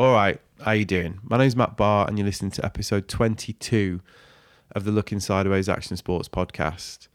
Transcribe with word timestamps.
All 0.00 0.14
right, 0.14 0.40
how 0.62 0.70
you 0.70 0.86
doing? 0.86 1.18
My 1.22 1.36
name's 1.36 1.54
Matt 1.54 1.76
Barr, 1.76 2.08
and 2.08 2.16
you're 2.16 2.24
listening 2.24 2.52
to 2.52 2.64
episode 2.64 3.06
22 3.06 4.00
of 4.74 4.84
the 4.84 4.90
Looking 4.90 5.20
Sideways 5.20 5.68
Action 5.68 5.94
Sports 5.98 6.26
podcast. 6.26 7.08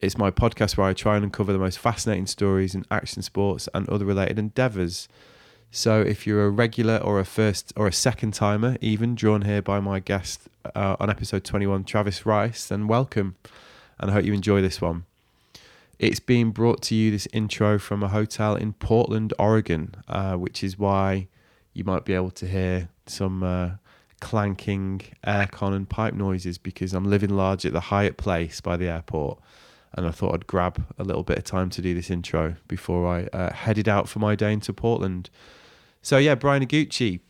It's 0.00 0.16
my 0.16 0.30
podcast 0.30 0.76
where 0.76 0.86
I 0.86 0.92
try 0.92 1.16
and 1.16 1.24
uncover 1.24 1.52
the 1.52 1.58
most 1.58 1.80
fascinating 1.80 2.28
stories 2.28 2.76
in 2.76 2.84
action 2.92 3.22
sports 3.22 3.68
and 3.74 3.88
other 3.88 4.04
related 4.04 4.38
endeavours. 4.38 5.08
So, 5.72 6.00
if 6.00 6.28
you're 6.28 6.46
a 6.46 6.50
regular 6.50 6.98
or 6.98 7.18
a 7.18 7.24
first 7.24 7.72
or 7.74 7.88
a 7.88 7.92
second 7.92 8.34
timer, 8.34 8.76
even 8.80 9.16
drawn 9.16 9.42
here 9.42 9.60
by 9.60 9.80
my 9.80 9.98
guest 9.98 10.42
uh, 10.76 10.94
on 11.00 11.10
episode 11.10 11.42
21, 11.42 11.82
Travis 11.82 12.24
Rice, 12.24 12.68
then 12.68 12.86
welcome, 12.86 13.34
and 13.98 14.12
I 14.12 14.14
hope 14.14 14.24
you 14.24 14.32
enjoy 14.32 14.62
this 14.62 14.80
one. 14.80 15.06
It's 15.98 16.20
being 16.20 16.52
brought 16.52 16.82
to 16.82 16.94
you, 16.94 17.10
this 17.10 17.26
intro, 17.32 17.80
from 17.80 18.04
a 18.04 18.08
hotel 18.08 18.54
in 18.54 18.74
Portland, 18.74 19.34
Oregon, 19.40 19.96
uh, 20.06 20.34
which 20.34 20.62
is 20.62 20.78
why 20.78 21.26
you 21.78 21.84
might 21.84 22.04
be 22.04 22.12
able 22.12 22.32
to 22.32 22.46
hear 22.46 22.88
some 23.06 23.44
uh, 23.44 23.70
clanking 24.20 25.00
aircon 25.24 25.74
and 25.74 25.88
pipe 25.88 26.12
noises 26.12 26.58
because 26.58 26.92
I'm 26.92 27.04
living 27.04 27.30
large 27.30 27.64
at 27.64 27.72
the 27.72 27.80
Hyatt 27.80 28.16
Place 28.16 28.60
by 28.60 28.76
the 28.76 28.88
airport. 28.88 29.38
And 29.94 30.04
I 30.04 30.10
thought 30.10 30.34
I'd 30.34 30.48
grab 30.48 30.84
a 30.98 31.04
little 31.04 31.22
bit 31.22 31.38
of 31.38 31.44
time 31.44 31.70
to 31.70 31.80
do 31.80 31.94
this 31.94 32.10
intro 32.10 32.56
before 32.66 33.06
I 33.06 33.26
uh, 33.32 33.52
headed 33.52 33.88
out 33.88 34.08
for 34.08 34.18
my 34.18 34.34
day 34.34 34.52
into 34.52 34.72
Portland. 34.72 35.30
So, 36.02 36.18
yeah, 36.18 36.34
Brian 36.34 36.66
Iguchi. 36.66 37.20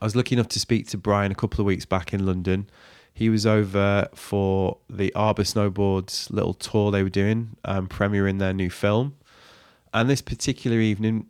I 0.00 0.04
was 0.04 0.16
lucky 0.16 0.34
enough 0.34 0.48
to 0.48 0.58
speak 0.58 0.88
to 0.88 0.98
Brian 0.98 1.30
a 1.30 1.34
couple 1.34 1.60
of 1.60 1.66
weeks 1.66 1.84
back 1.84 2.14
in 2.14 2.24
London. 2.24 2.70
He 3.12 3.28
was 3.28 3.44
over 3.44 4.08
for 4.14 4.78
the 4.88 5.12
Arbor 5.14 5.42
Snowboards 5.42 6.30
little 6.30 6.54
tour 6.54 6.90
they 6.90 7.02
were 7.02 7.10
doing, 7.10 7.56
um, 7.66 7.86
premiering 7.86 8.38
their 8.38 8.54
new 8.54 8.70
film. 8.70 9.16
And 9.92 10.08
this 10.08 10.22
particular 10.22 10.78
evening, 10.78 11.26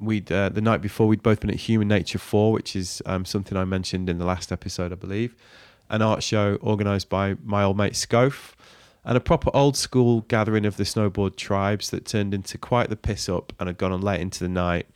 we'd 0.00 0.30
uh, 0.30 0.48
the 0.48 0.60
night 0.60 0.80
before 0.80 1.06
we'd 1.06 1.22
both 1.22 1.40
been 1.40 1.50
at 1.50 1.56
Human 1.56 1.88
Nature 1.88 2.18
Four, 2.18 2.52
which 2.52 2.76
is 2.76 3.02
um, 3.06 3.24
something 3.24 3.56
I 3.56 3.64
mentioned 3.64 4.08
in 4.08 4.18
the 4.18 4.24
last 4.24 4.52
episode, 4.52 4.92
I 4.92 4.96
believe, 4.96 5.34
an 5.90 6.02
art 6.02 6.22
show 6.22 6.58
organised 6.62 7.08
by 7.08 7.36
my 7.44 7.62
old 7.62 7.76
mate 7.76 7.94
Scof, 7.94 8.52
and 9.04 9.16
a 9.16 9.20
proper 9.20 9.50
old 9.54 9.76
school 9.76 10.22
gathering 10.22 10.66
of 10.66 10.76
the 10.76 10.84
snowboard 10.84 11.36
tribes 11.36 11.90
that 11.90 12.04
turned 12.04 12.34
into 12.34 12.58
quite 12.58 12.90
the 12.90 12.96
piss 12.96 13.28
up 13.28 13.52
and 13.58 13.68
had 13.68 13.78
gone 13.78 13.92
on 13.92 14.00
late 14.00 14.20
into 14.20 14.40
the 14.40 14.48
night, 14.48 14.86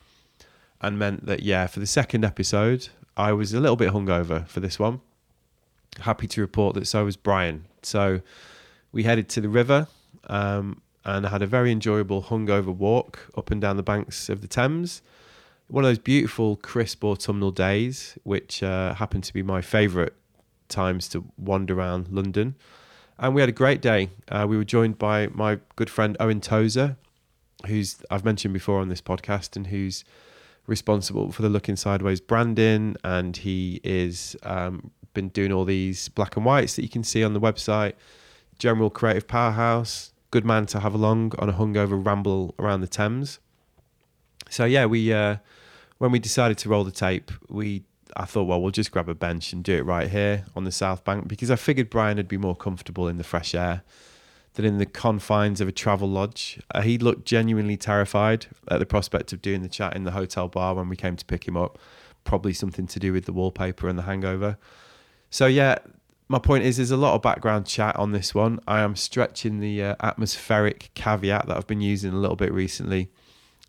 and 0.81 0.99
meant 0.99 1.27
that 1.27 1.43
yeah, 1.43 1.67
for 1.67 1.81
the 1.81 1.87
second 1.87 2.25
episode, 2.25 2.89
I 3.17 3.33
was 3.33 3.53
a 3.53 3.61
little 3.61 3.77
bit 3.77 3.93
hungover 3.93 4.47
for 4.49 4.61
this 4.61 4.79
one. 4.79 5.01
Happy 6.01 6.27
to 6.27 6.41
report 6.41 6.75
that 6.75 6.87
so 6.87 7.05
was 7.05 7.17
Brian. 7.17 7.67
So 7.83 8.23
we 8.93 9.03
headed 9.03 9.29
to 9.31 9.41
the 9.41 9.49
river. 9.49 9.89
Um, 10.29 10.81
and 11.05 11.27
I 11.27 11.31
had 11.31 11.43
a 11.43 11.47
very 11.47 11.73
enjoyable 11.73 12.23
hungover 12.23 12.75
walk 12.75 13.29
up 13.37 13.51
and 13.51 13.61
down 13.61 13.77
the 13.77 13.83
banks 13.83 14.29
of 14.29 14.41
the 14.41 14.49
Thames. 14.49 15.03
One 15.69 15.85
of 15.85 15.89
those 15.89 15.99
beautiful, 15.99 16.57
crisp 16.57 17.03
autumnal 17.05 17.51
days, 17.51 18.19
which 18.25 18.63
uh, 18.63 18.95
happened 18.95 19.25
to 19.25 19.33
be 19.33 19.43
my 19.43 19.63
favourite 19.63 20.13
times 20.69 21.09
to 21.09 21.25
wander 21.37 21.75
around 21.75 22.09
London. 22.09 22.57
And 23.19 23.35
we 23.35 23.41
had 23.41 23.49
a 23.49 23.53
great 23.53 23.81
day. 23.81 24.11
Uh, 24.29 24.47
we 24.49 24.57
were 24.57 24.65
joined 24.65 24.99
by 24.99 25.29
my 25.29 25.61
good 25.77 25.89
friend 25.89 26.17
Owen 26.19 26.41
Tozer, 26.41 26.97
who's 27.67 28.03
I've 28.11 28.25
mentioned 28.25 28.55
before 28.55 28.81
on 28.81 28.89
this 28.89 29.01
podcast, 29.01 29.57
and 29.57 29.69
who's 29.69 30.05
responsible 30.67 31.33
for 31.33 31.43
the 31.43 31.49
Looking 31.49 31.77
Sideways 31.77 32.21
branding, 32.21 32.97
and 33.05 33.37
he 33.37 33.81
is 33.85 34.37
um, 34.43 34.91
been 35.15 35.29
doing 35.29 35.53
all 35.53 35.65
these 35.65 36.09
black 36.09 36.37
and 36.37 36.45
whites 36.45 36.77
that 36.77 36.83
you 36.83 36.89
can 36.89 37.05
see 37.05 37.23
on 37.23 37.33
the 37.33 37.41
website. 37.41 37.95
General 38.59 38.91
creative 38.91 39.27
powerhouse, 39.27 40.12
good 40.33 40.45
man 40.45 40.67
to 40.67 40.81
have 40.81 40.95
along 40.95 41.33
on 41.39 41.49
a 41.49 41.53
hungover 41.53 42.05
ramble 42.05 42.57
around 42.59 42.81
the 42.81 42.89
Thames. 42.89 43.39
So 44.51 44.65
yeah, 44.65 44.87
we 44.87 45.13
uh, 45.13 45.37
when 45.99 46.11
we 46.11 46.19
decided 46.19 46.59
to 46.59 46.69
roll 46.69 46.83
the 46.83 46.91
tape, 46.91 47.31
we 47.49 47.85
I 48.17 48.25
thought, 48.25 48.45
well, 48.45 48.61
we'll 48.61 48.73
just 48.73 48.91
grab 48.91 49.09
a 49.09 49.15
bench 49.15 49.53
and 49.53 49.63
do 49.63 49.77
it 49.77 49.85
right 49.85 50.11
here 50.11 50.45
on 50.57 50.65
the 50.65 50.73
South 50.73 51.05
Bank 51.05 51.29
because 51.29 51.51
I 51.51 51.57
figured 51.57 51.89
Brian 51.89 52.17
would 52.17 52.29
be 52.29 52.37
more 52.37 52.57
comfortable 52.57 53.07
in 53.09 53.19
the 53.19 53.25
fresh 53.25 53.55
air 53.55 53.83
than 54.55 54.65
in 54.65 54.79
the 54.79 54.87
confines 54.87 55.61
of 55.61 55.69
a 55.69 55.73
travel 55.73 56.09
lodge. 56.09 56.61
Uh, 56.75 56.83
he 56.83 56.99
looked 56.99 57.25
genuinely 57.25 57.77
terrified 57.77 58.47
at 58.69 58.81
the 58.81 58.87
prospect 58.87 59.33
of 59.33 59.41
doing 59.41 59.63
the 59.63 59.69
chat 59.69 59.97
in 59.97 60.05
the 60.05 60.11
hotel 60.11 60.49
bar 60.49 60.75
when 60.75 60.89
we 60.89 60.97
came 60.97 61.17
to 61.17 61.25
pick 61.25 61.49
him 61.49 61.57
up. 61.57 61.79
Probably 62.25 62.53
something 62.53 62.87
to 62.89 62.99
do 62.99 63.13
with 63.13 63.25
the 63.25 63.33
wallpaper 63.33 63.89
and 63.89 63.99
the 63.99 64.03
hangover. 64.03 64.59
So 65.31 65.47
yeah, 65.47 65.79
my 66.33 66.39
point 66.39 66.65
is, 66.65 66.79
there's 66.79 66.91
a 66.91 66.97
lot 66.97 67.15
of 67.15 67.21
background 67.21 67.67
chat 67.67 67.95
on 67.97 68.13
this 68.13 68.35
one. 68.35 68.59
I 68.67 68.81
am 68.81 68.97
stretching 68.97 69.61
the 69.61 69.83
uh, 69.83 69.97
atmospheric 70.01 70.91
caveat 70.95 71.47
that 71.47 71.57
I've 71.59 71.67
been 71.67 71.83
using 71.83 72.15
a 72.15 72.17
little 72.17 72.37
bit 72.37 72.51
recently 72.51 73.11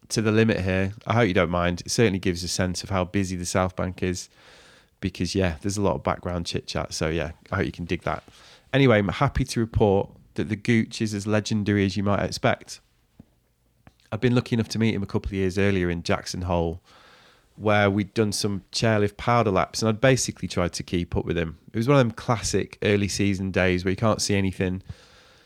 to 0.08 0.22
the 0.22 0.32
limit 0.32 0.62
here. 0.62 0.94
I 1.06 1.14
hope 1.14 1.28
you 1.28 1.34
don't 1.34 1.50
mind. 1.50 1.82
It 1.82 1.92
certainly 1.92 2.20
gives 2.20 2.42
a 2.42 2.48
sense 2.48 2.82
of 2.82 2.90
how 2.90 3.04
busy 3.04 3.36
the 3.36 3.46
South 3.46 3.76
Bank 3.76 4.02
is 4.02 4.30
because, 5.02 5.36
yeah, 5.36 5.58
there's 5.62 5.76
a 5.76 5.82
lot 5.82 5.96
of 5.96 6.04
background 6.04 6.46
chit 6.46 6.66
chat. 6.66 6.94
So, 6.94 7.10
yeah, 7.10 7.32
I 7.52 7.58
hope 7.58 7.66
you 7.66 7.74
can 7.74 7.84
dig 7.84 8.04
that. 8.04 8.24
Anyway, 8.72 8.98
I'm 8.98 9.10
happy 9.10 9.44
to 9.44 9.60
report 9.60 10.10
that 10.36 10.48
the 10.48 10.56
Gooch 10.56 11.02
is 11.02 11.14
as 11.14 11.28
legendary 11.28 11.86
as 11.86 11.98
you 11.98 12.04
might 12.04 12.24
expect. 12.24 12.80
I've 14.10 14.22
been 14.22 14.36
lucky 14.36 14.56
enough 14.56 14.70
to 14.70 14.80
meet 14.80 14.96
him 14.96 15.04
a 15.04 15.08
couple 15.08 15.28
of 15.28 15.34
years 15.34 15.58
earlier 15.58 15.90
in 15.90 16.02
Jackson 16.02 16.44
Hole 16.44 16.82
where 17.56 17.90
we'd 17.90 18.14
done 18.14 18.32
some 18.32 18.64
chairlift 18.72 19.18
powder 19.18 19.52
laps 19.52 19.82
and 19.82 19.90
I'd 19.90 20.02
basically 20.02 20.48
tried 20.48 20.74
to 20.74 20.84
keep 20.84 21.16
up 21.16 21.26
with 21.26 21.38
him. 21.38 21.60
It 21.72 21.78
was 21.78 21.88
one 21.88 21.98
of 21.98 22.06
them 22.06 22.12
classic 22.12 22.78
early 22.82 23.08
season 23.08 23.52
days 23.52 23.86
where 23.86 23.92
you 23.92 23.98
can't 23.98 24.22
see 24.22 24.36
anything. 24.36 24.82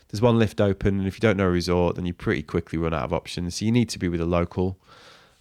There's 0.08 0.22
one 0.22 0.38
lift 0.38 0.58
open, 0.60 0.98
and 0.98 1.06
if 1.06 1.16
you 1.16 1.20
don't 1.20 1.36
know 1.36 1.46
a 1.46 1.50
resort, 1.50 1.96
then 1.96 2.06
you 2.06 2.14
pretty 2.14 2.42
quickly 2.42 2.78
run 2.78 2.94
out 2.94 3.04
of 3.04 3.12
options. 3.12 3.56
So 3.56 3.66
you 3.66 3.72
need 3.72 3.90
to 3.90 3.98
be 3.98 4.08
with 4.08 4.22
a 4.22 4.26
local. 4.26 4.78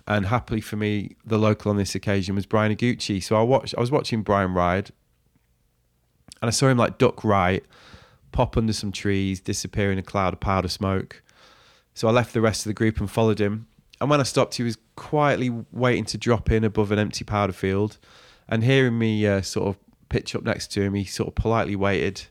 And 0.06 0.26
happily 0.26 0.60
for 0.60 0.76
me, 0.76 1.16
the 1.26 1.38
local 1.38 1.72
on 1.72 1.78
this 1.78 1.96
occasion 1.96 2.36
was 2.36 2.46
Brian 2.46 2.76
Iguchi. 2.76 3.24
So 3.24 3.38
I 3.38 3.44
watched, 3.44 3.76
I 3.78 3.80
was 3.80 3.92
watching 3.92 4.24
Brian 4.24 4.54
ride, 4.54 4.92
and 6.42 6.50
I 6.50 6.52
saw 6.52 6.68
him 6.68 6.78
like 6.78 6.98
duck 6.98 7.24
right, 7.24 7.64
pop 8.34 8.58
under 8.58 8.74
some 8.74 8.92
trees, 8.92 9.40
disappear 9.40 9.90
in 9.92 9.98
a 9.98 10.04
cloud 10.04 10.34
of 10.34 10.42
powder 10.42 10.68
smoke. 10.68 11.24
So 11.94 12.10
I 12.10 12.12
left 12.12 12.34
the 12.34 12.42
rest 12.42 12.66
of 12.66 12.70
the 12.70 12.74
group 12.74 13.00
and 13.00 13.10
followed 13.10 13.40
him 13.40 13.68
and 14.00 14.10
when 14.10 14.20
I 14.20 14.24
stopped, 14.24 14.56
he 14.56 14.64
was 14.64 14.78
quietly 14.96 15.50
waiting 15.72 16.06
to 16.06 16.18
drop 16.18 16.52
in 16.52 16.64
above 16.64 16.92
an 16.92 17.00
empty 17.00 17.24
powder 17.24 17.54
field. 17.54 17.98
And 18.48 18.64
hearing 18.64 18.98
me 18.98 19.26
uh, 19.26 19.42
sort 19.42 19.68
of 19.68 19.78
pitch 20.10 20.36
up 20.36 20.44
next 20.44 20.72
to 20.74 20.82
him, 20.82 20.94
he 20.94 21.04
sort 21.04 21.30
of 21.30 21.36
politely 21.36 21.76
waited, 21.76 22.28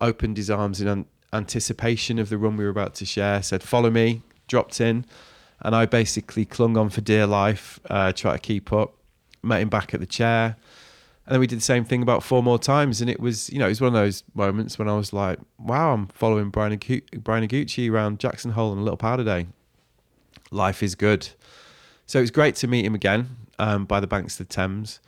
opened 0.00 0.36
his 0.36 0.48
arms 0.48 0.80
in 0.80 0.88
an- 0.88 1.06
anticipation 1.32 2.18
of 2.18 2.28
the 2.28 2.38
run 2.38 2.56
we 2.56 2.64
were 2.64 2.70
about 2.70 2.94
to 2.96 3.04
share, 3.04 3.42
said, 3.42 3.62
Follow 3.62 3.90
me, 3.90 4.22
dropped 4.46 4.80
in. 4.80 5.04
And 5.60 5.74
I 5.74 5.86
basically 5.86 6.44
clung 6.44 6.76
on 6.76 6.88
for 6.88 7.00
dear 7.00 7.26
life, 7.26 7.80
uh, 7.90 8.12
tried 8.12 8.34
to 8.34 8.38
keep 8.40 8.72
up, 8.72 8.94
met 9.42 9.60
him 9.60 9.68
back 9.68 9.94
at 9.94 10.00
the 10.00 10.06
chair. 10.06 10.56
And 11.26 11.34
then 11.34 11.40
we 11.40 11.46
did 11.46 11.58
the 11.58 11.62
same 11.62 11.84
thing 11.84 12.02
about 12.02 12.22
four 12.24 12.42
more 12.42 12.58
times. 12.58 13.00
And 13.00 13.08
it 13.08 13.20
was, 13.20 13.50
you 13.50 13.58
know, 13.58 13.66
it 13.66 13.70
was 13.70 13.80
one 13.80 13.88
of 13.88 13.94
those 13.94 14.24
moments 14.34 14.78
when 14.78 14.88
I 14.88 14.96
was 14.96 15.12
like, 15.12 15.38
wow, 15.58 15.94
I'm 15.94 16.08
following 16.08 16.50
Brian, 16.50 16.76
Agu- 16.76 17.22
Brian 17.22 17.46
Iguchi 17.46 17.90
around 17.90 18.18
Jackson 18.18 18.52
Hole 18.52 18.72
on 18.72 18.78
a 18.78 18.82
little 18.82 18.96
powder 18.96 19.24
day 19.24 19.46
life 20.52 20.82
is 20.82 20.94
good. 20.94 21.28
So 22.06 22.18
it 22.18 22.22
was 22.22 22.30
great 22.30 22.56
to 22.56 22.66
meet 22.66 22.84
him 22.84 22.94
again 22.94 23.28
um, 23.58 23.84
by 23.84 24.00
the 24.00 24.06
banks 24.06 24.38
of 24.38 24.48
the 24.48 24.54
Thames. 24.54 25.00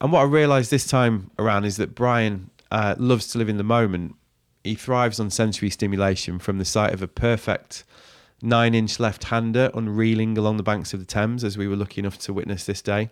And 0.00 0.12
what 0.12 0.20
I 0.20 0.24
realised 0.24 0.70
this 0.70 0.86
time 0.86 1.30
around 1.38 1.64
is 1.64 1.76
that 1.78 1.94
Brian 1.94 2.50
uh, 2.70 2.94
loves 2.98 3.28
to 3.28 3.38
live 3.38 3.48
in 3.48 3.56
the 3.56 3.64
moment. 3.64 4.16
He 4.62 4.74
thrives 4.74 5.20
on 5.20 5.30
sensory 5.30 5.70
stimulation 5.70 6.38
from 6.38 6.58
the 6.58 6.64
sight 6.64 6.92
of 6.92 7.02
a 7.02 7.08
perfect 7.08 7.84
nine 8.42 8.74
inch 8.74 9.00
left 9.00 9.24
hander 9.24 9.70
unreeling 9.74 10.36
along 10.36 10.58
the 10.58 10.62
banks 10.62 10.92
of 10.92 11.00
the 11.00 11.06
Thames, 11.06 11.44
as 11.44 11.56
we 11.56 11.66
were 11.66 11.76
lucky 11.76 12.00
enough 12.00 12.18
to 12.18 12.32
witness 12.32 12.64
this 12.64 12.82
day, 12.82 13.10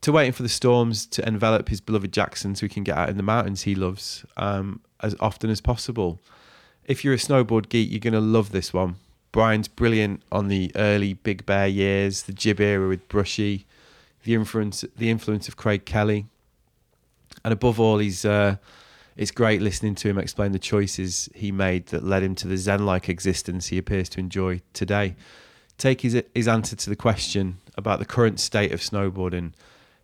to 0.00 0.12
waiting 0.12 0.32
for 0.32 0.42
the 0.42 0.48
storms 0.48 1.06
to 1.06 1.26
envelop 1.26 1.68
his 1.68 1.80
beloved 1.80 2.12
Jackson 2.12 2.54
so 2.54 2.66
he 2.66 2.70
can 2.70 2.84
get 2.84 2.96
out 2.96 3.08
in 3.08 3.16
the 3.16 3.22
mountains 3.22 3.62
he 3.62 3.74
loves 3.74 4.24
um, 4.36 4.80
as 5.00 5.14
often 5.20 5.50
as 5.50 5.60
possible. 5.60 6.18
If 6.84 7.04
you're 7.04 7.14
a 7.14 7.18
snowboard 7.18 7.68
geek, 7.68 7.90
you're 7.90 8.00
going 8.00 8.14
to 8.14 8.20
love 8.20 8.50
this 8.50 8.72
one. 8.72 8.96
Brian's 9.32 9.68
brilliant 9.68 10.22
on 10.32 10.48
the 10.48 10.72
early 10.74 11.14
Big 11.14 11.44
Bear 11.44 11.66
years, 11.66 12.22
the 12.22 12.32
jib 12.32 12.60
era 12.60 12.88
with 12.88 13.06
Brushy, 13.08 13.66
the 14.24 14.34
influence 14.34 14.84
the 14.96 15.10
influence 15.10 15.48
of 15.48 15.56
Craig 15.56 15.84
Kelly, 15.84 16.26
and 17.44 17.52
above 17.52 17.78
all, 17.78 17.98
he's 17.98 18.24
uh, 18.24 18.56
it's 19.16 19.30
great 19.30 19.60
listening 19.60 19.94
to 19.96 20.08
him 20.08 20.18
explain 20.18 20.52
the 20.52 20.58
choices 20.58 21.28
he 21.34 21.52
made 21.52 21.86
that 21.86 22.04
led 22.04 22.22
him 22.22 22.34
to 22.36 22.48
the 22.48 22.56
Zen-like 22.56 23.08
existence 23.08 23.66
he 23.66 23.78
appears 23.78 24.08
to 24.10 24.20
enjoy 24.20 24.60
today. 24.72 25.16
Take 25.76 26.00
his 26.00 26.22
his 26.34 26.48
answer 26.48 26.76
to 26.76 26.90
the 26.90 26.96
question 26.96 27.58
about 27.76 27.98
the 27.98 28.04
current 28.06 28.40
state 28.40 28.72
of 28.72 28.80
snowboarding. 28.80 29.52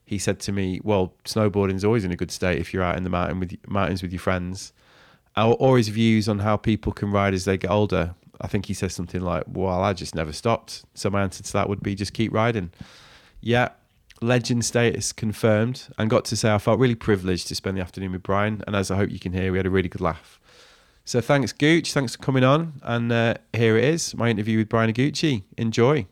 He 0.05 0.19
said 0.19 0.39
to 0.41 0.53
me, 0.53 0.81
"Well, 0.85 1.15
snowboarding 1.25 1.75
is 1.75 1.85
always 1.85 2.05
in 2.05 2.13
a 2.13 2.17
good 2.17 2.31
state 2.31 2.61
if 2.61 2.75
you're 2.75 2.83
out 2.83 2.97
in 2.97 3.05
the 3.05 3.11
mountain 3.11 3.41
with 3.41 3.57
mountains 3.67 4.03
with 4.03 4.13
your 4.13 4.21
friends." 4.21 4.73
Or 5.37 5.79
his 5.79 5.89
views 5.89 6.29
on 6.29 6.41
how 6.41 6.57
people 6.57 6.93
can 6.93 7.11
ride 7.11 7.35
as 7.35 7.45
they 7.45 7.59
get 7.59 7.69
older 7.69 8.15
I 8.41 8.47
think 8.47 8.67
he 8.67 8.75
says 8.75 8.95
something 8.95 9.21
like, 9.21 9.45
"Well, 9.47 9.83
I 9.83 9.93
just 9.93 10.15
never 10.15 10.33
stopped." 10.33 10.85
So 10.95 11.11
my 11.11 11.23
answer 11.23 11.43
to 11.43 11.53
that 11.53 11.69
would 11.69 11.83
be 11.83 11.95
just 11.95 12.13
keep 12.13 12.33
riding. 12.33 12.71
Yeah, 13.41 13.71
legend 14.21 14.65
status 14.65 15.13
confirmed, 15.13 15.89
and 15.99 16.09
got 16.11 16.25
to 16.27 16.37
say 16.37 16.53
I 16.53 16.59
felt 16.59 16.79
really 16.79 16.95
privileged 16.95 17.49
to 17.49 17.55
spend 17.55 17.77
the 17.77 17.83
afternoon 17.83 18.13
with 18.13 18.23
Brian, 18.23 18.63
and 18.67 18.75
as 18.75 18.91
I 18.91 18.97
hope 18.97 19.11
you 19.11 19.19
can 19.19 19.33
hear, 19.33 19.53
we 19.53 19.59
had 19.59 19.67
a 19.67 19.71
really 19.71 19.89
good 19.89 20.01
laugh. 20.01 20.41
So 21.05 21.21
thanks, 21.21 21.53
Gooch. 21.53 21.93
Thanks 21.93 22.17
for 22.17 22.23
coming 22.23 22.45
on, 22.45 22.81
and 22.83 23.13
uh, 23.13 23.35
here 23.53 23.77
it 23.77 23.85
is, 23.85 24.15
my 24.15 24.31
interview 24.31 24.59
with 24.59 24.69
Brian 24.69 24.93
Iguchi. 24.93 25.43
Enjoy. 25.59 26.07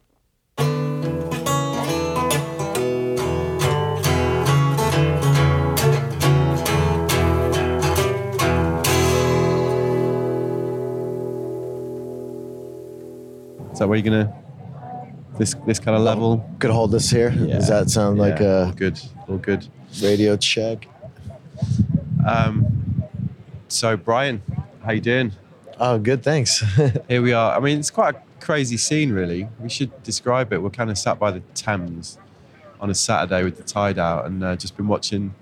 That 13.83 13.89
where 13.89 13.99
you're 13.99 14.05
gonna 14.05 14.33
this 15.39 15.55
this 15.67 15.81
kind 15.81 15.97
of 15.97 16.03
level? 16.03 16.49
Could 16.61 16.71
hold 16.71 16.93
this 16.93 17.11
here. 17.11 17.31
Does 17.31 17.67
that 17.69 17.91
sound 17.91 18.19
like 18.19 18.39
Yeah, 18.39 18.65
all 18.65 18.71
a 18.71 18.73
good? 18.75 19.01
All 19.29 19.39
good. 19.39 19.67
radio 20.01 20.37
check? 20.37 20.87
Um, 22.27 23.03
so 23.69 23.97
Brian, 23.97 24.41
how 24.85 24.93
you 24.93 25.01
doing? 25.01 25.33
Oh, 25.81 25.99
good. 25.99 26.23
Thanks. 26.23 26.61
Here 27.09 27.21
we 27.23 27.33
are. 27.33 27.57
I 27.57 27.61
mean, 27.61 27.81
it's 27.81 27.91
quite 27.91 28.15
a 28.15 28.23
crazy 28.41 28.77
scene, 28.77 29.13
really. 29.13 29.49
We 29.59 29.69
should 29.69 29.91
describe 30.05 30.53
it. 30.53 30.63
We're 30.63 30.71
kind 30.71 30.91
of 30.91 30.99
sat 30.99 31.19
by 31.19 31.33
the 31.33 31.41
Thames 31.55 32.19
on 32.81 32.89
a 32.91 32.95
Saturday 32.95 33.43
with 33.43 33.57
the 33.57 33.65
tide 33.65 33.99
out, 33.99 34.27
and 34.27 34.45
uh, 34.45 34.55
just 34.55 34.77
been 34.77 34.87
watching 34.87 35.35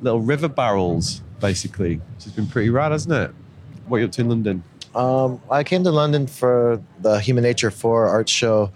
little 0.00 0.20
river 0.22 0.48
barrels, 0.48 1.20
basically. 1.40 1.96
Which 1.96 2.24
has 2.24 2.32
been 2.32 2.46
pretty 2.46 2.70
rad, 2.70 2.92
hasn't 2.92 3.14
it? 3.14 3.34
What 3.86 3.98
are 3.98 4.00
you 4.00 4.06
up 4.06 4.12
to 4.12 4.22
in 4.22 4.30
London? 4.30 4.62
Um, 4.94 5.40
I 5.50 5.64
came 5.64 5.84
to 5.84 5.90
London 5.90 6.26
for 6.26 6.82
the 7.00 7.18
Human 7.20 7.42
Nature 7.44 7.70
4 7.70 8.06
art 8.06 8.28
show 8.28 8.70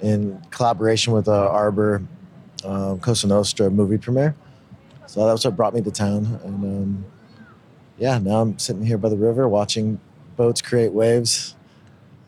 in 0.00 0.40
collaboration 0.50 1.12
with 1.12 1.28
uh, 1.28 1.48
Arbor 1.48 2.02
um, 2.64 2.98
Cosa 3.00 3.26
Nostra 3.26 3.70
movie 3.70 3.98
premiere. 3.98 4.34
So 5.06 5.26
that's 5.26 5.44
what 5.44 5.56
brought 5.56 5.74
me 5.74 5.82
to 5.82 5.90
town. 5.90 6.40
And 6.44 6.64
um, 6.64 7.04
yeah, 7.98 8.18
now 8.18 8.40
I'm 8.40 8.58
sitting 8.58 8.84
here 8.84 8.98
by 8.98 9.08
the 9.08 9.16
river 9.16 9.48
watching 9.48 10.00
boats 10.36 10.62
create 10.62 10.92
waves. 10.92 11.56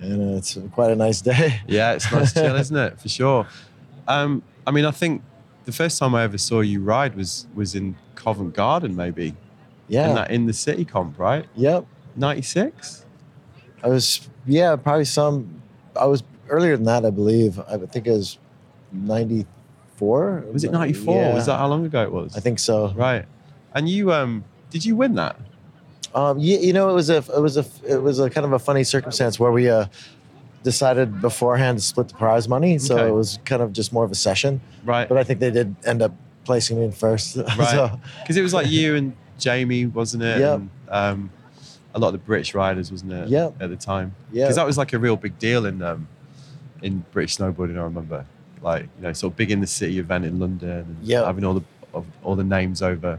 And 0.01 0.35
uh, 0.35 0.39
it's 0.39 0.59
quite 0.73 0.91
a 0.91 0.97
nice 0.97 1.21
day. 1.21 1.61
Yeah, 1.67 1.93
it's 1.93 2.11
nice 2.11 2.35
chill, 2.35 2.57
isn't 2.57 2.77
it? 2.77 3.01
For 3.01 3.09
sure. 3.09 3.47
Um, 4.09 4.43
I 4.67 4.73
mean, 4.73 4.85
I 4.85 4.91
think 4.91 5.23
the 5.65 5.73
first 5.73 5.99
time 5.99 6.15
I 6.15 6.25
ever 6.25 6.39
saw 6.39 6.61
you 6.61 6.83
ride 6.83 7.15
was 7.15 7.47
was 7.55 7.75
in 7.75 7.97
Covent 8.17 8.55
Garden, 8.55 8.97
maybe. 8.97 9.35
Yeah. 9.89 10.09
In 10.09 10.15
that 10.17 10.31
in 10.31 10.47
the 10.47 10.53
city 10.53 10.85
comp, 10.85 11.19
right? 11.19 11.47
Yep. 11.55 11.87
Ninety 12.17 12.43
six. 12.43 13.02
I 13.83 13.89
was, 13.89 14.29
yeah, 14.47 14.77
probably 14.77 15.05
some. 15.05 15.63
I 15.99 16.07
was 16.07 16.23
earlier 16.49 16.77
than 16.77 16.87
that, 16.87 17.05
I 17.05 17.11
believe. 17.11 17.59
I 17.61 17.77
think 17.79 18.07
it 18.07 18.13
was 18.13 18.39
94. 18.93 20.45
Was 20.53 20.65
it 20.65 20.73
ninety 20.73 20.95
four? 20.95 21.17
Yeah, 21.17 21.35
Was 21.35 21.47
that 21.47 21.59
how 21.59 21.69
long 21.69 21.85
ago 21.87 22.03
it 22.03 22.13
was? 22.13 22.37
I 22.37 22.41
think 22.41 22.59
so. 22.59 22.93
Right. 22.95 23.25
And 23.75 23.89
you 23.89 24.13
um 24.13 24.45
did 24.71 24.85
you 24.85 24.97
win 24.97 25.15
that? 25.17 25.37
Um, 26.15 26.39
you, 26.39 26.59
you 26.59 26.73
know, 26.75 26.91
it 26.91 26.93
was 26.95 27.09
a, 27.09 27.17
it 27.19 27.41
was 27.41 27.57
a, 27.57 27.65
it 27.89 27.97
was 28.03 28.19
a 28.21 28.29
kind 28.29 28.45
of 28.45 28.53
a 28.53 28.59
funny 28.59 28.85
circumstance 28.85 29.41
where 29.41 29.51
we 29.51 29.71
uh, 29.71 29.87
decided 30.63 31.23
beforehand 31.23 31.79
to 31.79 31.85
split 31.85 32.09
the 32.09 32.15
prize 32.15 32.49
money. 32.49 32.77
So 32.79 32.97
Okay. 32.99 33.09
it 33.09 33.13
was 33.13 33.39
kind 33.47 33.63
of 33.63 33.73
just 33.73 33.95
more 33.95 34.05
of 34.05 34.11
a 34.11 34.15
session. 34.15 34.61
Right. 34.85 35.09
But 35.09 35.17
I 35.17 35.25
think 35.25 35.41
they 35.41 35.51
did 35.51 35.75
end 35.87 36.03
up 36.03 36.13
placing 36.45 36.79
me 36.79 36.85
in 36.85 36.93
first. 36.93 37.37
Right. 37.57 37.69
so, 37.71 37.99
Because 38.21 38.37
it 38.37 38.43
was 38.43 38.53
like 38.53 38.67
you 38.69 38.95
and 38.95 39.17
Jamie, 39.39 39.87
wasn't 39.87 40.23
it? 40.25 40.41
Yep. 40.41 40.59
And, 40.59 40.71
um, 40.91 41.31
a 41.95 41.99
lot 41.99 42.09
of 42.09 42.13
the 42.15 42.19
British 42.19 42.55
riders, 42.55 42.91
wasn't 42.91 43.13
it? 43.13 43.29
Yep. 43.29 43.61
At 43.61 43.71
the 43.71 43.77
time. 43.77 44.15
yeah. 44.33 44.45
Because 44.45 44.57
that 44.57 44.67
was 44.67 44.79
like 44.79 44.93
a 44.93 44.99
real 44.99 45.17
big 45.17 45.39
deal 45.39 45.67
in 45.67 45.83
um, 45.83 46.09
in 46.83 47.05
British 47.13 47.37
snowboarding. 47.37 47.77
I 47.79 47.83
remember, 47.83 48.25
like 48.63 48.83
you 48.99 49.03
know, 49.03 49.13
sort 49.13 49.33
of 49.33 49.37
big 49.37 49.51
in 49.51 49.61
the 49.61 49.67
city 49.67 49.99
event 49.99 50.25
in 50.25 50.39
London, 50.39 50.71
and 50.71 50.97
Yep. 51.03 51.25
having 51.27 51.45
all 51.45 51.55
the 51.55 51.63
of, 51.95 52.07
all 52.23 52.35
the 52.37 52.45
names 52.45 52.83
over. 52.83 53.19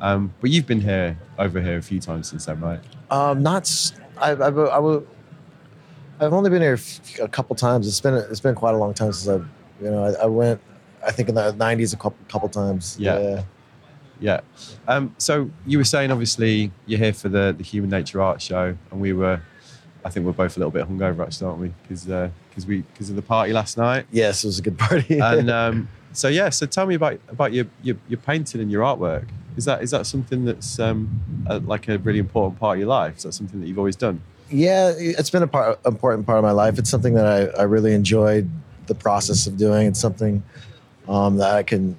Um, 0.00 0.32
but 0.40 0.50
you've 0.50 0.66
been 0.66 0.80
here 0.80 1.18
over 1.38 1.60
here 1.60 1.76
a 1.76 1.82
few 1.82 2.00
times 2.00 2.28
since 2.28 2.46
then, 2.46 2.60
right? 2.60 2.80
Um, 3.10 3.42
not. 3.42 3.70
I, 4.16 4.30
I, 4.32 4.48
I, 4.48 5.00
I've 6.20 6.32
only 6.32 6.50
been 6.50 6.62
here 6.62 6.78
a 7.20 7.28
couple 7.28 7.54
times. 7.56 7.86
It's 7.86 8.00
been 8.00 8.14
it's 8.14 8.40
been 8.40 8.54
quite 8.54 8.74
a 8.74 8.78
long 8.78 8.94
time 8.94 9.12
since 9.12 9.28
I've 9.28 9.48
you 9.82 9.90
know 9.90 10.04
I, 10.04 10.22
I 10.24 10.26
went. 10.26 10.60
I 11.06 11.12
think 11.12 11.28
in 11.28 11.34
the 11.34 11.52
'90s 11.52 11.94
a 11.94 11.96
couple 11.96 12.18
couple 12.28 12.48
times. 12.48 12.96
Yeah. 12.98 13.18
Yeah. 13.18 13.42
Um, 14.86 15.14
so 15.18 15.50
you 15.66 15.78
were 15.78 15.84
saying, 15.84 16.10
obviously, 16.10 16.70
you're 16.86 16.98
here 16.98 17.12
for 17.12 17.28
the 17.28 17.54
the 17.56 17.64
Human 17.64 17.90
Nature 17.90 18.20
Art 18.20 18.40
Show, 18.42 18.76
and 18.90 19.00
we 19.00 19.12
were, 19.12 19.40
I 20.04 20.10
think 20.10 20.26
we're 20.26 20.32
both 20.32 20.56
a 20.56 20.60
little 20.60 20.70
bit 20.70 20.88
hungover, 20.88 21.24
actually, 21.24 21.46
aren't 21.46 21.60
we? 21.60 21.72
Because 21.82 22.04
because 22.04 22.66
we 22.66 22.82
because 22.82 23.10
of 23.10 23.16
the 23.16 23.22
party 23.22 23.52
last 23.52 23.76
night. 23.76 24.06
Yes, 24.10 24.44
it 24.44 24.48
was 24.48 24.58
a 24.58 24.62
good 24.62 24.78
party. 24.78 25.18
and 25.20 25.50
um, 25.50 25.88
so 26.12 26.28
yeah, 26.28 26.48
so 26.48 26.66
tell 26.66 26.86
me 26.86 26.94
about 26.94 27.20
about 27.28 27.52
your, 27.52 27.66
your 27.82 27.96
your 28.08 28.18
painting 28.18 28.60
and 28.60 28.70
your 28.70 28.82
artwork. 28.82 29.28
Is 29.56 29.64
that 29.64 29.82
is 29.82 29.90
that 29.90 30.06
something 30.06 30.44
that's 30.44 30.78
um, 30.78 31.20
a, 31.46 31.58
like 31.58 31.88
a 31.88 31.98
really 31.98 32.18
important 32.18 32.60
part 32.60 32.76
of 32.76 32.80
your 32.80 32.88
life? 32.88 33.16
Is 33.16 33.22
that 33.24 33.32
something 33.32 33.60
that 33.60 33.66
you've 33.66 33.78
always 33.78 33.96
done? 33.96 34.20
yeah, 34.50 34.92
it's 34.96 35.30
been 35.30 35.42
a 35.42 35.46
part, 35.46 35.78
important 35.84 36.26
part 36.26 36.38
of 36.38 36.44
my 36.44 36.52
life. 36.52 36.78
It's 36.78 36.90
something 36.90 37.14
that 37.14 37.26
I, 37.26 37.60
I 37.60 37.62
really 37.64 37.92
enjoyed 37.92 38.48
the 38.86 38.94
process 38.94 39.46
of 39.46 39.56
doing. 39.56 39.86
It's 39.86 40.00
something 40.00 40.42
um, 41.08 41.36
that 41.36 41.54
I 41.54 41.62
can 41.62 41.96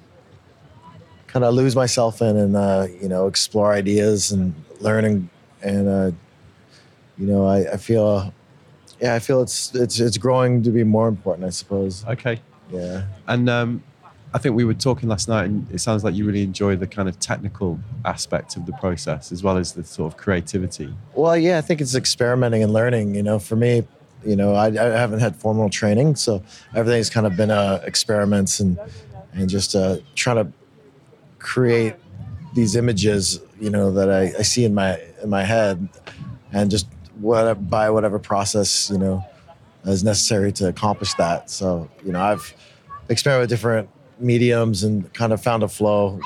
kind 1.32 1.44
of 1.44 1.54
lose 1.54 1.76
myself 1.76 2.20
in 2.22 2.36
and 2.36 2.56
uh, 2.56 2.86
you 3.00 3.08
know 3.08 3.26
explore 3.26 3.72
ideas 3.72 4.32
and 4.32 4.52
learning 4.80 5.28
and 5.62 5.88
uh, 5.88 6.10
you 7.18 7.26
know 7.26 7.46
I, 7.46 7.72
I 7.72 7.76
feel 7.76 8.32
yeah 9.00 9.14
I 9.14 9.18
feel 9.18 9.40
it's 9.42 9.74
it's 9.74 10.00
it's 10.00 10.18
growing 10.18 10.62
to 10.64 10.70
be 10.70 10.84
more 10.84 11.08
important 11.08 11.46
I 11.46 11.50
suppose 11.50 12.04
Okay. 12.06 12.40
yeah 12.72 13.04
And 13.28 13.48
um, 13.48 13.82
I 14.32 14.38
think 14.38 14.54
we 14.54 14.64
were 14.64 14.74
talking 14.74 15.08
last 15.08 15.26
night, 15.28 15.46
and 15.46 15.66
it 15.72 15.80
sounds 15.80 16.04
like 16.04 16.14
you 16.14 16.24
really 16.24 16.44
enjoy 16.44 16.76
the 16.76 16.86
kind 16.86 17.08
of 17.08 17.18
technical 17.18 17.80
aspect 18.04 18.56
of 18.56 18.64
the 18.66 18.72
process 18.74 19.32
as 19.32 19.42
well 19.42 19.56
as 19.56 19.72
the 19.72 19.82
sort 19.84 20.12
of 20.12 20.16
creativity. 20.18 20.92
well 21.14 21.36
yeah 21.36 21.58
I 21.58 21.60
think 21.62 21.80
it's 21.80 21.94
experimenting 21.94 22.62
and 22.62 22.72
learning 22.72 23.14
you 23.14 23.22
know 23.22 23.38
for 23.38 23.56
me 23.56 23.84
you 24.24 24.36
know 24.36 24.54
I, 24.54 24.66
I 24.66 24.98
haven't 25.04 25.20
had 25.20 25.34
formal 25.36 25.70
training 25.70 26.16
so 26.16 26.42
everything's 26.74 27.10
kind 27.10 27.26
of 27.26 27.36
been 27.36 27.50
uh, 27.50 27.80
experiments 27.84 28.60
and 28.60 28.78
and 29.32 29.48
just 29.48 29.74
uh, 29.76 29.96
trying 30.16 30.36
to 30.44 30.52
create 31.40 31.94
these 32.54 32.76
images 32.76 33.40
you 33.60 33.70
know 33.70 33.90
that 33.92 34.10
I, 34.10 34.22
I 34.38 34.42
see 34.42 34.64
in 34.64 34.74
my 34.74 35.00
in 35.22 35.28
my 35.30 35.44
head 35.44 35.88
and 36.52 36.70
just 36.70 36.86
what 37.20 37.68
by 37.68 37.90
whatever 37.90 38.18
process 38.18 38.90
you 38.90 38.98
know 38.98 39.24
is 39.84 40.04
necessary 40.04 40.52
to 40.52 40.68
accomplish 40.68 41.14
that 41.14 41.50
so 41.50 41.88
you 42.04 42.12
know 42.12 42.20
I've 42.20 42.54
experimented 43.08 43.44
with 43.44 43.50
different 43.50 43.88
mediums 44.18 44.84
and 44.84 45.12
kind 45.14 45.32
of 45.32 45.42
found 45.42 45.62
a 45.62 45.68
flow 45.68 46.20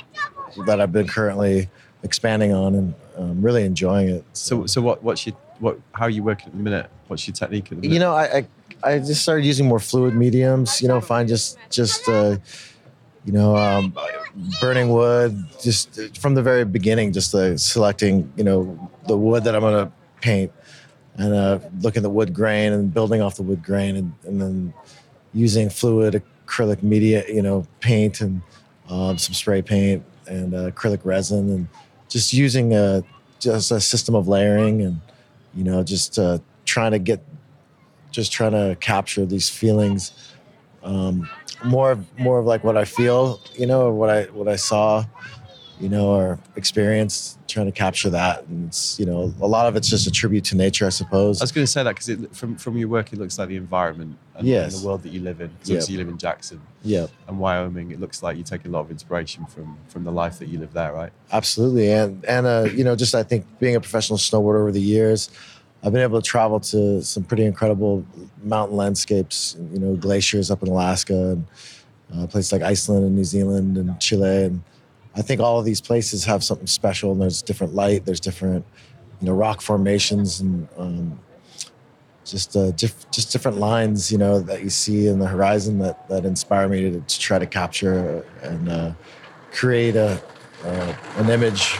that 0.67 0.81
I've 0.81 0.93
been 0.93 1.07
currently 1.07 1.69
expanding 2.03 2.53
on 2.53 2.75
and 2.75 2.95
um, 3.17 3.43
really 3.43 3.65
enjoying 3.65 4.09
it 4.09 4.25
So 4.33 4.67
so 4.67 4.81
what 4.83 5.03
what's 5.03 5.27
your 5.27 5.37
what 5.61 5.79
how 5.93 6.05
are 6.07 6.11
you 6.11 6.23
working 6.23 6.47
at 6.49 6.53
the 6.53 6.59
minute? 6.63 6.91
What's 7.07 7.27
your 7.29 7.35
technique 7.35 7.65
at 7.67 7.71
the 7.71 7.77
minute? 7.77 7.93
you 7.93 8.01
know 8.01 8.13
I, 8.15 8.39
I 8.39 8.47
i 8.83 8.99
just 8.99 9.23
started 9.23 9.45
using 9.47 9.67
more 9.67 9.79
fluid 9.81 10.15
mediums 10.15 10.83
you 10.83 10.89
know 10.89 11.01
find 11.01 11.29
just 11.29 11.59
just 11.71 12.09
uh 12.09 12.37
you 13.25 13.33
know 13.33 13.57
um 13.57 13.95
burning 14.61 14.89
wood 14.89 15.45
just 15.61 16.19
from 16.19 16.35
the 16.35 16.43
very 16.43 16.65
beginning 16.65 17.13
just 17.13 17.35
uh, 17.35 17.57
selecting 17.57 18.31
you 18.37 18.45
know 18.45 18.91
the 19.07 19.17
wood 19.17 19.45
that 19.45 19.55
i'm 19.55 19.61
going 19.61 19.87
to 19.87 19.93
paint 20.21 20.51
and 21.17 21.33
uh 21.33 21.59
looking 21.81 22.01
at 22.01 22.03
the 22.03 22.11
wood 22.11 22.35
grain 22.35 22.73
and 22.73 22.93
building 22.93 23.23
off 23.23 23.37
the 23.37 23.43
wood 23.43 23.63
grain 23.63 23.97
and, 23.97 24.13
and 24.25 24.41
then 24.41 24.75
using 25.33 25.71
fluid 25.71 26.23
acrylic 26.47 26.83
media 26.83 27.25
you 27.29 27.43
know 27.43 27.67
paint 27.81 28.21
and 28.21 28.43
um, 28.89 29.17
some 29.17 29.35
spray 29.35 29.63
paint 29.63 30.05
and 30.27 30.55
uh, 30.55 30.71
acrylic 30.71 31.05
resin 31.05 31.51
and 31.51 31.69
just 32.09 32.33
using 32.33 32.75
a 32.75 33.03
just 33.39 33.71
a 33.71 33.81
system 33.81 34.15
of 34.15 34.29
layering 34.29 34.83
and 34.83 35.01
you 35.55 35.65
know 35.65 35.83
just 35.83 36.19
uh, 36.19 36.39
trying 36.65 36.93
to 36.93 36.99
get 36.99 37.23
just 38.11 38.33
trying 38.33 38.53
to 38.53 38.77
capture 38.81 39.27
these 39.27 39.49
feelings 39.49 40.13
um, 40.83 41.29
more 41.65 41.91
of 41.93 42.19
more 42.19 42.39
of 42.39 42.47
like 42.47 42.63
what 42.65 42.77
I 42.77 42.85
feel, 42.85 43.41
you 43.59 43.67
know, 43.67 43.87
or 43.87 43.93
what 43.93 44.11
I 44.11 44.25
what 44.25 44.49
I 44.49 44.57
saw, 44.57 45.05
you 45.81 45.89
know, 45.89 46.09
or 46.09 46.39
experienced, 46.57 47.39
trying 47.49 47.67
to 47.67 47.73
capture 47.73 48.11
that. 48.11 48.45
And 48.47 48.69
it's 48.69 48.99
you 48.99 49.07
know, 49.07 49.33
a 49.41 49.47
lot 49.47 49.67
of 49.67 49.77
it's 49.77 49.89
just 49.89 50.07
a 50.07 50.11
tribute 50.11 50.45
to 50.47 50.57
nature, 50.57 50.87
I 50.87 50.91
suppose. 50.91 51.41
I 51.41 51.45
was 51.45 51.53
going 51.53 51.65
to 51.67 51.71
say 51.71 51.83
that 51.83 51.95
because 51.97 52.37
from 52.39 52.57
from 52.57 52.77
your 52.77 52.89
work, 52.89 53.13
it 53.13 53.19
looks 53.19 53.39
like 53.39 53.49
the 53.49 53.57
environment 53.57 54.17
and, 54.37 54.47
Yes. 54.47 54.73
and 54.75 54.83
the 54.83 54.87
world 54.87 55.03
that 55.05 55.11
you 55.11 55.21
live 55.21 55.41
in. 55.41 55.49
'Cause 55.49 55.71
Yep. 55.71 55.77
obviously 55.77 55.93
you 55.95 55.99
live 56.01 56.09
in 56.09 56.19
Jackson 56.19 56.61
yeah, 56.83 57.07
and 57.29 57.39
Wyoming. 57.39 57.93
It 57.93 58.01
looks 58.01 58.23
like 58.23 58.37
you 58.37 58.43
take 58.43 58.65
a 58.67 58.69
lot 58.69 58.81
of 58.81 58.91
inspiration 58.91 59.47
from 59.47 59.79
from 59.89 60.05
the 60.05 60.13
life 60.13 60.39
that 60.41 60.49
you 60.49 60.59
live 60.59 60.73
there, 60.75 60.93
right? 60.93 61.13
absolutely. 61.33 61.91
And 61.91 62.25
and 62.27 62.47
uh, 62.47 62.69
you 62.75 62.85
know, 62.85 62.95
just 62.97 63.15
I 63.15 63.23
think 63.23 63.47
being 63.59 63.75
a 63.77 63.81
professional 63.81 64.19
snowboarder 64.19 64.61
over 64.61 64.73
the 64.73 64.81
years, 64.83 65.31
I've 65.85 65.93
been 65.93 66.01
able 66.01 66.21
to 66.21 66.27
travel 66.27 66.61
to 66.61 67.03
some 67.03 67.25
pretty 67.25 67.45
incredible 67.45 68.07
mountain 68.43 68.77
landscapes. 68.77 69.55
You 69.71 69.79
know, 69.79 69.97
glaciers 69.97 70.51
up 70.51 70.63
in 70.63 70.69
Alaska 70.69 71.33
and 71.33 71.47
uh, 72.15 72.27
places 72.27 72.53
like 72.53 72.63
Iceland 72.63 73.05
and 73.05 73.15
New 73.15 73.25
Zealand 73.25 73.77
and 73.77 74.01
Chile. 74.01 74.45
And 74.45 74.63
I 75.15 75.21
think 75.21 75.43
all 75.43 75.59
of 75.59 75.67
these 75.67 75.83
places 75.83 76.25
have 76.25 76.43
something 76.43 76.67
special. 76.67 77.13
And 77.13 77.21
there's 77.21 77.43
different 77.43 77.75
light. 77.75 78.07
There's 78.07 78.21
different, 78.21 78.65
you 79.21 79.27
know, 79.27 79.35
rock 79.35 79.61
formations 79.61 80.41
and 80.41 80.67
um, 80.79 81.21
just 82.25 82.57
uh, 82.57 82.73
just 82.73 83.31
different 83.31 83.59
lines. 83.59 84.11
You 84.11 84.17
know, 84.17 84.41
that 84.41 84.63
you 84.63 84.71
see 84.71 85.07
in 85.07 85.19
the 85.19 85.29
horizon 85.29 85.81
that 85.81 86.09
that 86.09 86.25
inspire 86.25 86.67
me 86.67 86.93
to, 86.93 87.01
to 87.01 87.21
try 87.21 87.39
to 87.39 87.47
capture 87.47 88.25
and 88.43 88.69
uh, 88.71 88.93
create 89.53 89.97
a 89.97 90.19
uh, 90.65 90.95
an 91.19 91.29
image 91.29 91.79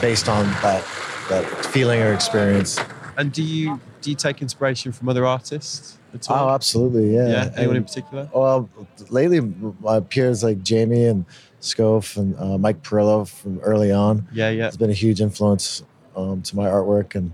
based 0.00 0.30
on 0.30 0.46
that 0.62 0.82
that 1.28 1.44
feeling 1.66 2.00
or 2.00 2.14
experience. 2.14 2.78
And 3.16 3.32
do 3.32 3.42
you 3.42 3.80
do 4.00 4.10
you 4.10 4.16
take 4.16 4.42
inspiration 4.42 4.92
from 4.92 5.08
other 5.08 5.26
artists 5.26 5.98
at 6.12 6.30
all? 6.30 6.48
Oh, 6.48 6.54
absolutely, 6.54 7.14
yeah. 7.14 7.28
yeah. 7.28 7.50
Anyone 7.56 7.76
in 7.76 7.84
particular? 7.84 8.28
Well, 8.34 8.68
lately, 9.10 9.40
my 9.80 10.00
peers 10.00 10.42
like 10.42 10.62
Jamie 10.62 11.06
and 11.06 11.24
Scof 11.60 12.16
and 12.16 12.38
uh, 12.38 12.58
Mike 12.58 12.82
Parillo 12.82 13.26
from 13.28 13.58
early 13.60 13.90
on 13.90 14.28
Yeah, 14.32 14.50
yeah. 14.50 14.66
It's 14.66 14.76
been 14.76 14.90
a 14.90 14.94
huge 14.94 15.20
influence 15.20 15.82
um, 16.16 16.42
to 16.42 16.56
my 16.56 16.66
artwork 16.66 17.14
and 17.14 17.32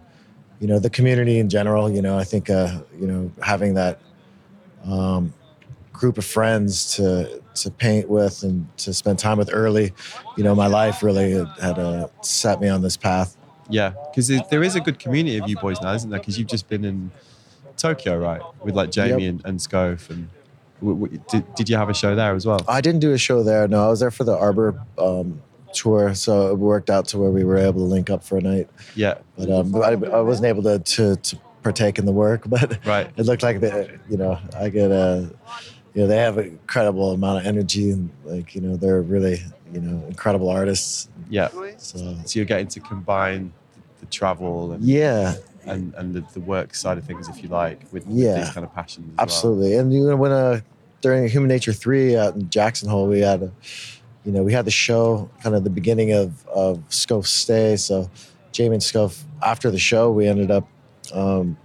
you 0.60 0.68
know 0.68 0.78
the 0.78 0.90
community 0.90 1.38
in 1.38 1.48
general. 1.48 1.90
You 1.90 2.02
know, 2.02 2.18
I 2.18 2.24
think 2.24 2.50
uh, 2.50 2.80
you 2.98 3.06
know 3.06 3.32
having 3.42 3.74
that 3.74 4.00
um, 4.84 5.32
group 5.92 6.18
of 6.18 6.24
friends 6.24 6.96
to 6.96 7.42
to 7.54 7.70
paint 7.70 8.08
with 8.08 8.42
and 8.42 8.66
to 8.78 8.94
spend 8.94 9.18
time 9.18 9.38
with 9.38 9.50
early. 9.52 9.92
You 10.36 10.44
know, 10.44 10.54
my 10.54 10.66
life 10.66 11.02
really 11.02 11.32
had, 11.32 11.48
had 11.60 11.78
uh, 11.78 12.08
set 12.22 12.60
me 12.60 12.68
on 12.68 12.82
this 12.82 12.96
path. 12.96 13.36
Yeah, 13.70 13.92
because 14.10 14.28
there 14.50 14.62
is 14.62 14.74
a 14.76 14.80
good 14.80 14.98
community 14.98 15.38
of 15.38 15.48
you 15.48 15.56
boys 15.56 15.80
now, 15.80 15.92
isn't 15.94 16.10
there? 16.10 16.18
Because 16.20 16.38
you've 16.38 16.48
just 16.48 16.68
been 16.68 16.84
in 16.84 17.10
Tokyo, 17.76 18.18
right, 18.18 18.42
with 18.64 18.74
like 18.74 18.90
Jamie 18.90 19.24
Yep. 19.24 19.30
and, 19.30 19.44
and 19.46 19.58
Scove, 19.58 20.10
and 20.10 20.28
w- 20.80 20.98
w- 21.00 21.22
did, 21.30 21.54
did 21.54 21.68
you 21.68 21.76
have 21.76 21.88
a 21.88 21.94
show 21.94 22.14
there 22.14 22.34
as 22.34 22.44
well? 22.46 22.60
I 22.68 22.80
didn't 22.80 23.00
do 23.00 23.12
a 23.12 23.18
show 23.18 23.42
there. 23.42 23.66
No, 23.68 23.86
I 23.86 23.88
was 23.88 24.00
there 24.00 24.10
for 24.10 24.24
the 24.24 24.36
Arbor 24.36 24.80
um, 24.98 25.40
tour, 25.72 26.14
so 26.14 26.48
it 26.50 26.58
worked 26.58 26.90
out 26.90 27.06
to 27.08 27.18
where 27.18 27.30
we 27.30 27.44
were 27.44 27.56
able 27.58 27.80
to 27.80 27.84
link 27.86 28.10
up 28.10 28.22
for 28.24 28.36
a 28.38 28.40
night. 28.42 28.68
Yeah, 28.94 29.14
But 29.38 29.50
um, 29.50 29.74
I, 29.76 29.90
I 29.92 30.20
wasn't 30.20 30.46
able 30.46 30.62
to, 30.64 30.78
to 30.78 31.16
to 31.16 31.38
partake 31.62 31.98
in 31.98 32.06
the 32.06 32.12
work, 32.12 32.42
but 32.48 32.84
right. 32.86 33.08
it 33.16 33.24
looked 33.26 33.42
like 33.42 33.60
the 33.60 33.98
you 34.10 34.16
know 34.16 34.38
I 34.56 34.68
get 34.68 34.90
a 34.90 35.30
you 35.94 36.02
know 36.02 36.06
they 36.08 36.16
have 36.18 36.38
an 36.38 36.46
incredible 36.46 37.12
amount 37.12 37.40
of 37.40 37.46
energy 37.46 37.90
and 37.92 38.10
like 38.24 38.54
you 38.54 38.60
know 38.60 38.76
they're 38.76 39.00
really 39.02 39.38
you 39.72 39.80
know 39.80 40.04
incredible 40.06 40.48
artists. 40.50 41.08
Yeah. 41.30 41.48
So 41.78 42.16
So 42.26 42.38
you're 42.38 42.44
getting 42.46 42.66
to 42.68 42.80
combine 42.80 43.52
the, 44.00 44.06
travel 44.06 44.72
and 44.72 44.82
yeah, 44.84 45.34
and, 45.66 45.94
and 45.94 46.14
the, 46.14 46.22
the 46.32 46.40
work 46.40 46.74
side 46.74 46.98
of 46.98 47.04
things, 47.04 47.28
if 47.28 47.42
you 47.42 47.48
like, 47.48 47.80
with, 47.92 48.06
with 48.06 48.16
Yeah. 48.18 48.38
these 48.40 48.50
kind 48.50 48.64
of 48.66 48.74
passions. 48.74 49.06
as 49.10 49.16
well. 49.16 49.22
absolutely. 49.22 49.74
And 49.76 49.92
you 49.92 50.06
know 50.08 50.16
when 50.16 50.32
uh 50.32 50.60
during 51.02 51.28
Human 51.28 51.48
Nature 51.48 51.72
three 51.72 52.16
out 52.16 52.34
in 52.34 52.48
Jackson 52.50 52.88
Hole, 52.88 53.06
we 53.06 53.20
had 53.20 53.42
a 53.42 53.52
you 54.24 54.32
know 54.32 54.42
we 54.42 54.52
had 54.52 54.64
the 54.64 54.70
show 54.70 55.30
kind 55.42 55.54
of 55.54 55.64
the 55.64 55.70
beginning 55.70 56.12
of 56.12 56.46
of 56.48 56.82
Scoff's 56.88 57.30
stay. 57.30 57.76
So 57.76 58.10
Jamie 58.52 58.74
and 58.74 58.82
Scoff 58.82 59.24
after 59.42 59.70
the 59.70 59.78
show, 59.78 60.10
we 60.10 60.26
ended 60.26 60.50
up. 60.50 60.66
Um, 61.12 61.56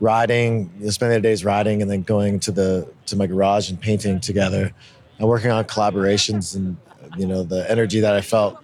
riding, 0.00 0.70
you 0.78 0.84
know, 0.84 0.90
spending 0.90 1.16
the 1.16 1.22
days 1.26 1.44
riding, 1.44 1.80
and 1.82 1.90
then 1.90 2.02
going 2.02 2.38
to 2.40 2.52
the 2.52 2.86
to 3.06 3.16
my 3.16 3.26
garage 3.26 3.70
and 3.70 3.80
painting 3.80 4.20
together, 4.20 4.72
and 5.18 5.28
working 5.28 5.50
on 5.50 5.64
collaborations. 5.64 6.54
And 6.54 6.76
you 7.16 7.26
know, 7.26 7.42
the 7.42 7.70
energy 7.70 8.00
that 8.00 8.14
I 8.14 8.20
felt 8.20 8.62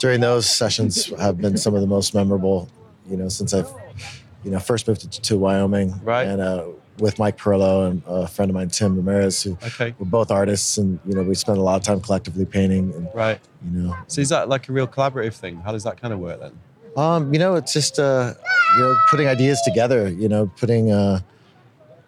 during 0.00 0.20
those 0.20 0.46
sessions 0.48 1.06
have 1.20 1.38
been 1.40 1.56
some 1.56 1.74
of 1.74 1.80
the 1.80 1.86
most 1.86 2.14
memorable. 2.14 2.68
You 3.08 3.16
know, 3.16 3.28
since 3.28 3.54
I've 3.54 3.70
you 4.42 4.50
know 4.50 4.58
first 4.58 4.88
moved 4.88 5.02
to, 5.12 5.20
to 5.20 5.38
Wyoming, 5.38 5.94
Right. 6.02 6.26
And 6.26 6.40
uh, 6.40 6.64
with 6.98 7.18
Mike 7.18 7.38
Parillo 7.38 7.88
and 7.90 8.02
a 8.06 8.26
friend 8.26 8.50
of 8.50 8.54
mine, 8.54 8.68
Tim 8.68 8.96
Ramirez, 8.96 9.42
who 9.42 9.56
Okay. 9.68 9.94
we're 9.98 10.06
both 10.06 10.30
artists, 10.30 10.76
and 10.78 10.98
you 11.06 11.14
know, 11.14 11.22
we 11.22 11.34
spent 11.34 11.58
a 11.58 11.62
lot 11.62 11.76
of 11.76 11.82
time 11.82 12.00
collectively 12.00 12.44
painting, 12.44 12.92
and 12.94 13.08
Right. 13.14 13.40
you 13.64 13.70
know, 13.78 13.96
So 14.08 14.20
is 14.20 14.28
that 14.30 14.48
like 14.48 14.68
a 14.68 14.72
real 14.72 14.86
collaborative 14.86 15.34
thing? 15.34 15.56
How 15.64 15.72
does 15.72 15.84
that 15.84 16.00
kind 16.00 16.12
of 16.12 16.20
work 16.20 16.40
then? 16.40 16.58
Um, 16.96 17.32
you 17.32 17.38
know, 17.38 17.54
it's 17.54 17.72
just 17.72 17.98
uh, 17.98 18.34
you 18.76 18.82
know, 18.82 18.96
putting 19.10 19.28
ideas 19.28 19.60
together. 19.62 20.08
You 20.08 20.28
know, 20.28 20.50
putting 20.58 20.90
uh, 20.90 21.20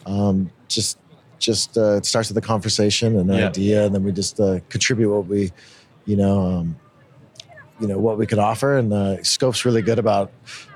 um, 0.07 0.51
just 0.69 0.99
just 1.39 1.77
uh, 1.77 1.97
it 1.97 2.07
starts 2.07 2.29
with 2.29 2.37
a 2.39 2.47
conversation 2.47 3.19
and 3.19 3.31
an 3.31 3.37
Yeah. 3.39 3.49
idea, 3.49 3.87
and 3.87 3.95
then 3.95 4.03
we 4.05 4.13
just 4.13 4.39
uh, 4.41 4.61
contribute 4.69 5.11
what 5.13 5.27
we, 5.27 5.53
you 6.07 6.17
know, 6.17 6.41
um, 6.47 6.77
you 7.83 7.89
know 7.89 7.99
what 7.99 8.17
we 8.17 8.27
could 8.27 8.39
offer. 8.39 8.79
And 8.79 8.93
uh, 8.93 9.23
Scope's 9.25 9.65
really 9.67 9.83
good 9.83 9.99
about 9.99 10.31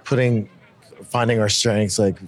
putting, 0.05 0.49
finding 1.05 1.39
our 1.41 1.49
strengths, 1.49 1.99
like 1.99 2.19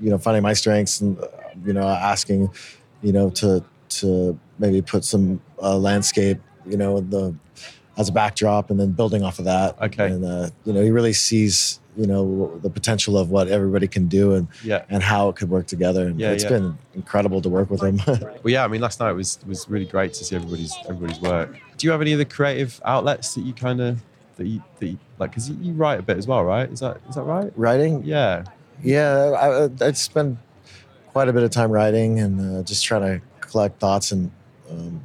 you 0.00 0.10
know, 0.10 0.18
finding 0.18 0.42
my 0.42 0.54
strengths, 0.54 1.00
and 1.02 1.18
you 1.66 1.72
know, 1.74 1.86
asking, 1.86 2.50
you 3.02 3.12
know, 3.12 3.30
to 3.30 3.62
to 4.00 4.38
maybe 4.58 4.80
put 4.82 5.04
some 5.04 5.40
uh, 5.62 5.76
landscape, 5.76 6.38
you 6.66 6.76
know, 6.76 7.00
the 7.00 7.34
as 7.98 8.08
a 8.08 8.12
backdrop, 8.12 8.70
and 8.70 8.80
then 8.80 8.92
building 8.92 9.22
off 9.22 9.38
of 9.38 9.44
that. 9.44 9.80
Okay. 9.82 10.06
And 10.06 10.24
uh, 10.24 10.48
you 10.64 10.72
know, 10.72 10.82
he 10.82 10.90
really 10.90 11.12
sees 11.12 11.80
you 11.96 12.06
know 12.06 12.56
the 12.62 12.70
potential 12.70 13.18
of 13.18 13.30
what 13.30 13.48
everybody 13.48 13.88
can 13.88 14.06
do 14.06 14.34
and 14.34 14.46
Yeah. 14.62 14.84
and 14.88 15.02
how 15.02 15.28
it 15.30 15.36
could 15.36 15.50
work 15.50 15.66
together. 15.66 16.06
And 16.06 16.18
Yeah, 16.20 16.30
it's 16.30 16.44
yeah. 16.44 16.50
been 16.50 16.78
incredible 16.94 17.42
to 17.42 17.48
work 17.48 17.70
with 17.70 17.82
him. 17.82 17.98
Well, 18.42 18.52
yeah. 18.56 18.64
I 18.64 18.68
mean, 18.68 18.80
last 18.80 19.00
night 19.00 19.12
was 19.12 19.38
was 19.46 19.68
really 19.68 19.84
great 19.84 20.14
to 20.14 20.24
see 20.24 20.36
everybody's 20.36 20.74
everybody's 20.88 21.20
work. 21.20 21.58
Do 21.78 21.86
you 21.86 21.90
have 21.92 22.00
any 22.02 22.12
other 22.14 22.24
creative 22.24 22.80
outlets 22.84 23.34
that 23.34 23.42
you 23.42 23.52
kind 23.54 23.80
of 23.80 24.00
that 24.36 24.46
you, 24.46 24.62
that 24.78 24.86
you 24.86 24.98
like? 25.18 25.30
Because 25.30 25.48
you, 25.48 25.56
you 25.60 25.72
write 25.72 25.98
a 25.98 26.02
bit 26.02 26.16
as 26.18 26.26
well, 26.26 26.44
right? 26.44 26.68
Is 26.70 26.80
that 26.80 26.98
is 27.08 27.14
that 27.14 27.22
right? 27.22 27.52
Writing, 27.56 28.02
Yeah. 28.04 28.44
yeah, 28.82 29.68
I, 29.80 29.84
I 29.84 29.92
spend 29.92 30.38
quite 31.08 31.28
a 31.28 31.32
bit 31.32 31.42
of 31.42 31.50
time 31.50 31.70
writing 31.70 32.18
and 32.20 32.58
uh, 32.58 32.62
just 32.62 32.84
trying 32.84 33.02
to 33.02 33.20
collect 33.40 33.80
thoughts 33.80 34.12
and 34.12 34.30
um, 34.70 35.00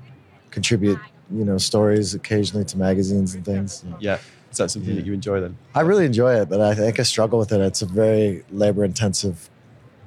contribute, 0.51 0.99
you 1.31 1.45
know, 1.45 1.57
stories 1.57 2.13
occasionally 2.13 2.65
to 2.65 2.77
magazines 2.77 3.33
and 3.33 3.45
things. 3.45 3.83
Yeah. 3.99 4.17
Is 4.51 4.57
that 4.57 4.69
something 4.69 4.91
Yeah. 4.91 4.97
that 4.97 5.05
you 5.05 5.13
enjoy 5.13 5.41
then? 5.41 5.57
I 5.73 5.81
really 5.81 6.05
enjoy 6.05 6.35
it, 6.41 6.49
but 6.49 6.61
I 6.61 6.75
think 6.75 6.99
I 6.99 7.03
struggle 7.03 7.39
with 7.39 7.51
it. 7.51 7.61
It's 7.61 7.81
a 7.81 7.87
very 7.87 8.43
labor 8.51 8.83
intensive 8.83 9.49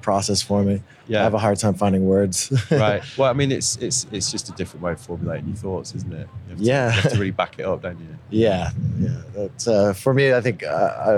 process 0.07 0.41
for 0.41 0.63
me. 0.63 0.81
Yeah. 1.09 1.19
I 1.19 1.23
have 1.23 1.33
a 1.33 1.37
hard 1.37 1.59
time 1.59 1.73
finding 1.73 2.05
words. 2.05 2.49
right. 2.71 3.03
Well, 3.17 3.29
I 3.29 3.33
mean, 3.33 3.51
it's 3.51 3.75
it's 3.75 4.07
it's 4.09 4.31
just 4.31 4.47
a 4.47 4.53
different 4.53 4.81
way 4.81 4.93
of 4.93 5.01
formulating 5.01 5.47
your 5.47 5.57
thoughts, 5.57 5.93
isn't 5.95 6.13
it? 6.13 6.29
You 6.45 6.49
have 6.49 6.57
to, 6.59 6.63
Yeah. 6.63 6.85
You 6.85 7.01
have 7.01 7.11
to 7.11 7.17
really 7.19 7.31
back 7.31 7.59
it 7.59 7.65
up, 7.65 7.81
don't 7.81 7.99
you? 7.99 8.07
Yeah, 8.29 8.71
yeah. 8.97 9.21
That's 9.35 9.67
uh, 9.67 9.91
for 9.91 10.13
me. 10.13 10.33
I 10.33 10.39
think 10.39 10.63
uh, 10.63 10.69
I 10.71 11.11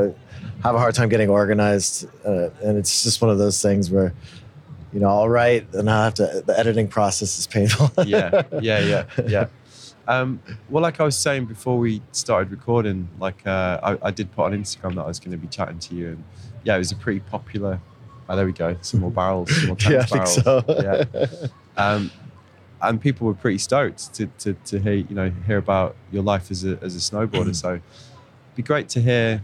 have 0.65 0.73
a 0.73 0.79
hard 0.79 0.95
time 0.95 1.07
getting 1.07 1.29
organized, 1.29 2.07
uh, 2.25 2.49
and 2.63 2.79
it's 2.79 3.03
just 3.03 3.21
one 3.21 3.29
of 3.29 3.37
those 3.37 3.61
things 3.61 3.91
where, 3.91 4.11
you 4.91 4.99
know, 4.99 5.09
I'll 5.09 5.29
write 5.29 5.71
and 5.75 5.87
I 5.87 6.05
have 6.05 6.15
to. 6.15 6.43
The 6.43 6.57
editing 6.57 6.87
process 6.87 7.37
is 7.37 7.45
painful. 7.45 7.91
yeah, 8.07 8.41
yeah, 8.59 8.79
yeah, 8.79 9.05
yeah. 9.27 9.45
Um, 10.07 10.41
well, 10.67 10.81
like 10.81 10.99
I 10.99 11.03
was 11.03 11.15
saying 11.15 11.45
before 11.45 11.77
we 11.77 12.01
started 12.11 12.49
recording, 12.49 13.07
like 13.19 13.45
uh, 13.45 13.79
I, 13.83 14.07
I 14.07 14.11
did 14.11 14.31
put 14.31 14.45
on 14.45 14.53
Instagram 14.53 14.95
that 14.95 15.03
I 15.03 15.07
was 15.07 15.19
going 15.19 15.33
to 15.33 15.37
be 15.37 15.47
chatting 15.47 15.77
to 15.77 15.93
you, 15.93 16.07
and 16.07 16.23
yeah, 16.63 16.73
it 16.73 16.79
was 16.79 16.91
a 16.91 16.95
pretty 16.95 17.19
popular. 17.19 17.79
Oh, 18.29 18.35
there 18.35 18.45
we 18.45 18.53
go. 18.53 18.77
Some 18.81 18.99
more 19.01 19.11
barrels. 19.21 19.49
Some 19.55 19.67
more 19.67 19.77
yeah, 19.89 19.99
I 19.99 20.03
think 20.05 20.43
barrels. 20.43 20.43
so. 20.43 20.63
Yeah. 20.67 21.47
Um, 21.77 22.11
and 22.81 23.01
people 23.01 23.27
were 23.27 23.33
pretty 23.33 23.57
stoked 23.57 24.13
to, 24.15 24.27
to, 24.39 24.53
to 24.65 24.79
hear 24.79 24.93
you 24.93 25.15
know 25.15 25.29
hear 25.47 25.57
about 25.57 25.95
your 26.11 26.23
life 26.23 26.49
as 26.51 26.63
a 26.63 26.77
as 26.81 26.95
a 26.95 26.99
snowboarder. 26.99 27.55
so, 27.63 27.69
it'd 27.71 27.81
be 28.55 28.63
great 28.63 28.87
to 28.89 29.01
hear 29.01 29.43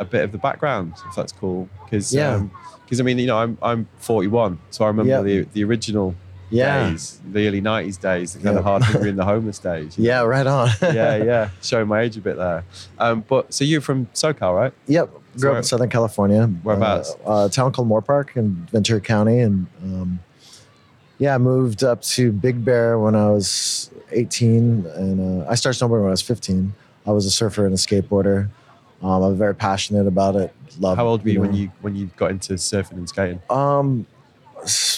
a 0.00 0.04
bit 0.04 0.24
of 0.24 0.32
the 0.32 0.38
background 0.38 0.94
if 1.08 1.14
that's 1.14 1.32
cool. 1.32 1.68
Because 1.84 2.12
Yeah. 2.12 2.42
because 2.84 2.98
I 3.00 3.04
mean 3.04 3.18
you 3.18 3.26
know 3.26 3.38
I'm 3.38 3.58
I'm 3.62 3.86
41, 3.98 4.58
so 4.70 4.84
I 4.84 4.88
remember 4.88 5.10
Yeah. 5.12 5.22
the 5.22 5.42
the 5.52 5.62
original 5.64 6.14
yeah, 6.50 6.90
days, 6.90 7.20
the 7.32 7.46
early 7.48 7.60
'90s 7.62 8.00
days, 8.00 8.32
the 8.34 8.38
kind 8.40 8.54
Yeah. 8.54 8.58
of 8.58 8.64
hard 8.64 8.82
hungry 8.82 9.08
and 9.14 9.18
the 9.18 9.24
homeless 9.24 9.58
days. 9.58 9.96
yeah. 9.98 10.18
know? 10.18 10.26
Right 10.26 10.46
on. 10.46 10.68
yeah, 10.82 11.16
yeah. 11.32 11.50
Showing 11.62 11.88
my 11.88 12.00
age 12.00 12.16
a 12.16 12.20
bit 12.20 12.36
there. 12.36 12.64
Um, 12.98 13.24
but 13.28 13.52
so 13.54 13.64
you're 13.64 13.80
from 13.80 14.06
SoCal, 14.14 14.54
right? 14.56 14.72
Yep. 14.88 15.10
Grew 15.38 15.52
up 15.52 15.56
in 15.58 15.62
Southern 15.62 15.90
California. 15.90 16.46
Whereabouts? 16.46 17.14
Uh, 17.26 17.48
a 17.48 17.50
town 17.50 17.72
called 17.72 17.88
Moorpark 17.88 18.36
in 18.36 18.66
Ventura 18.70 19.00
County, 19.00 19.40
and 19.40 19.66
um, 19.82 20.20
yeah, 21.18 21.34
I 21.34 21.38
moved 21.38 21.84
up 21.84 22.02
to 22.02 22.32
Big 22.32 22.64
Bear 22.64 22.98
when 22.98 23.14
I 23.14 23.30
was 23.30 23.90
18, 24.12 24.86
and 24.86 25.42
uh, 25.42 25.48
I 25.48 25.54
started 25.54 25.78
snowboarding 25.78 26.02
when 26.02 26.08
I 26.08 26.10
was 26.10 26.22
15. 26.22 26.72
I 27.06 27.12
was 27.12 27.26
a 27.26 27.30
surfer 27.30 27.66
and 27.66 27.74
a 27.74 27.78
skateboarder. 27.78 28.48
Um, 29.02 29.22
I'm 29.22 29.36
very 29.36 29.54
passionate 29.54 30.06
about 30.06 30.36
it. 30.36 30.54
Love. 30.78 30.96
How 30.96 31.06
old 31.06 31.22
were 31.22 31.30
you 31.30 31.40
when 31.40 31.50
know. 31.50 31.56
you 31.56 31.72
when 31.82 31.94
you 31.94 32.06
got 32.16 32.30
into 32.30 32.54
surfing 32.54 32.92
and 32.92 33.08
skating? 33.08 33.40
Um, 33.50 34.06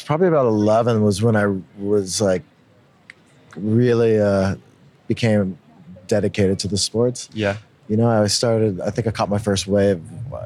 probably 0.04 0.28
about 0.28 0.46
11 0.46 1.02
was 1.02 1.22
when 1.22 1.34
I 1.36 1.46
was 1.78 2.20
like 2.20 2.42
really 3.56 4.18
uh, 4.20 4.56
became 5.08 5.58
dedicated 6.06 6.58
to 6.60 6.68
the 6.68 6.78
sports. 6.78 7.28
Yeah, 7.32 7.56
You 7.88 7.96
know, 7.96 8.08
I 8.08 8.26
started, 8.28 8.80
I 8.80 8.90
think 8.90 9.06
I 9.06 9.10
caught 9.10 9.28
my 9.28 9.38
first 9.38 9.66
wave 9.66 10.00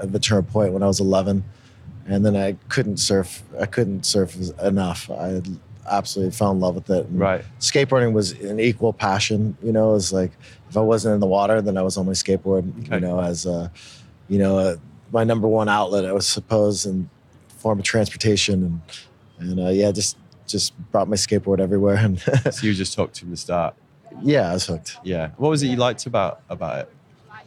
Ventura 0.05 0.43
Point 0.43 0.73
when 0.73 0.83
I 0.83 0.87
was 0.87 1.01
11. 1.01 1.45
And 2.07 2.25
then 2.25 2.37
I 2.37 2.57
couldn't 2.69 2.97
surf. 2.97 3.43
I 3.61 3.67
couldn't 3.67 4.05
surf 4.05 4.37
enough. 4.63 5.09
I 5.11 5.43
absolutely 5.89 6.33
fell 6.33 6.51
in 6.51 6.61
love 6.61 6.75
with 6.75 6.91
it. 6.91 7.07
And 7.07 7.19
right. 7.21 7.45
Skateboarding 7.61 8.13
was 8.13 8.33
an 8.33 8.59
equal 8.59 8.93
passion. 8.93 9.57
You 9.63 9.73
know, 9.73 9.91
it 9.91 9.95
was 9.95 10.13
like 10.13 10.33
if 10.69 10.77
I 10.77 10.81
wasn't 10.81 11.15
in 11.15 11.21
the 11.21 11.27
water, 11.27 11.61
then 11.63 11.77
I 11.77 11.83
was 11.83 11.97
on 11.97 12.07
my 12.07 12.13
skateboard. 12.13 12.69
Okay. 12.87 12.97
You 12.97 13.01
know, 13.01 13.21
as 13.21 13.47
a, 13.47 13.71
you 14.29 14.39
know, 14.39 14.59
uh 14.59 14.77
my 15.13 15.25
number 15.25 15.49
one 15.49 15.69
outlet, 15.69 16.05
I 16.05 16.13
was 16.13 16.27
suppose, 16.27 16.87
in 16.87 17.11
form 17.59 17.79
of 17.81 17.85
transportation, 17.85 18.81
and 19.39 19.51
and 19.51 19.61
uh, 19.67 19.71
yeah, 19.71 19.91
just 19.93 20.17
just 20.47 20.77
brought 20.93 21.09
my 21.09 21.17
skateboard 21.17 21.61
everywhere. 21.61 21.97
And 22.05 22.21
So 22.55 22.67
you 22.67 22.75
just 22.75 22.95
hooked 22.97 23.21
from 23.21 23.31
the 23.31 23.37
start. 23.37 23.75
yeah, 24.23 24.51
I 24.51 24.55
was 24.55 24.67
hooked. 24.67 24.97
Yeah. 25.05 25.31
What 25.37 25.51
was 25.51 25.63
it 25.63 25.69
you 25.69 25.77
liked 25.77 26.07
about 26.07 26.41
about 26.49 26.79
it? 26.81 26.93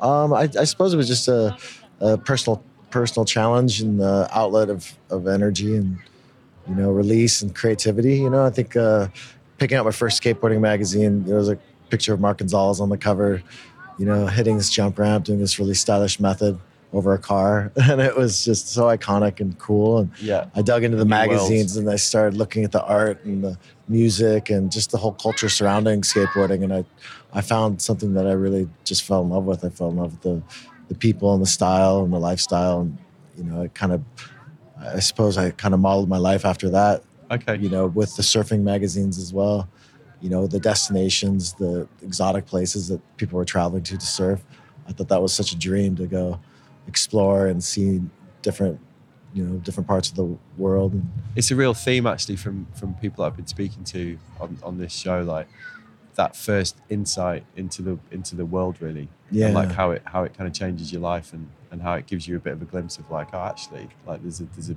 Um, 0.02 0.34
I, 0.34 0.50
I 0.60 0.66
suppose 0.66 0.94
it 0.94 0.98
was 0.98 1.08
just 1.08 1.28
a, 1.30 1.56
a 2.04 2.18
personal 2.18 2.64
personal 2.92 3.26
challenge 3.26 3.82
and 3.82 4.00
the 4.00 4.30
outlet 4.32 4.70
of, 4.70 4.94
of 5.10 5.28
energy 5.28 5.76
and 5.76 5.98
you 6.68 6.76
know 6.76 6.92
release 6.92 7.42
and 7.42 7.56
creativity. 7.56 8.18
You 8.18 8.30
know, 8.30 8.46
I 8.46 8.50
think 8.52 8.76
uh, 8.76 9.08
picking 9.58 9.78
out 9.78 9.86
my 9.86 9.92
first 9.92 10.22
skateboarding 10.22 10.60
magazine, 10.60 11.24
there 11.24 11.38
was 11.38 11.50
a 11.50 11.58
picture 11.90 12.14
of 12.14 12.20
Mark 12.20 12.38
Gonzalez 12.38 12.80
on 12.80 12.90
the 12.90 12.98
cover. 12.98 13.42
You 13.98 14.06
know, 14.08 14.26
hitting 14.28 14.58
this 14.58 14.70
jump 14.70 14.98
ramp, 14.98 15.26
doing 15.26 15.40
this 15.40 15.60
really 15.60 15.76
stylish 15.76 16.20
method 16.20 16.60
over 16.94 17.14
a 17.14 17.20
car, 17.20 17.72
and 17.90 18.02
it 18.02 18.16
was 18.16 18.44
just 18.44 18.68
so 18.68 18.84
iconic 18.84 19.40
and 19.40 19.58
cool. 19.60 20.00
And 20.00 20.12
Yeah. 20.20 20.46
I 20.56 20.62
dug 20.62 20.84
into 20.84 20.98
the 20.98 21.06
New 21.06 21.10
magazines 21.10 21.78
and 21.78 21.90
I 21.90 21.96
started 21.96 22.38
looking 22.38 22.64
at 22.64 22.72
the 22.72 22.84
art 22.84 23.24
and 23.24 23.44
the 23.44 23.58
music 23.88 24.50
and 24.50 24.72
just 24.72 24.92
the 24.92 24.98
whole 24.98 25.14
culture 25.14 25.50
surrounding 25.50 26.02
skateboarding. 26.02 26.64
And 26.64 26.74
I, 26.74 26.86
I 27.34 27.42
found 27.42 27.82
something 27.82 28.14
that 28.14 28.26
I 28.28 28.32
really 28.34 28.68
just 28.84 29.04
fell 29.04 29.22
in 29.22 29.30
love 29.30 29.46
with. 29.46 29.64
I 29.66 29.70
fell 29.70 29.90
in 29.90 29.98
love 29.98 30.12
with 30.14 30.22
the, 30.22 30.42
the 30.88 30.96
people 30.96 31.34
and 31.34 31.42
the 31.42 31.48
style 31.48 32.04
and 32.04 32.14
the 32.14 32.20
lifestyle. 32.20 32.82
And, 32.82 32.98
you 33.38 33.44
know, 33.44 33.62
it 33.62 33.74
kind 33.74 33.92
of, 33.92 34.02
I 34.80 35.00
suppose 35.00 35.38
I 35.38 35.52
kind 35.52 35.74
of 35.74 35.80
modeled 35.80 36.10
my 36.10 36.18
life 36.18 36.46
after 36.46 36.70
that. 36.70 37.04
Okay. 37.32 37.58
You 37.58 37.70
know, 37.70 37.88
with 37.88 38.16
the 38.16 38.24
surfing 38.24 38.62
magazines 38.62 39.18
as 39.18 39.34
well. 39.34 39.68
You 40.22 40.30
know, 40.30 40.48
the 40.48 40.60
destinations, 40.60 41.54
the 41.54 41.88
exotic 42.02 42.46
places 42.46 42.88
that 42.88 43.02
people 43.18 43.38
were 43.38 43.46
traveling 43.46 43.84
to 43.84 43.98
to 43.98 44.06
surf. 44.06 44.44
I 44.88 44.94
thought 44.94 45.10
that 45.10 45.22
was 45.22 45.34
such 45.34 45.52
a 45.52 45.58
dream 45.58 45.96
to 45.98 46.08
go 46.08 46.40
explore 46.88 47.48
and 47.48 47.62
see 47.62 48.02
different, 48.42 48.80
you 49.34 49.44
know, 49.44 49.58
different 49.60 49.88
parts 49.88 50.10
of 50.10 50.16
the 50.16 50.38
world. 50.58 51.02
It's 51.36 51.52
a 51.52 51.56
real 51.56 51.74
theme 51.74 52.08
actually 52.08 52.38
from 52.38 52.68
from 52.74 52.94
people 52.96 53.26
I've 53.26 53.36
been 53.36 53.48
speaking 53.48 53.84
to 53.86 54.18
on, 54.40 54.58
on 54.64 54.78
this 54.78 54.94
show, 54.94 55.22
like 55.24 55.48
that 56.16 56.36
first 56.36 56.78
insight 56.90 57.44
into 57.56 57.82
the 57.82 58.00
into 58.12 58.36
the 58.36 58.46
world 58.46 58.82
really. 58.82 59.10
Yeah. 59.34 59.48
And 59.48 59.56
like 59.56 59.72
how 59.72 59.92
it 59.92 60.04
how 60.06 60.24
it 60.24 60.38
kind 60.38 60.48
of 60.48 60.54
changes 60.54 60.92
your 60.92 61.02
life 61.02 61.34
and, 61.34 61.50
and 61.72 61.82
how 61.82 61.94
it 61.96 62.06
gives 62.06 62.28
you 62.28 62.36
a 62.36 62.40
bit 62.40 62.54
of 62.54 62.62
a 62.62 62.66
glimpse 62.66 62.98
of 62.98 63.10
like, 63.10 63.30
oh 63.34 63.40
actually, 63.40 63.90
like 64.06 64.22
there's 64.22 64.40
a 64.40 64.46
there's 64.46 64.70
a 64.70 64.76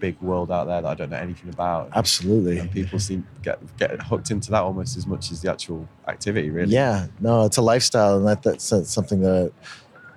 big 0.00 0.20
world 0.20 0.50
out 0.50 0.66
there 0.66 0.80
that 0.80 0.88
I 0.88 0.94
don't 0.94 1.10
know 1.10 1.16
anything 1.16 1.50
about. 1.50 1.90
absolutely. 1.94 2.58
And 2.58 2.70
people 2.70 2.98
seem 2.98 3.26
get 3.42 3.58
get 3.78 4.00
hooked 4.02 4.30
into 4.30 4.50
that 4.50 4.62
almost 4.62 4.96
as 4.96 5.06
much 5.06 5.30
as 5.30 5.42
the 5.42 5.50
actual 5.50 5.88
activity, 6.06 6.50
really. 6.50 6.72
Yeah, 6.72 7.06
no, 7.20 7.44
it's 7.44 7.56
a 7.56 7.62
lifestyle, 7.62 8.16
and 8.16 8.26
that, 8.26 8.42
that's, 8.42 8.70
that's 8.70 8.90
something 8.90 9.20
that 9.20 9.52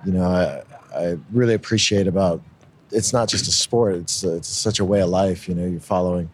you 0.05 0.13
know 0.13 0.23
I, 0.23 0.63
I 0.95 1.17
really 1.31 1.53
appreciate 1.53 2.07
about. 2.07 2.41
It's 2.91 3.13
not 3.13 3.29
just 3.29 3.47
a 3.47 3.51
sport; 3.51 3.95
it's 3.95 4.23
it's 4.23 4.49
such 4.49 4.79
a 4.79 4.85
way 4.85 5.01
of 5.01 5.09
life. 5.09 5.47
You 5.47 5.55
know, 5.55 5.65
you're 5.65 5.79
following, 5.79 6.29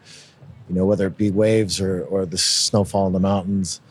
you 0.67 0.75
know, 0.75 0.85
whether 0.85 1.07
it 1.07 1.17
be 1.17 1.29
waves 1.29 1.79
or 1.79 2.03
or 2.05 2.25
the 2.25 2.37
snowfall 2.37 3.07
in 3.07 3.13
the 3.13 3.19
mountains. 3.19 3.81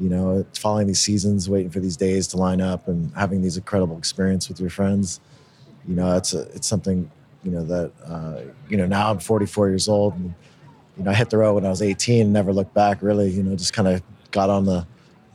You 0.00 0.08
know, 0.08 0.46
following 0.58 0.86
these 0.86 1.00
seasons, 1.00 1.48
waiting 1.48 1.70
for 1.70 1.80
these 1.80 1.96
days 1.96 2.26
to 2.28 2.36
line 2.36 2.60
up, 2.60 2.88
and 2.88 3.12
having 3.14 3.42
these 3.42 3.56
incredible 3.56 3.98
experience 3.98 4.48
with 4.48 4.60
your 4.60 4.70
friends. 4.70 5.20
You 5.86 5.94
know, 5.94 6.16
it's 6.16 6.32
a, 6.32 6.42
it's 6.52 6.66
something 6.66 7.10
you 7.44 7.50
know 7.50 7.64
that 7.64 7.92
uh, 8.04 8.40
you 8.68 8.76
know 8.76 8.86
now 8.86 9.10
I'm 9.10 9.18
44 9.18 9.68
years 9.68 9.88
old 9.88 10.14
and 10.14 10.34
you 10.96 11.04
know 11.04 11.10
I 11.10 11.14
hit 11.14 11.30
the 11.30 11.38
road 11.38 11.54
when 11.54 11.66
I 11.66 11.70
was 11.70 11.82
18 11.82 12.32
never 12.32 12.52
looked 12.52 12.74
back 12.74 13.02
really 13.02 13.30
you 13.30 13.42
know 13.42 13.56
just 13.56 13.72
kind 13.72 13.88
of 13.88 14.02
got 14.30 14.50
on 14.50 14.64
the 14.64 14.86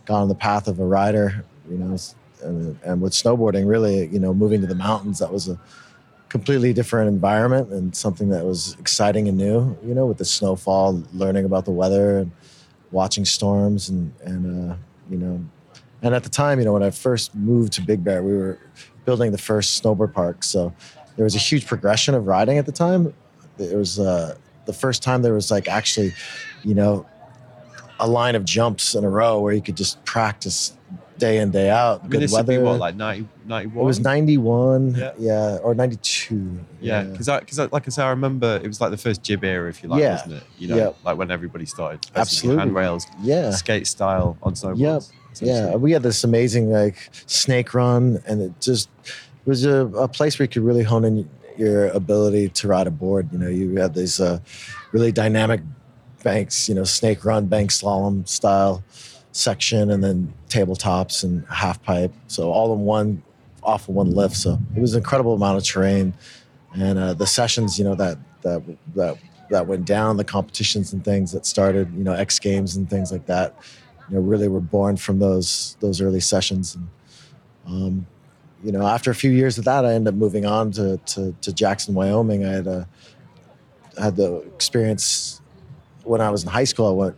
got 0.06 0.22
on 0.22 0.28
the 0.28 0.36
path 0.36 0.68
of 0.68 0.80
a 0.80 0.86
rider 0.86 1.44
you 1.70 1.78
know 1.78 1.98
and, 2.44 2.80
and 2.84 3.02
with 3.02 3.14
snowboarding 3.14 3.68
really 3.68 4.08
you 4.08 4.20
know 4.20 4.34
moving 4.34 4.62
to 4.62 4.68
the 4.68 4.76
mountains 4.76 5.20
that 5.20 5.32
was 5.32 5.50
a 5.50 5.60
completely 6.30 6.74
different 6.74 7.08
environment 7.08 7.72
and 7.72 7.96
something 7.96 8.30
that 8.30 8.46
was 8.46 8.76
exciting 8.80 9.28
and 9.28 9.38
new 9.38 9.78
you 9.84 9.94
know 9.94 10.06
with 10.06 10.18
the 10.18 10.26
snowfall 10.26 11.04
learning 11.14 11.46
about 11.46 11.66
the 11.66 11.72
weather 11.72 12.20
and 12.20 12.32
watching 12.91 13.25
storms 13.25 13.89
and 13.89 14.13
and 14.24 14.72
uh, 14.72 14.75
you 15.10 15.17
know 15.17 15.44
and 16.01 16.13
at 16.13 16.24
the 16.24 16.29
time 16.29 16.60
you 16.60 16.65
know 16.65 16.74
when 16.74 16.84
I 16.84 16.91
first 16.91 17.36
moved 17.36 17.74
to 17.74 17.82
Big 17.82 18.03
Bear 18.03 18.24
we 18.24 18.36
were 18.36 18.60
building 19.06 19.32
the 19.32 19.38
first 19.38 19.82
snowboard 19.82 20.13
park 20.13 20.44
so 20.44 20.74
there 21.17 21.24
was 21.24 21.36
a 21.36 21.39
huge 21.39 21.65
progression 21.65 22.13
of 22.13 22.27
riding 22.27 22.58
at 22.58 22.65
the 22.65 22.72
time. 22.72 23.13
It 23.58 23.75
was 23.75 24.00
uh, 24.00 24.38
the 24.65 24.74
first 24.74 25.03
time 25.03 25.24
there 25.24 25.34
was 25.34 25.51
like 25.51 25.67
actually, 25.67 26.13
you 26.63 26.75
know, 26.75 27.06
a 28.00 28.08
line 28.08 28.36
of 28.36 28.46
jumps 28.46 28.94
in 28.94 29.03
a 29.03 29.10
row 29.10 29.39
where 29.39 29.51
you 29.51 29.62
could 29.62 29.75
just 29.75 30.03
practice 30.06 30.77
day 31.18 31.38
in 31.40 31.52
day 31.52 31.70
out. 31.70 32.00
I 32.00 32.02
mean, 32.04 32.12
good 32.12 32.22
this 32.22 32.32
would 32.32 32.48
weather. 32.48 32.58
be 32.60 32.64
what, 32.64 32.80
like 32.80 32.96
90, 32.96 33.28
91? 33.46 33.84
it 33.84 33.86
was 33.86 34.00
91, 34.00 34.96
Yeah. 34.96 35.12
yeah, 35.18 35.58
or 35.64 35.74
92. 35.76 36.60
Yeah, 36.82 37.04
because 37.04 37.28
I, 37.30 37.40
cause 37.42 37.58
like 37.60 37.88
I 37.88 37.90
say, 37.90 38.04
I 38.04 38.10
remember 38.10 38.60
it 38.64 38.68
was 38.68 38.80
like 38.82 38.92
the 38.92 38.98
first 38.98 39.24
jib 39.24 39.44
era, 39.44 39.70
if 39.70 39.82
you 39.84 39.90
like, 39.90 40.02
Yeah. 40.02 40.14
wasn't 40.14 40.34
it? 40.34 40.44
You 40.58 40.68
know, 40.70 40.76
Yeah. 40.78 40.90
like 41.04 41.18
when 41.18 41.32
everybody 41.32 41.66
started. 41.66 42.06
Absolutely. 42.16 42.60
Handrails, 42.60 43.08
yeah. 43.22 43.52
skate 43.52 43.88
style 43.88 44.38
on 44.44 44.54
snowboards. 44.54 44.80
Yep. 44.80 45.04
Yeah, 45.40 45.76
we 45.76 45.92
had 45.92 46.02
this 46.02 46.24
amazing 46.24 46.72
like 46.72 47.10
snake 47.28 47.74
run, 47.76 48.20
and 48.26 48.42
it 48.42 48.60
just 48.60 48.90
it 49.06 49.48
was 49.50 49.66
a, 49.66 49.86
a 49.86 50.08
place 50.08 50.40
where 50.40 50.46
you 50.46 50.50
could 50.50 50.64
really 50.64 50.82
hone 50.84 51.06
in 51.06 51.30
your 51.58 51.88
ability 51.90 52.50
to 52.50 52.68
ride 52.68 52.88
a 52.88 52.92
board. 52.92 53.30
You 53.32 53.38
know, 53.38 53.48
you 53.50 53.75
had 53.77 53.94
these 53.94 54.20
uh, 54.20 54.40
really 54.94 55.12
dynamic 55.12 55.62
banks, 56.24 56.68
you 56.68 56.74
know, 56.74 56.84
snake 56.84 57.24
run, 57.24 57.46
bank 57.46 57.70
slalom 57.70 58.27
style 58.27 58.84
section, 59.38 59.92
and 59.92 60.04
then 60.04 60.34
tabletops 60.50 61.24
and 61.24 61.46
half 61.48 61.82
pipe. 61.84 62.14
So 62.28 62.52
all 62.52 62.74
in 62.74 62.82
one, 62.82 63.22
off 63.64 63.88
of 63.90 63.96
one 63.96 64.12
lift. 64.12 64.36
So 64.36 64.60
it 64.76 64.80
was 64.80 64.94
an 64.94 65.00
incredible 65.00 65.34
amount 65.34 65.58
of 65.58 65.64
terrain, 65.64 66.14
and 66.74 66.98
uh, 66.98 67.14
the 67.14 67.28
sessions, 67.28 67.78
you 67.78 67.86
know, 67.86 67.96
that 67.96 68.18
that 68.42 68.64
that 68.96 69.18
that 69.50 69.68
went 69.68 69.86
down, 69.86 70.18
the 70.18 70.24
competitions 70.24 70.94
and 70.94 71.04
things 71.04 71.32
that 71.32 71.46
started, 71.46 71.94
you 71.94 72.04
know, 72.04 72.14
X 72.14 72.40
Games 72.40 72.76
and 72.76 72.90
things 72.90 73.12
like 73.12 73.26
that 73.28 73.56
you 74.10 74.16
know 74.16 74.22
really 74.22 74.48
were 74.48 74.62
born 74.62 74.98
from 74.98 75.20
those 75.20 75.78
those 75.80 76.02
early 76.02 76.20
sessions 76.20 76.76
and 76.76 76.88
um, 77.68 78.08
you 78.64 78.72
know 78.72 78.86
after 78.86 79.12
a 79.12 79.16
few 79.16 79.32
years 79.32 79.58
of 79.58 79.66
that 79.66 79.86
i 79.86 79.94
ended 79.94 80.14
up 80.14 80.18
moving 80.18 80.46
on 80.46 80.72
to 80.72 80.98
to, 81.06 81.36
to 81.42 81.54
jackson 81.54 81.94
wyoming 81.94 82.46
i 82.46 82.52
had 82.52 82.68
a 82.68 82.88
had 84.00 84.16
the 84.16 84.38
experience 84.54 85.42
when 86.04 86.22
i 86.22 86.30
was 86.30 86.44
in 86.44 86.50
high 86.50 86.64
school 86.64 86.88
i 86.88 86.92
went 86.92 87.18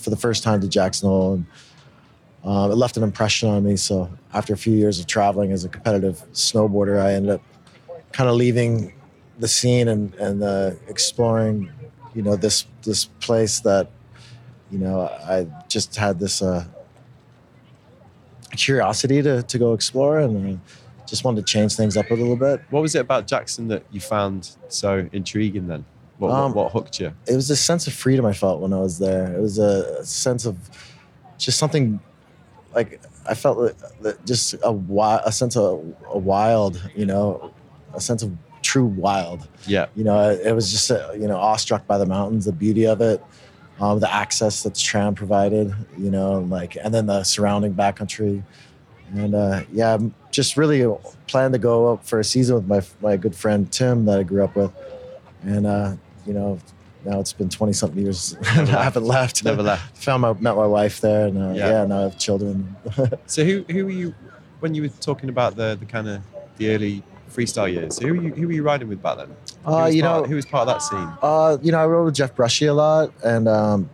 for 0.00 0.10
the 0.10 0.16
first 0.16 0.42
time 0.42 0.60
to 0.60 0.68
jackson 0.68 1.08
and 1.10 1.46
um, 2.42 2.70
it 2.70 2.74
left 2.74 2.96
an 2.96 3.02
impression 3.02 3.48
on 3.48 3.64
me 3.64 3.76
so 3.76 4.10
after 4.32 4.54
a 4.54 4.56
few 4.56 4.74
years 4.74 4.98
of 4.98 5.06
traveling 5.06 5.52
as 5.52 5.64
a 5.64 5.68
competitive 5.68 6.22
snowboarder 6.32 7.00
i 7.00 7.12
ended 7.12 7.32
up 7.32 7.42
kind 8.12 8.28
of 8.28 8.36
leaving 8.36 8.92
the 9.38 9.48
scene 9.48 9.88
and 9.88 10.14
and 10.14 10.42
uh, 10.42 10.70
exploring 10.88 11.70
you 12.14 12.22
know 12.22 12.36
this 12.36 12.66
this 12.82 13.04
place 13.04 13.60
that 13.60 13.90
you 14.70 14.78
know, 14.78 15.00
I 15.00 15.46
just 15.68 15.96
had 15.96 16.18
this 16.18 16.42
uh, 16.42 16.64
curiosity 18.52 19.20
to, 19.22 19.42
to 19.42 19.58
go 19.58 19.72
explore 19.72 20.20
and 20.20 20.56
uh, 20.56 20.60
just 21.06 21.24
wanted 21.24 21.44
to 21.46 21.52
change 21.52 21.74
things 21.74 21.96
up 21.96 22.10
a 22.10 22.14
little 22.14 22.36
bit. 22.36 22.60
What 22.70 22.80
was 22.80 22.94
it 22.94 23.00
about 23.00 23.26
Jackson 23.26 23.68
that 23.68 23.84
you 23.90 24.00
found 24.00 24.56
so 24.68 25.08
intriguing 25.12 25.66
then? 25.66 25.84
What, 26.20 26.30
Um, 26.32 26.52
what, 26.52 26.70
hooked 26.72 27.00
you? 27.00 27.12
It 27.26 27.34
was 27.34 27.48
a 27.50 27.56
sense 27.56 27.86
of 27.86 27.92
freedom 27.94 28.24
I 28.26 28.32
felt 28.34 28.60
when 28.60 28.72
I 28.72 28.78
was 28.78 28.98
there. 28.98 29.34
It 29.34 29.40
was 29.40 29.58
a 29.58 30.04
sense 30.04 30.44
of 30.46 30.56
just 31.38 31.58
something 31.58 31.98
like 32.74 33.00
I 33.26 33.34
felt 33.34 33.58
that- 33.58 34.02
that 34.02 34.26
just 34.26 34.54
a, 34.54 34.72
wi- 34.72 35.22
a 35.24 35.32
sense 35.32 35.56
of 35.56 35.82
a 36.12 36.18
wild, 36.18 36.80
you 36.94 37.06
know, 37.06 37.50
a 37.94 38.00
sense 38.00 38.22
of 38.22 38.30
true 38.62 38.84
wild. 38.86 39.48
Yeah. 39.66 39.86
you 39.96 40.04
know, 40.04 40.30
it, 40.30 40.46
it 40.48 40.52
was 40.54 40.70
just 40.70 40.90
uh, 40.90 41.12
you 41.14 41.26
know 41.26 41.36
awestruck 41.38 41.86
by 41.86 41.96
the 41.98 42.06
mountains, 42.06 42.44
the 42.44 42.52
beauty 42.52 42.86
of 42.86 43.00
it, 43.00 43.22
um, 43.80 43.98
the 44.00 44.12
access 44.12 44.62
that's 44.62 44.80
tram 44.82 45.14
provided, 45.14 45.74
you 45.96 46.10
know, 46.10 46.36
and 46.36 46.50
like 46.50 46.76
and 46.84 46.92
then 46.94 47.06
the 47.06 47.24
surrounding 47.24 47.72
backcountry, 47.74 48.42
and 49.14 49.34
uh, 49.34 49.62
yeah, 49.72 49.94
I'm 49.94 50.14
just 50.30 50.56
really 50.58 50.86
planned 51.26 51.54
to 51.54 51.58
go 51.58 51.92
up 51.94 52.04
for 52.06 52.20
a 52.20 52.24
season 52.24 52.56
with 52.56 52.68
my 52.68 52.82
my 53.00 53.16
good 53.16 53.34
friend 53.34 53.72
Tim 53.72 54.04
that 54.04 54.18
I 54.20 54.22
grew 54.22 54.44
up 54.44 54.54
with, 54.54 54.70
and 55.42 55.66
uh, 55.66 55.96
you 56.30 56.38
know. 56.38 56.58
Now 57.04 57.18
it's 57.18 57.32
been 57.32 57.48
twenty 57.48 57.72
something 57.72 58.00
years. 58.02 58.36
I 58.42 58.84
haven't 58.84 59.04
left. 59.04 59.42
Never 59.42 59.62
left. 59.62 59.96
Found 60.04 60.20
my 60.22 60.32
met 60.34 60.54
my 60.54 60.66
wife 60.66 61.00
there, 61.00 61.26
and 61.28 61.38
uh, 61.38 61.52
Yeah. 61.56 61.70
yeah. 61.70 61.84
now 61.86 61.98
I 62.00 62.02
have 62.02 62.18
children. 62.18 62.76
So 63.26 63.42
who 63.44 63.64
who 63.70 63.84
were 63.86 63.90
you 64.02 64.14
when 64.60 64.74
you 64.74 64.82
were 64.82 64.92
talking 65.00 65.28
about 65.30 65.56
the 65.56 65.76
the 65.80 65.86
kind 65.86 66.06
of 66.08 66.20
the 66.58 66.74
early 66.74 67.02
freestyle 67.34 67.72
years? 67.72 67.98
Who 67.98 68.08
were 68.14 68.22
you 68.22 68.30
who 68.34 68.46
were 68.48 68.52
you 68.52 68.62
riding 68.62 68.88
with 68.88 69.02
back 69.02 69.16
then? 69.16 69.30
Who 69.64 69.72
Uh, 69.72 69.86
you 69.86 70.02
know, 70.02 70.24
who 70.24 70.34
was 70.36 70.44
part 70.44 70.68
of 70.68 70.74
that 70.74 70.82
scene? 70.82 71.08
Uh, 71.22 71.56
you 71.62 71.72
know, 71.72 71.78
I 71.78 71.86
rode 71.86 72.04
with 72.04 72.14
Jeff 72.20 72.34
Brushy 72.36 72.66
a 72.66 72.74
lot, 72.74 73.12
and 73.24 73.48
um, 73.48 73.88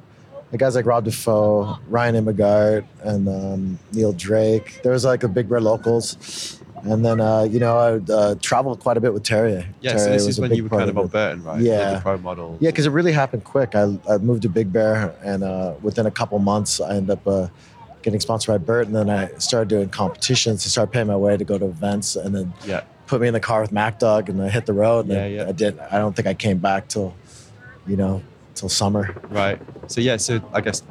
the 0.51 0.59
guys 0.59 0.75
like 0.75 0.87
Rob 0.87 1.05
DaFoe, 1.05 1.79
Ryan 1.89 2.15
Immegart, 2.25 2.85
and 3.05 3.29
um, 3.29 3.79
Neil 3.93 4.13
Drake. 4.13 4.81
There 4.83 4.93
was 4.93 5.05
like 5.05 5.23
a 5.23 5.29
big 5.29 5.49
red 5.49 5.63
locals, 5.63 6.56
and 6.85 7.05
then 7.05 7.21
uh, 7.21 7.43
you 7.43 7.59
know 7.59 7.77
I 7.77 8.13
uh, 8.13 8.35
traveled 8.41 8.81
quite 8.81 8.97
a 8.97 9.01
bit 9.01 9.13
with 9.13 9.23
Terje. 9.23 9.67
Yeah, 9.81 9.95
Terje 9.95 9.99
so 9.99 10.11
this 10.11 10.27
is 10.27 10.41
when 10.41 10.55
you 10.55 10.65
were 10.65 10.69
kind 10.69 10.89
of 10.89 10.99
on 10.99 11.07
Burton, 11.09 11.43
right? 11.45 11.61
Yeah. 11.61 11.95
The 11.95 12.01
pro 12.01 12.19
model. 12.19 12.57
Yeah, 12.61 12.71
because 12.71 12.87
it 12.87 12.91
really 12.91 13.13
happened 13.13 13.45
quick. 13.45 13.75
I, 13.75 13.99
I 14.09 14.19
moved 14.19 14.43
to 14.43 14.49
Big 14.49 14.73
Bear, 14.73 15.15
and 15.23 15.43
uh, 15.43 15.75
within 15.83 16.07
a 16.07 16.11
couple 16.11 16.39
months, 16.39 16.81
I 16.81 16.97
ended 16.97 17.11
up 17.11 17.27
uh, 17.27 17.49
getting 18.03 18.21
sponsored 18.21 18.53
by 18.55 18.59
Burt, 18.65 18.87
and 18.87 18.95
then 18.95 19.11
I 19.11 19.29
started 19.39 19.69
doing 19.69 19.89
competitions. 19.89 20.65
I 20.65 20.69
started 20.69 20.93
paying 20.93 21.07
my 21.09 21.17
way 21.17 21.37
to 21.37 21.45
go 21.45 21.59
to 21.59 21.65
events, 21.67 22.17
and 22.17 22.35
then 22.35 22.53
Yeah. 22.65 22.83
put 23.07 23.21
me 23.21 23.29
in 23.29 23.35
the 23.35 23.41
car 23.41 23.61
with 23.63 23.73
Mack 23.73 23.99
Dawg, 23.99 24.29
and 24.29 24.41
I 24.43 24.49
hit 24.49 24.67
the 24.67 24.73
road. 24.73 25.07
And 25.07 25.15
Yeah, 25.15 25.27
yeah. 25.27 25.49
I 25.49 25.53
did. 25.53 25.79
I 25.79 25.99
don't 25.99 26.15
think 26.15 26.29
I 26.29 26.35
came 26.35 26.59
back 26.59 26.89
till, 26.89 27.15
you 27.87 27.97
know, 27.97 28.23
till 28.55 28.69
summer. 28.69 29.15
Right. 29.31 29.61
So 29.89 30.01
yeah, 30.01 30.17
so 30.19 30.41
I 30.53 30.61
guess 30.61 30.83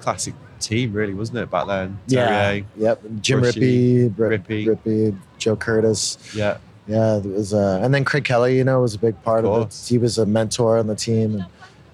classic 0.00 0.34
team 0.66 0.92
really, 0.92 1.14
wasn't 1.14 1.38
it, 1.38 1.50
back 1.50 1.66
then? 1.66 1.98
Yeah. 2.08 2.28
Terje, 2.28 2.64
Yep. 2.76 3.02
Jim 3.20 3.40
Rippey, 3.42 4.12
Rip, 4.18 4.46
Rippey. 4.46 4.66
Rippey, 4.66 5.16
Joe 5.38 5.56
Curtes. 5.56 6.34
Yeah. 6.34 6.58
Yeah, 6.88 7.16
it 7.16 7.24
was. 7.24 7.52
Uh, 7.52 7.80
and 7.82 7.92
then 7.92 8.04
Craig 8.04 8.24
Kelly, 8.24 8.56
you 8.56 8.64
know, 8.64 8.80
was 8.82 8.94
a 8.94 8.98
big 8.98 9.20
part 9.22 9.44
Of 9.44 9.50
of, 9.52 9.68
it. 9.68 9.86
He 9.88 9.98
was 9.98 10.18
a 10.18 10.26
mentor 10.26 10.78
on 10.78 10.86
the 10.86 10.94
team 10.94 11.34
and 11.34 11.46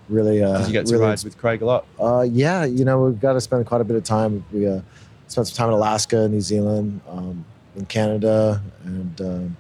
really. 0.08 0.42
Uh, 0.42 0.58
Did 0.58 0.66
you 0.66 0.72
get 0.74 0.86
to 0.86 0.92
really 0.94 1.06
ride 1.06 1.24
with 1.24 1.38
Craig 1.38 1.62
a 1.62 1.64
lot? 1.66 1.86
Uh, 1.98 2.26
yeah, 2.28 2.64
you 2.64 2.84
know, 2.84 3.00
we've 3.04 3.18
got 3.20 3.32
to 3.34 3.40
spend 3.40 3.64
quite 3.66 3.80
a 3.80 3.84
bit 3.84 3.96
of 3.96 4.04
time. 4.04 4.44
We 4.52 4.66
uh, 4.68 4.80
spent 5.28 5.46
some 5.48 5.56
time 5.56 5.68
in 5.68 5.74
Alaska, 5.74 6.28
New 6.28 6.40
Zealand, 6.42 7.00
um, 7.08 7.44
in 7.76 7.86
Canada, 7.86 8.60
and 8.84 9.18
um, 9.22 9.56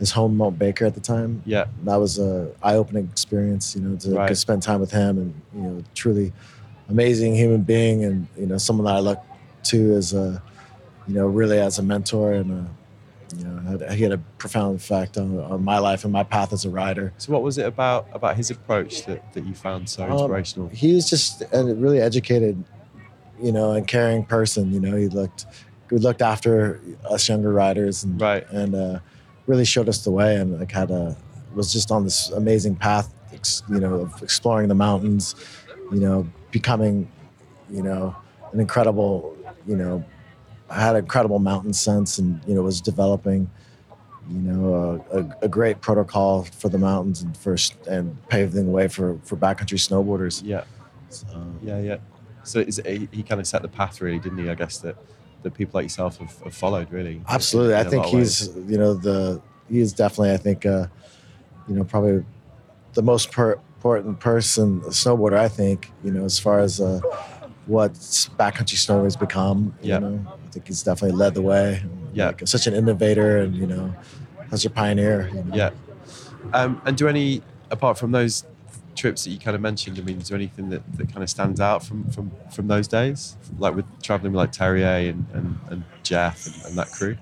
his 0.00 0.10
home 0.10 0.36
Mount 0.36 0.58
Baker 0.58 0.86
at 0.86 0.94
the 0.94 1.00
time. 1.00 1.40
Yeah. 1.46 1.66
That 1.84 1.96
was 1.96 2.18
a 2.18 2.50
eye-opening 2.64 3.08
experience, 3.12 3.76
you 3.76 3.82
know, 3.82 3.96
to, 3.98 4.10
Right. 4.10 4.26
to 4.28 4.34
spend 4.34 4.62
time 4.62 4.80
with 4.80 4.90
him, 4.90 5.18
and 5.18 5.34
you 5.54 5.62
know, 5.62 5.84
truly 5.94 6.32
amazing 6.88 7.34
human 7.34 7.62
being, 7.62 8.04
and 8.04 8.26
you 8.36 8.46
know, 8.46 8.58
someone 8.58 8.86
that 8.86 8.96
I 8.96 9.00
look 9.00 9.20
to 9.64 9.94
as 9.94 10.12
a, 10.12 10.42
you 11.06 11.14
know, 11.14 11.26
really 11.26 11.58
as 11.58 11.78
a 11.78 11.82
mentor 11.82 12.32
and 12.34 12.50
a, 12.50 12.70
you 13.38 13.44
know, 13.44 13.88
he 13.90 14.02
had 14.02 14.12
a 14.12 14.18
profound 14.38 14.76
effect 14.78 15.16
on, 15.16 15.38
on 15.40 15.64
my 15.64 15.78
life 15.78 16.04
and 16.04 16.12
my 16.12 16.22
path 16.22 16.52
as 16.52 16.64
a 16.64 16.70
rider. 16.70 17.12
So, 17.18 17.32
what 17.32 17.42
was 17.42 17.58
it 17.58 17.66
about 17.66 18.06
about 18.12 18.36
his 18.36 18.50
approach 18.50 19.06
that, 19.06 19.32
that 19.32 19.44
you 19.44 19.54
found 19.54 19.88
so 19.88 20.04
Um, 20.04 20.10
inspirational? 20.12 20.68
He 20.68 20.94
was 20.94 21.08
just 21.08 21.42
a 21.52 21.64
really 21.64 22.00
educated, 22.00 22.62
you 23.40 23.52
know, 23.52 23.72
and 23.72 23.86
caring 23.88 24.24
person. 24.24 24.72
You 24.72 24.80
know, 24.80 24.96
he 24.96 25.08
looked, 25.08 25.46
he 25.90 25.96
looked 25.96 26.22
after 26.22 26.80
us 27.10 27.28
younger 27.28 27.52
riders 27.52 28.04
and 28.04 28.20
Right. 28.20 28.46
and 28.50 28.74
uh, 28.74 28.98
really 29.46 29.64
showed 29.64 29.88
us 29.88 30.04
the 30.04 30.10
way 30.10 30.36
and 30.36 30.58
like 30.60 30.70
had 30.72 30.90
a 30.90 31.16
was 31.54 31.72
just 31.72 31.90
on 31.90 32.04
this 32.04 32.30
amazing 32.30 32.74
path, 32.76 33.12
you 33.70 33.78
know, 33.80 33.94
of 34.00 34.22
exploring 34.22 34.68
the 34.68 34.74
mountains, 34.74 35.34
you 35.92 36.00
know, 36.00 36.26
becoming, 36.54 37.10
you 37.68 37.82
know, 37.82 38.14
an 38.52 38.60
incredible, 38.60 39.36
you 39.66 39.74
know, 39.74 40.04
I 40.70 40.80
had 40.80 40.94
incredible 40.94 41.40
mountain 41.40 41.72
sense 41.72 42.18
and 42.18 42.40
you 42.46 42.54
know 42.54 42.62
was 42.62 42.80
developing, 42.80 43.50
you 44.30 44.38
know, 44.38 45.02
a, 45.12 45.18
a, 45.18 45.36
a 45.42 45.48
great 45.48 45.80
protocol 45.80 46.44
for 46.44 46.68
the 46.68 46.78
mountains 46.78 47.22
and 47.22 47.36
first 47.36 47.74
and 47.88 48.16
paving 48.28 48.66
the 48.66 48.70
way 48.70 48.86
for 48.86 49.18
for 49.24 49.36
backcountry 49.36 49.80
snowboarders. 49.88 50.42
Yeah, 50.44 50.62
So, 51.08 51.26
yeah, 51.60 51.80
yeah. 51.80 51.96
So 52.44 52.60
is 52.60 52.78
it, 52.78 53.08
he, 53.10 53.22
kind 53.24 53.40
of 53.40 53.46
set 53.48 53.62
the 53.62 53.68
path, 53.68 54.00
really, 54.00 54.20
didn't 54.20 54.38
he? 54.38 54.48
I 54.48 54.54
guess 54.54 54.78
that 54.78 54.96
that 55.42 55.54
people 55.54 55.78
like 55.78 55.86
yourself 55.86 56.18
have, 56.18 56.38
have 56.44 56.54
followed, 56.54 56.88
really. 56.92 57.20
Absolutely, 57.28 57.74
I 57.74 57.84
think 57.84 58.06
of 58.06 58.12
ways. 58.12 58.38
he's 58.38 58.56
you 58.70 58.78
know 58.78 58.94
the 58.94 59.42
he 59.68 59.80
is 59.80 59.92
definitely 59.92 60.32
I 60.32 60.36
think 60.36 60.64
uh, 60.64 60.86
you 61.68 61.74
know 61.74 61.84
probably 61.84 62.24
the 62.92 63.02
most 63.02 63.32
per- 63.32 63.58
important 63.84 64.18
person 64.18 64.80
a 64.86 64.88
snowboarder 64.88 65.36
I 65.36 65.48
think 65.48 65.92
you 66.02 66.10
know 66.10 66.24
as 66.24 66.38
far 66.38 66.60
as 66.60 66.80
uh, 66.80 67.00
what 67.66 67.92
backcountry 67.92 68.76
snowboarding 68.76 69.04
has 69.04 69.16
become. 69.16 69.74
Yeah. 69.82 69.96
You 69.96 70.00
know, 70.00 70.26
I 70.44 70.50
think 70.50 70.66
he's 70.66 70.82
definitely 70.82 71.16
led 71.16 71.34
the 71.34 71.42
way. 71.42 71.82
Yeah. 72.12 72.26
like, 72.26 72.46
such 72.46 72.66
an 72.66 72.74
innovator 72.74 73.38
and 73.38 73.54
you 73.54 73.66
know 73.66 73.94
such 74.50 74.64
a 74.64 74.70
pioneer. 74.70 75.28
You 75.28 75.44
know? 75.44 75.54
Yeah. 75.54 75.70
Um, 76.52 76.80
and 76.84 76.96
do 76.96 77.08
any, 77.08 77.42
apart 77.70 77.98
from 77.98 78.12
those 78.12 78.44
trips 78.94 79.24
that 79.24 79.30
you 79.30 79.38
kind 79.38 79.54
of 79.54 79.60
mentioned, 79.60 79.98
I 79.98 80.02
mean, 80.02 80.20
is 80.20 80.28
there 80.28 80.36
anything 80.36 80.68
that, 80.70 80.82
that 80.96 81.10
kind 81.10 81.22
of 81.22 81.30
stands 81.30 81.60
out 81.60 81.84
from, 81.84 82.08
from, 82.10 82.30
from 82.52 82.68
those 82.68 82.86
days? 82.86 83.36
Like 83.58 83.74
with 83.74 83.86
traveling 84.02 84.32
with 84.32 84.38
like 84.38 84.52
Terje 84.52 85.10
and, 85.10 85.26
and, 85.32 85.58
and 85.70 85.84
Jeff 86.02 86.46
and, 86.46 86.66
and 86.66 86.78
that 86.78 86.92
crew? 86.92 87.16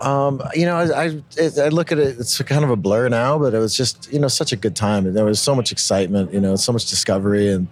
Um, 0.00 0.40
you 0.54 0.64
know, 0.64 0.76
I, 0.76 1.06
I 1.06 1.22
I 1.64 1.68
look 1.68 1.90
at 1.90 1.98
it. 1.98 2.18
It's 2.20 2.40
kind 2.42 2.64
of 2.64 2.70
a 2.70 2.76
blur 2.76 3.08
now, 3.08 3.38
but 3.38 3.54
it 3.54 3.58
was 3.58 3.76
just 3.76 4.12
you 4.12 4.18
know 4.20 4.28
such 4.28 4.52
a 4.52 4.56
good 4.56 4.76
time. 4.76 5.06
And 5.06 5.16
there 5.16 5.24
was 5.24 5.40
so 5.40 5.54
much 5.54 5.72
excitement. 5.72 6.32
You 6.32 6.40
know, 6.40 6.54
so 6.56 6.72
much 6.72 6.86
discovery 6.88 7.48
and 7.50 7.66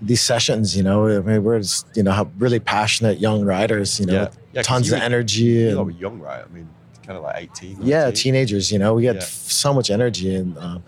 these 0.00 0.22
sessions. 0.22 0.76
You 0.76 0.82
know, 0.82 1.06
I 1.08 1.20
mean, 1.20 1.44
we're 1.44 1.58
just 1.60 1.86
you 1.94 2.02
know 2.02 2.30
really 2.38 2.60
passionate 2.60 3.18
young 3.20 3.44
riders. 3.44 4.00
You 4.00 4.06
know, 4.06 4.12
Yeah. 4.14 4.28
Yeah, 4.54 4.62
tons 4.62 4.88
you 4.88 4.94
of 4.94 5.00
were- 5.00 5.04
energy 5.04 5.42
You 5.42 5.68
and 5.68 5.76
lot 5.76 5.84
were 5.86 5.90
young, 5.92 6.18
right? 6.18 6.42
I 6.42 6.54
mean, 6.54 6.66
kind 7.06 7.18
of 7.18 7.22
like 7.24 7.42
18. 7.42 7.78
yeah, 7.82 8.10
teenagers. 8.10 8.72
You 8.72 8.78
know, 8.78 8.94
we 8.94 9.04
had 9.04 9.16
Yeah. 9.16 9.22
so 9.22 9.74
much 9.74 9.90
energy, 9.90 10.34
and 10.34 10.56
um, 10.56 10.82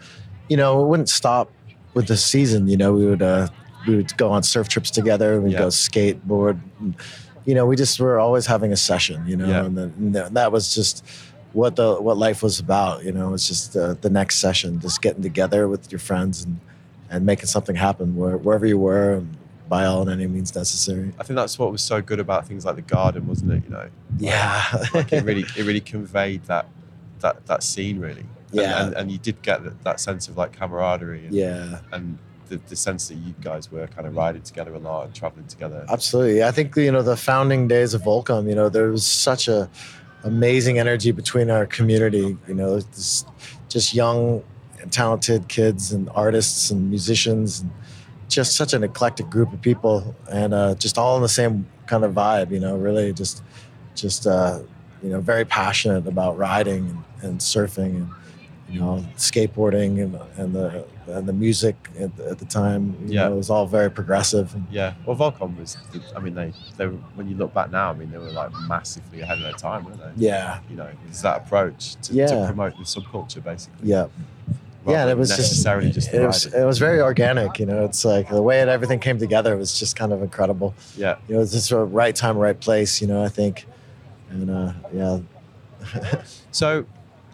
you 0.49 0.57
know, 0.57 0.83
it 0.83 0.87
wouldn't 0.89 1.11
stop 1.11 1.53
with 1.93 2.07
the 2.09 2.17
season. 2.17 2.67
You 2.67 2.79
know, 2.79 2.95
we 2.95 3.05
would 3.05 3.21
uh, 3.21 3.49
we 3.87 3.95
would 3.97 4.17
go 4.17 4.31
on 4.31 4.43
surf 4.43 4.69
trips 4.69 4.91
together. 4.91 5.39
We'd 5.39 5.59
go 5.59 5.67
skateboard. 5.69 6.59
And, 6.81 6.95
you 7.49 7.55
know, 7.57 7.65
we 7.71 7.77
just 7.77 7.99
were 7.99 8.19
always 8.19 8.45
having 8.55 8.71
a 8.73 8.77
session. 8.77 9.19
You 9.31 9.37
know, 9.41 9.49
Yeah. 9.49 9.65
and, 9.67 9.75
then, 9.79 9.91
and 9.99 10.37
that- 10.37 10.53
was 10.53 10.75
just 10.75 10.97
what 11.55 11.77
the 11.77 11.89
what 12.07 12.17
life 12.27 12.41
was 12.43 12.57
about. 12.61 13.05
You 13.07 13.13
know, 13.17 13.33
it's 13.35 13.49
just 13.49 13.75
uh, 13.77 13.95
the 14.07 14.11
next 14.11 14.35
session, 14.37 14.79
just 14.81 15.01
getting 15.01 15.23
together 15.23 15.67
with 15.73 15.91
your 15.91 15.99
friends 16.09 16.45
and 16.45 16.61
and 17.11 17.25
making 17.25 17.47
something 17.47 17.75
happen 17.75 18.17
where, 18.17 18.37
wherever 18.37 18.67
you 18.67 18.79
were, 18.79 19.15
and 19.15 19.29
by 19.67 19.87
all 19.87 20.03
and 20.03 20.11
any 20.11 20.27
means 20.27 20.55
necessary. 20.55 21.11
I 21.19 21.23
think 21.25 21.37
that's 21.37 21.59
what 21.59 21.73
was 21.73 21.81
so 21.83 22.03
good 22.03 22.21
about 22.21 22.47
things 22.47 22.67
like 22.67 22.77
the 22.77 22.83
garden, 22.97 23.27
wasn't 23.27 23.53
it? 23.53 23.63
You 23.65 23.71
know, 23.77 23.89
Yeah, 24.19 24.63
like 24.93 25.11
it 25.13 25.25
really, 25.25 25.45
it 25.57 25.65
really 25.65 25.81
conveyed 25.95 26.43
that, 26.53 26.67
that, 27.21 27.47
that 27.47 27.63
scene 27.63 27.99
really. 27.99 28.21
And- 28.51 28.61
Yeah. 28.61 28.85
And, 28.87 28.95
and 28.99 29.11
you 29.13 29.17
did 29.19 29.41
get 29.43 29.65
that, 29.65 29.77
that 29.85 30.01
sense 30.01 30.29
of 30.29 30.37
like 30.37 30.53
camaraderie 30.53 31.25
and, 31.27 31.35
yeah. 31.35 31.81
and 31.93 32.19
the, 32.49 32.61
the 32.69 32.77
sense 32.77 33.09
that 33.09 33.15
you 33.15 33.35
guys 33.41 33.71
were 33.71 33.87
kind 33.87 34.07
of 34.07 34.17
riding 34.17 34.43
together 34.43 34.75
a 34.75 34.79
lot 34.79 35.07
and 35.07 35.15
traveling 35.15 35.47
together. 35.47 35.85
Absolutely. 35.89 36.43
I 36.43 36.51
think 36.51 36.77
you 36.77 36.91
know 36.91 37.03
the 37.03 37.17
founding 37.17 37.69
days 37.69 37.95
of 37.95 38.03
Volcom. 38.03 38.49
You 38.49 38.55
know 38.55 38.69
there 38.69 38.91
was 38.91 39.07
such 39.07 39.49
a 39.49 39.69
amazing 40.25 40.79
energy 40.79 41.13
between 41.13 41.51
our 41.51 41.67
community. 41.67 42.37
You 42.47 42.55
know, 42.55 42.81
just 43.69 43.95
young 43.95 44.43
and 44.81 44.93
talented 44.93 45.49
kids 45.49 45.93
and 45.93 46.09
artists 46.15 46.71
and 46.71 46.89
musicians, 46.91 47.61
and 47.61 47.71
just 48.29 48.57
such 48.57 48.73
an 48.73 48.83
eclectic 48.83 49.31
group 49.31 49.53
of 49.53 49.61
people, 49.61 50.15
and 50.31 50.55
uh, 50.55 50.75
just 50.75 50.99
all 50.99 51.17
in 51.17 51.23
the 51.23 51.29
same 51.29 51.67
kind 51.87 52.05
of 52.05 52.15
vibe. 52.15 52.51
You 52.51 52.61
know, 52.61 52.77
really 52.77 53.13
just 53.13 53.43
just 53.95 54.27
uh, 54.27 54.61
you 55.03 55.11
know 55.11 55.21
very 55.21 55.45
passionate 55.45 56.07
about 56.07 56.37
riding 56.37 56.89
and, 56.89 57.31
and 57.31 57.41
surfing 57.41 57.97
and 57.97 58.11
you 58.71 58.81
know 58.81 59.05
skateboarding 59.17 60.03
and, 60.03 60.19
and 60.37 60.55
the 60.55 60.85
and 61.07 61.27
the 61.27 61.33
music 61.33 61.75
at 61.99 62.15
the, 62.17 62.31
at 62.31 62.39
the 62.39 62.45
time. 62.45 62.95
You 63.07 63.15
Yeah. 63.15 63.29
know, 63.29 63.35
it 63.35 63.37
was 63.37 63.49
all 63.51 63.67
very 63.67 63.91
progressive. 63.91 64.55
Yeah, 64.71 64.93
well, 65.07 65.17
Volcom 65.17 65.59
was. 65.59 65.77
I 66.15 66.21
mean, 66.21 66.35
they, 66.35 66.53
they 66.77 66.87
were, 66.87 66.93
when 67.15 67.29
you 67.31 67.35
look 67.37 67.55
back 67.55 67.71
now, 67.71 67.91
I 67.91 67.95
mean, 67.95 68.11
they 68.11 68.19
were 68.19 68.31
like 68.31 68.51
massively 68.69 69.23
ahead 69.23 69.39
of 69.39 69.45
their 69.45 69.53
time, 69.53 69.85
weren't 69.85 69.99
they? 69.99 70.27
yeah. 70.27 70.61
You 70.71 70.77
know, 70.77 70.89
it's 71.09 71.23
that 71.23 71.39
approach 71.45 71.95
to, 72.03 72.27
to 72.27 72.45
promote 72.47 72.77
the 72.77 72.85
subculture, 72.85 73.43
basically. 73.43 73.89
Yeah, 73.89 74.09
rather 74.85 74.93
yeah, 74.93 75.03
and 75.03 75.11
it 75.13 75.17
was 75.17 75.29
just 75.31 75.41
necessarily 75.41 75.91
just, 75.91 76.13
it 76.13 76.27
was 76.27 76.45
it 76.47 76.65
was 76.65 76.79
very 76.79 77.01
organic. 77.01 77.59
You 77.59 77.65
know, 77.67 77.85
it's 77.87 78.05
like 78.05 78.29
the 78.29 78.43
way 78.43 78.61
it, 78.61 78.69
everything 78.69 78.99
came 79.01 79.19
together 79.19 79.57
was 79.57 79.79
just 79.79 79.97
kind 79.97 80.13
of 80.13 80.23
incredible. 80.23 80.75
yeah. 80.95 81.17
You 81.27 81.37
know, 81.37 81.41
it's 81.41 81.53
just 81.53 81.71
a 81.71 81.79
right 81.79 82.15
time, 82.15 82.37
right 82.37 82.59
place. 82.61 83.01
You 83.01 83.07
know, 83.07 83.25
I 83.25 83.29
think, 83.29 83.67
and 84.31 84.51
uh, 84.51 84.73
yeah, 84.93 85.21
So 86.51 86.85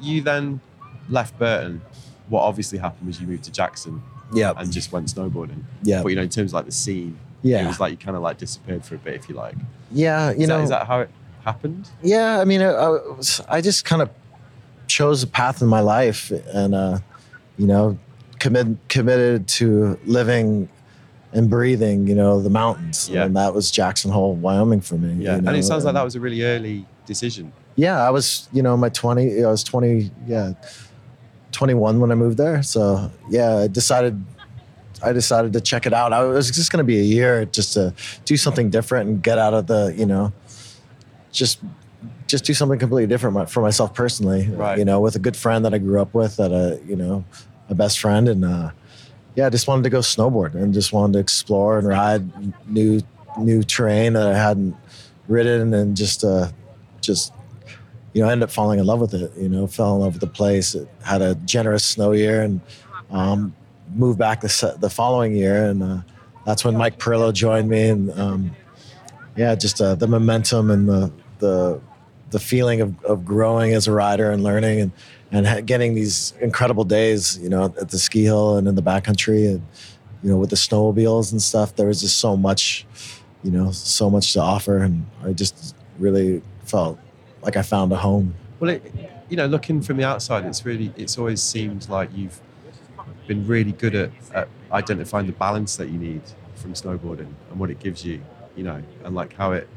you 0.00 0.20
then 0.22 0.60
left 1.08 1.38
Burton. 1.38 1.80
What 2.28 2.42
obviously 2.42 2.78
happened 2.78 3.06
was 3.06 3.20
you 3.20 3.26
moved 3.26 3.44
to 3.44 3.52
Jackson 3.52 4.02
yeah, 4.32 4.52
and 4.56 4.72
just 4.72 4.92
went 4.92 5.06
snowboarding. 5.08 5.62
yeah, 5.82 6.02
But 6.02 6.08
you 6.08 6.16
know, 6.16 6.22
in 6.22 6.28
terms 6.30 6.50
of 6.52 6.54
like 6.54 6.64
the 6.66 6.72
scene, 6.72 7.18
yeah. 7.42 7.64
it 7.64 7.66
was 7.66 7.78
like 7.80 7.90
you 7.92 7.96
kind 7.98 8.16
of 8.16 8.22
like 8.22 8.38
disappeared 8.38 8.84
for 8.84 8.94
a 8.94 8.98
bit, 8.98 9.14
if 9.14 9.28
you 9.28 9.34
like. 9.34 9.54
yeah. 9.92 10.30
You 10.30 10.42
Is, 10.42 10.48
know, 10.48 10.56
that, 10.58 10.64
is 10.64 10.70
that 10.70 10.86
how 10.86 11.00
it 11.00 11.10
happened? 11.44 11.88
yeah. 12.02 12.40
I 12.40 12.44
mean, 12.44 12.62
I, 12.62 12.70
I, 12.70 12.88
was, 12.88 13.40
I 13.48 13.60
just 13.60 13.84
kind 13.84 14.00
of 14.02 14.10
chose 14.86 15.22
a 15.22 15.26
path 15.26 15.60
in 15.62 15.68
my 15.68 15.80
life, 15.80 16.30
and 16.30 16.74
uh, 16.74 16.98
you 17.58 17.66
know, 17.66 17.98
commit, 18.38 18.66
committed 18.88 19.46
to 19.48 19.98
living 20.06 20.68
and 21.34 21.50
breathing. 21.50 22.06
You 22.06 22.14
know, 22.14 22.40
the 22.40 22.50
mountains, 22.50 23.08
Yeah. 23.10 23.24
and 23.24 23.36
that 23.36 23.52
was 23.54 23.70
Jackson 23.70 24.10
Hole, 24.10 24.34
Wyoming, 24.34 24.80
for 24.80 24.94
me. 24.96 25.22
Yeah, 25.22 25.36
you 25.36 25.42
know, 25.42 25.48
and 25.50 25.58
it 25.58 25.62
sounds 25.64 25.84
like 25.84 25.94
that 25.94 26.02
was 26.04 26.16
a 26.16 26.20
really 26.20 26.42
early 26.42 26.86
decision. 27.06 27.52
yeah, 27.76 28.00
I 28.02 28.10
was, 28.10 28.48
you 28.52 28.62
know, 28.62 28.76
my 28.76 28.88
20, 28.88 29.44
I 29.44 29.50
was 29.50 29.62
20, 29.64 30.10
yeah, 30.26 30.52
21 31.54 32.00
when 32.00 32.10
I 32.12 32.14
moved 32.14 32.36
there. 32.38 32.62
So, 32.62 33.10
yeah, 33.30 33.56
I 33.56 33.66
decided, 33.68 34.22
I 35.02 35.12
decided 35.12 35.52
to 35.54 35.60
check 35.60 35.86
it 35.86 35.92
out. 35.94 36.12
I 36.12 36.24
was 36.24 36.50
just 36.50 36.70
going 36.70 36.78
to 36.78 36.86
be 36.86 36.98
a 36.98 37.02
year 37.02 37.44
just 37.46 37.72
to 37.74 37.94
do 38.24 38.36
something 38.36 38.70
different 38.70 39.08
and 39.08 39.22
get 39.22 39.38
out 39.38 39.54
of 39.54 39.66
the, 39.66 39.94
you 39.96 40.06
know, 40.06 40.32
just, 41.32 41.60
just 42.26 42.44
do 42.44 42.54
something 42.54 42.78
completely 42.78 43.06
different 43.06 43.50
for 43.50 43.60
myself 43.60 43.94
personally, 43.94 44.48
Right. 44.48 44.78
you 44.78 44.84
know, 44.84 45.00
with 45.00 45.14
a 45.16 45.18
good 45.18 45.36
friend 45.36 45.64
that 45.64 45.74
I 45.74 45.78
grew 45.78 46.00
up 46.00 46.14
with 46.14 46.36
that, 46.36 46.52
uh, 46.52 46.76
you 46.86 46.96
know, 46.96 47.24
a 47.68 47.74
best 47.74 48.00
friend. 48.00 48.28
And, 48.28 48.44
uh, 48.44 48.70
yeah, 49.34 49.46
I 49.46 49.50
just 49.50 49.68
wanted 49.68 49.82
to 49.82 49.90
go 49.90 49.98
snowboard 50.00 50.54
and 50.54 50.72
just 50.72 50.92
wanted 50.92 51.14
to 51.14 51.18
explore 51.18 51.78
and 51.78 51.86
ride 51.86 52.24
new, 52.68 53.00
new 53.38 53.62
terrain 53.62 54.14
that 54.14 54.26
I 54.26 54.36
hadn't 54.38 54.74
ridden 55.28 55.74
and 55.74 55.96
just, 55.96 56.24
uh, 56.24 56.48
just 57.00 57.33
you 58.14 58.22
know, 58.22 58.28
I 58.28 58.32
ended 58.32 58.44
up 58.44 58.50
falling 58.52 58.78
in 58.78 58.86
love 58.86 59.00
with 59.00 59.12
it. 59.12 59.32
You 59.36 59.48
know, 59.48 59.66
fell 59.66 59.96
in 59.96 60.00
love 60.00 60.14
with 60.14 60.20
the 60.20 60.28
place. 60.28 60.74
It 60.74 60.88
had 61.02 61.20
a 61.20 61.34
generous 61.34 61.84
snow 61.84 62.12
year, 62.12 62.42
and 62.42 62.60
um, 63.10 63.54
moved 63.94 64.18
back 64.18 64.40
the 64.40 64.76
the 64.78 64.88
following 64.88 65.34
year, 65.34 65.66
and 65.66 65.82
uh, 65.82 65.98
that's 66.46 66.64
when 66.64 66.76
Mike 66.76 66.98
Parillo 66.98 67.32
joined 67.32 67.68
me, 67.68 67.88
and 67.88 68.10
um, 68.18 68.56
yeah, 69.36 69.54
just 69.56 69.80
uh, 69.80 69.96
the 69.96 70.06
momentum 70.06 70.70
and 70.70 70.88
the 70.88 71.12
the 71.40 71.80
the 72.30 72.38
feeling 72.38 72.80
of, 72.80 73.04
of 73.04 73.24
growing 73.24 73.74
as 73.74 73.86
a 73.88 73.92
rider 73.92 74.30
and 74.30 74.42
learning 74.42 74.80
and 74.80 74.92
and 75.32 75.66
getting 75.66 75.94
these 75.94 76.32
incredible 76.40 76.84
days, 76.84 77.38
you 77.38 77.48
know, 77.48 77.64
at 77.64 77.88
the 77.88 77.98
ski 77.98 78.22
hill 78.22 78.56
and 78.56 78.68
in 78.68 78.76
the 78.76 78.82
backcountry, 78.82 79.48
and 79.48 79.62
you 80.22 80.30
know, 80.30 80.38
with 80.38 80.50
the 80.50 80.56
snowmobiles 80.56 81.32
and 81.32 81.42
stuff. 81.42 81.74
There 81.74 81.88
was 81.88 82.00
just 82.00 82.18
so 82.18 82.36
much, 82.36 82.86
you 83.42 83.50
know, 83.50 83.72
so 83.72 84.08
much 84.08 84.32
to 84.34 84.40
offer, 84.40 84.78
and 84.78 85.04
I 85.24 85.32
just 85.32 85.74
really 85.98 86.42
felt 86.64 86.98
like 87.44 87.56
I 87.56 87.62
found 87.62 87.92
a 87.92 87.96
home. 87.96 88.34
Well, 88.60 88.70
it, 88.70 88.94
you 89.28 89.36
know, 89.36 89.46
looking 89.46 89.82
from 89.82 89.96
the 89.96 90.04
outside, 90.04 90.44
it's 90.44 90.64
really, 90.64 90.92
it's 90.96 91.18
always 91.18 91.42
seemed 91.42 91.88
like 91.88 92.10
you've 92.14 92.40
been 93.26 93.46
really 93.46 93.72
good 93.72 93.94
at, 93.94 94.10
at 94.34 94.48
identifying 94.72 95.26
the 95.26 95.32
balance 95.32 95.76
that 95.76 95.88
you 95.88 95.98
need 95.98 96.22
from 96.56 96.72
snowboarding 96.74 97.32
and 97.50 97.58
what 97.58 97.70
it 97.70 97.78
gives 97.80 98.04
you, 98.04 98.20
you 98.56 98.64
know, 98.64 98.82
and 99.04 99.14
like 99.14 99.34
how 99.34 99.52
it, 99.52 99.68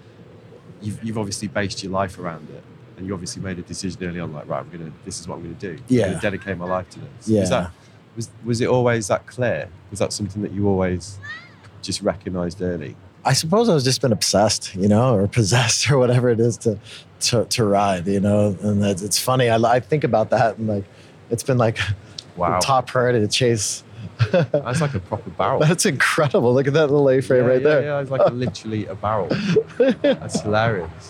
you've, 0.81 1.03
you've 1.03 1.17
obviously 1.17 1.47
based 1.47 1.83
your 1.83 1.91
life 1.91 2.17
around 2.19 2.49
it. 2.49 2.63
And 2.97 3.05
you 3.05 3.13
obviously 3.13 3.43
made 3.43 3.59
a 3.59 3.61
decision 3.61 4.03
early 4.03 4.19
on, 4.19 4.33
like, 4.33 4.47
right, 4.47 4.59
I'm 4.59 4.69
gonna, 4.71 4.91
this 5.05 5.19
is 5.19 5.27
what 5.27 5.35
I'm 5.35 5.43
gonna 5.43 5.53
do. 5.55 5.71
I'm 5.73 5.83
Yeah. 5.87 6.07
gonna 6.07 6.19
dedicate 6.19 6.57
my 6.57 6.65
life 6.65 6.89
to 6.91 6.99
this. 6.99 7.27
Yeah. 7.27 7.41
Was 7.41 7.49
that, 7.51 7.71
was, 8.15 8.29
was 8.43 8.61
it 8.61 8.67
always 8.67 9.07
that 9.09 9.27
clear? 9.27 9.69
Was 9.91 9.99
that 9.99 10.11
something 10.13 10.41
that 10.41 10.51
you 10.51 10.67
always 10.67 11.19
just 11.83 12.01
recognized 12.01 12.61
early? 12.61 12.95
I 13.27 13.33
suppose 13.33 13.67
I 13.69 13.73
was 13.73 13.83
just 13.83 14.01
been 14.01 14.13
obsessed, 14.13 14.73
you 14.75 14.87
know, 14.87 15.13
or 15.15 15.27
possessed 15.27 15.89
or 15.91 15.97
whatever 15.97 16.29
it 16.29 16.39
is 16.39 16.57
to 16.59 16.79
to, 17.21 17.45
to 17.45 17.65
ride, 17.65 18.07
you 18.07 18.19
know. 18.19 18.55
And 18.61 18.83
it's, 18.83 19.01
it's 19.01 19.19
funny. 19.19 19.49
I, 19.49 19.57
I 19.57 19.79
think 19.79 20.03
about 20.03 20.29
that 20.29 20.57
and 20.57 20.67
like 20.67 20.85
it's 21.29 21.43
been 21.43 21.57
like 21.57 21.77
Wow. 22.37 22.59
top 22.59 22.85
priority 22.87 23.19
to 23.19 23.27
chase. 23.27 23.83
That's 24.31 24.79
like 24.81 24.93
a 24.93 24.99
proper 24.99 25.29
barrel. 25.31 25.59
That's 25.59 25.85
incredible. 25.87 26.53
Look 26.53 26.67
at 26.67 26.73
that 26.73 26.87
little 26.91 27.09
A-frame 27.09 27.43
yeah, 27.43 27.49
right 27.49 27.61
yeah, 27.61 27.67
there. 27.67 27.81
Yeah, 27.83 27.99
it's 27.99 28.11
like 28.11 28.21
a, 28.21 28.31
literally 28.31 28.85
a 28.85 28.93
barrel. 28.95 29.27
That's 30.03 30.41
hilarious. 30.41 31.09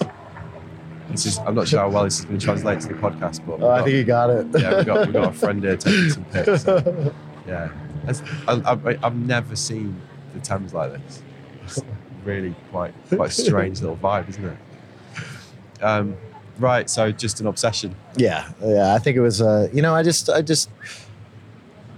It's 1.11 1.23
just, 1.23 1.41
I'm 1.41 1.53
not 1.55 1.67
sure 1.67 1.79
how 1.79 1.89
well 1.89 2.05
this 2.05 2.19
is 2.19 2.25
going 2.25 2.39
to 2.39 2.45
translate 2.45 2.79
to 2.81 2.87
the 2.89 2.93
podcast, 2.95 3.45
but 3.45 3.61
Oh, 3.61 3.69
I 3.69 3.83
think 3.83 3.95
you 3.95 4.03
got 4.05 4.29
it. 4.29 4.47
yeah, 4.57 4.77
we 4.79 4.83
got 4.85 5.07
we 5.07 5.13
got 5.13 5.29
a 5.29 5.37
friend 5.37 5.61
here 5.63 5.75
taking 5.77 6.09
some 6.09 6.25
pics. 6.25 6.63
so, 6.63 7.13
yeah, 7.45 7.69
I, 8.47 8.53
I, 8.53 8.97
I've 9.03 9.15
never 9.15 9.55
seen 9.55 9.99
the 10.33 10.39
Thames 10.39 10.73
like 10.73 10.93
this. 10.93 11.83
Really 12.27 12.53
quite 12.71 12.93
quite 13.07 13.29
a 13.29 13.31
strange 13.31 13.79
little 13.79 13.95
vibe, 13.95 14.27
isn't 14.27 14.43
it? 14.43 14.57
Um, 15.81 16.17
right, 16.59 16.89
so 16.89 17.09
just 17.09 17.39
an 17.39 17.47
obsession. 17.47 17.95
Yeah, 18.17 18.51
yeah. 18.61 18.93
I 18.93 18.99
think 18.99 19.15
it 19.15 19.21
was. 19.21 19.41
Uh, 19.41 19.69
you 19.71 19.81
know, 19.81 19.95
I 19.95 20.03
just, 20.03 20.29
I 20.29 20.41
just, 20.41 20.69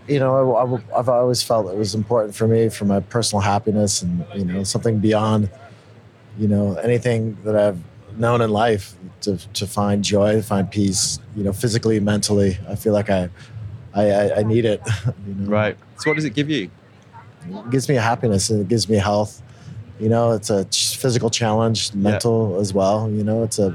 you 0.07 0.19
know, 0.19 0.55
I, 0.55 0.97
have 0.97 1.09
always 1.09 1.41
felt 1.41 1.71
it 1.71 1.75
was 1.75 1.95
important 1.95 2.35
for 2.35 2.47
me 2.47 2.69
for 2.69 2.85
my 2.85 2.99
personal 2.99 3.41
happiness 3.41 4.03
and 4.03 4.23
you 4.35 4.45
know 4.45 4.63
something 4.63 4.99
beyond, 4.99 5.49
you 6.37 6.47
know, 6.47 6.75
anything 6.75 7.35
that 7.43 7.55
I've 7.55 7.79
known 8.15 8.41
in 8.41 8.51
life 8.51 8.93
to 9.21 9.37
to 9.53 9.65
find 9.65 10.03
joy, 10.03 10.33
to 10.33 10.43
find 10.43 10.69
peace. 10.69 11.17
You 11.35 11.43
know, 11.43 11.53
physically, 11.53 11.99
mentally. 11.99 12.59
I 12.69 12.75
feel 12.75 12.93
like 12.93 13.09
I, 13.09 13.31
I, 13.95 14.33
I, 14.33 14.43
need 14.43 14.65
it. 14.65 14.79
You 15.27 15.33
know? 15.33 15.49
Right. 15.49 15.75
So 15.97 16.11
what 16.11 16.17
does 16.17 16.25
it 16.25 16.35
give 16.35 16.51
you? 16.51 16.69
It 17.49 17.71
gives 17.71 17.89
me 17.89 17.95
happiness 17.95 18.51
and 18.51 18.61
it 18.61 18.67
gives 18.67 18.87
me 18.87 18.97
health. 18.97 19.41
You 19.99 20.07
know, 20.09 20.31
it's 20.31 20.49
a 20.49 20.63
physical 20.65 21.29
challenge, 21.29 21.93
mental 21.93 22.57
as 22.59 22.73
well. 22.73 23.09
You 23.11 23.23
know, 23.23 23.43
it's 23.43 23.59
a, 23.59 23.69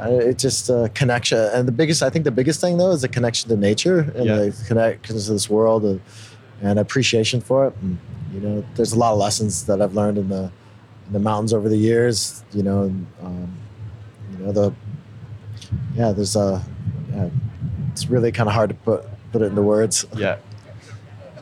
uh, 0.00 0.08
it's 0.10 0.42
just 0.42 0.70
a 0.70 0.90
connection. 0.94 1.38
And 1.38 1.66
the 1.66 1.72
biggest, 1.72 2.02
I 2.02 2.10
think, 2.10 2.24
the 2.24 2.30
biggest 2.30 2.60
thing 2.60 2.78
though 2.78 2.92
is 2.92 3.02
the 3.02 3.08
connection 3.08 3.48
to 3.50 3.56
nature 3.56 4.00
and 4.14 4.24
Yeah. 4.26 4.36
the 4.36 4.64
connection 4.68 5.16
to 5.18 5.32
this 5.32 5.50
world 5.50 5.84
and, 5.84 6.00
and 6.60 6.78
appreciation 6.78 7.40
for 7.40 7.66
it. 7.66 7.74
And, 7.82 7.98
you 8.32 8.40
know, 8.40 8.64
there's 8.76 8.92
a 8.92 8.98
lot 8.98 9.12
of 9.12 9.18
lessons 9.18 9.66
that 9.66 9.82
I've 9.82 9.94
learned 9.94 10.18
in 10.18 10.28
the 10.28 10.50
in 11.08 11.12
the 11.12 11.18
mountains 11.18 11.52
over 11.52 11.68
the 11.68 11.76
years. 11.76 12.44
You 12.52 12.62
know, 12.62 12.82
and, 12.82 13.06
um, 13.22 13.52
you 14.30 14.44
know 14.46 14.52
the 14.52 14.72
yeah, 15.96 16.12
there's 16.12 16.36
a 16.36 16.62
yeah, 17.12 17.28
it's 17.90 18.08
really 18.08 18.30
kind 18.32 18.48
of 18.48 18.54
hard 18.54 18.70
to 18.70 18.76
put 18.76 19.04
put 19.32 19.42
it 19.42 19.46
into 19.46 19.62
words. 19.62 20.06
Yeah. 20.16 20.36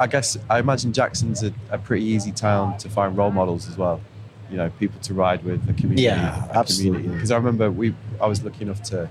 I 0.00 0.06
guess 0.06 0.36
I 0.48 0.58
imagine 0.58 0.92
Jackson's 0.94 1.44
a, 1.44 1.52
a 1.70 1.78
pretty 1.78 2.04
easy 2.06 2.32
town 2.32 2.78
to 2.78 2.88
find 2.88 3.16
role 3.16 3.30
models 3.30 3.68
as 3.68 3.76
well. 3.76 4.00
You 4.50 4.56
know, 4.56 4.70
people 4.80 4.98
to 5.02 5.14
ride 5.14 5.44
with, 5.44 5.64
the 5.66 5.74
community. 5.74 6.02
Yeah, 6.02 6.48
absolutely. 6.52 7.06
Because 7.08 7.30
I 7.30 7.36
remember 7.36 7.70
we, 7.70 7.94
I 8.20 8.26
was 8.26 8.42
lucky 8.42 8.62
enough 8.62 8.82
to 8.84 9.08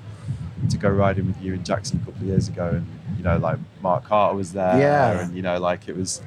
to 0.69 0.77
go 0.77 0.89
riding 0.89 1.25
with 1.27 1.41
you 1.41 1.53
in 1.53 1.63
Jackson 1.63 2.01
a 2.01 2.05
couple 2.05 2.21
of 2.23 2.27
years 2.27 2.49
ago, 2.49 2.67
and 2.73 2.85
you 3.17 3.23
know, 3.23 3.37
like 3.37 3.57
Mark 3.81 4.03
Carter 4.05 4.35
was 4.35 4.51
there, 4.51 4.77
Yeah. 4.77 5.21
and 5.21 5.33
you 5.35 5.41
know, 5.41 5.57
like 5.59 5.87
it 5.87 5.95
was, 5.95 6.21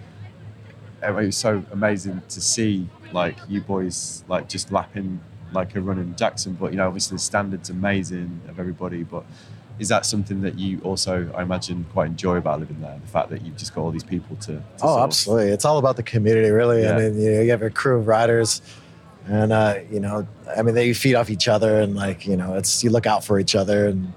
it 1.03 1.15
was 1.15 1.37
so 1.37 1.63
amazing 1.73 2.23
to 2.31 2.41
see 2.41 2.89
like 3.13 3.37
you 3.49 3.61
boys 3.61 4.25
like 4.29 4.49
just 4.49 4.73
lapping 4.73 5.21
like 5.53 5.75
a 5.75 5.81
run 5.83 5.99
in 5.99 6.17
Jackson. 6.17 6.55
But 6.55 6.71
you 6.71 6.79
know, 6.79 6.87
obviously 6.87 7.17
the 7.17 7.23
standards 7.23 7.69
amazing 7.69 8.41
of 8.49 8.59
everybody, 8.59 9.03
but 9.03 9.25
is 9.79 9.89
that 9.89 10.07
something 10.07 10.43
that 10.43 10.59
you 10.59 10.81
also, 10.81 11.31
I 11.35 11.43
imagine, 11.43 11.85
quite 11.93 12.09
enjoy 12.09 12.37
about 12.37 12.61
living 12.61 12.81
there? 12.81 12.99
The 13.01 13.11
fact 13.11 13.31
that 13.31 13.43
you've 13.43 13.57
just 13.57 13.75
got 13.75 13.83
all 13.83 13.91
these 13.91 14.05
people 14.05 14.37
to. 14.37 14.53
to 14.53 14.63
Oh, 14.83 14.99
of- 14.99 15.05
absolutely. 15.05 15.49
It's 15.49 15.65
all 15.65 15.79
about 15.79 15.97
the 15.97 16.03
community, 16.03 16.51
really. 16.51 16.83
Yeah. 16.83 16.97
I 16.97 16.99
mean, 16.99 17.21
you, 17.21 17.31
know, 17.33 17.41
you 17.41 17.51
have 17.51 17.63
a 17.63 17.71
crew 17.71 17.99
of 17.99 18.07
riders, 18.07 18.63
and 19.27 19.53
uh, 19.53 19.77
you 19.91 20.01
know, 20.01 20.27
I 20.57 20.63
mean, 20.63 20.75
they 20.75 20.93
feed 20.93 21.15
off 21.15 21.31
each 21.31 21.49
other, 21.49 21.81
and 21.81 21.95
like, 21.95 22.27
you 22.27 22.37
know, 22.37 22.55
it's 22.55 22.85
you 22.85 22.91
look 22.91 23.07
out 23.07 23.25
for 23.25 23.39
each 23.39 23.55
other, 23.55 23.89
and 23.89 24.13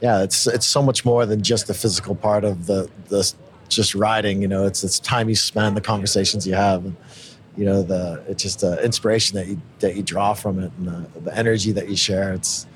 yeah, 0.00 0.22
it's 0.22 0.46
it's 0.46 0.66
so 0.66 0.82
much 0.82 1.04
more 1.04 1.24
than 1.26 1.42
just 1.42 1.66
the 1.66 1.74
physical 1.74 2.14
part 2.14 2.44
of 2.44 2.66
the 2.66 2.90
the 3.08 3.32
just 3.68 3.94
riding. 3.94 4.42
You 4.42 4.48
know, 4.48 4.66
it's 4.66 4.84
it's 4.84 4.98
time 4.98 5.28
you 5.28 5.34
spend, 5.34 5.76
the 5.76 5.80
conversations 5.80 6.46
you 6.46 6.54
have, 6.54 6.84
and 6.84 6.96
you 7.56 7.64
know, 7.64 7.82
the 7.82 8.22
it's 8.28 8.42
just 8.42 8.60
the 8.60 8.82
inspiration 8.84 9.36
that 9.36 9.46
you 9.46 9.60
that 9.80 9.96
you 9.96 10.02
draw 10.02 10.34
from 10.34 10.58
it, 10.58 10.72
and 10.78 10.88
the, 10.88 11.20
the 11.20 11.36
energy 11.36 11.72
that 11.72 11.88
you 11.88 11.96
share. 11.96 12.32
It's 12.32 12.66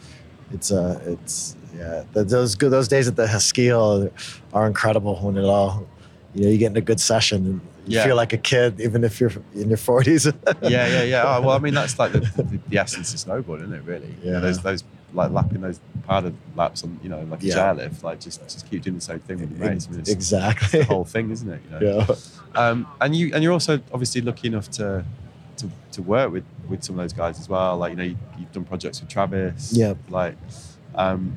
it's 0.52 0.72
uh 0.72 1.00
it's 1.06 1.56
yeah, 1.80 2.04
those 2.12 2.54
good 2.60 2.70
those 2.70 2.88
days 2.88 3.08
at 3.08 3.16
the 3.16 3.26
Haskell 3.26 4.10
are 4.52 4.66
incredible 4.66 5.16
when 5.16 5.36
it 5.36 5.44
all 5.44 5.86
you 6.34 6.42
know 6.44 6.50
you 6.50 6.58
get 6.58 6.70
in 6.72 6.76
a 6.76 6.80
good 6.90 7.00
session 7.00 7.38
and 7.46 7.60
you 7.86 7.96
Yeah. 7.96 8.04
feel 8.06 8.16
like 8.22 8.32
a 8.32 8.38
kid 8.52 8.80
even 8.80 9.02
if 9.04 9.20
you're 9.20 9.32
in 9.54 9.68
your 9.68 9.78
40s 9.78 10.22
yeah, 10.62 10.86
yeah, 10.86 11.02
yeah. 11.02 11.22
Oh, 11.26 11.40
well, 11.40 11.56
I 11.56 11.58
mean, 11.58 11.74
that's 11.74 11.98
like 11.98 12.12
the, 12.12 12.20
the, 12.20 12.58
the 12.68 12.78
essence 12.78 13.08
of 13.14 13.18
snowboarding, 13.26 13.62
isn't 13.64 13.74
it? 13.80 13.84
Really. 13.92 14.14
You 14.22 14.30
know, 14.30 14.36
Yeah. 14.36 14.40
those 14.40 14.58
those 14.62 14.84
like 15.20 15.30
lapping 15.32 15.60
those 15.62 15.80
powder 16.06 16.32
laps 16.54 16.84
on, 16.84 17.00
you 17.02 17.08
know, 17.08 17.20
like 17.32 17.42
a 17.42 17.46
Yeah. 17.46 17.56
chairlift. 17.56 18.02
Like 18.04 18.20
just 18.20 18.38
just 18.42 18.68
keep 18.70 18.82
doing 18.82 18.96
the 18.96 19.00
same 19.10 19.18
thing 19.20 19.40
with 19.40 19.50
your 19.50 19.60
mates. 19.68 19.86
I 19.88 19.90
mean, 19.92 20.00
it's 20.00 20.10
exactly 20.10 20.80
the 20.80 20.84
whole 20.84 21.04
thing, 21.14 21.30
isn't 21.30 21.50
it? 21.50 21.60
You 21.64 21.70
know. 21.80 22.06
yeah 22.06 22.14
Um, 22.62 22.86
and 23.00 23.16
you 23.16 23.24
and 23.34 23.42
you're 23.42 23.52
also 23.58 23.80
obviously 23.94 24.20
lucky 24.20 24.46
enough 24.48 24.70
to 24.78 25.04
to, 25.56 25.70
to 25.92 26.00
work 26.02 26.30
with 26.32 26.44
with 26.68 26.84
some 26.84 26.96
of 26.96 27.02
those 27.04 27.12
guys 27.22 27.40
as 27.40 27.48
well. 27.48 27.76
Like 27.78 27.90
you 27.92 27.96
know, 27.96 28.04
you, 28.04 28.16
you've 28.38 28.52
done 28.52 28.64
projects 28.64 29.00
with 29.00 29.08
Travis. 29.08 29.72
Yep. 29.72 29.96
Like, 30.10 30.36
um, 30.94 31.36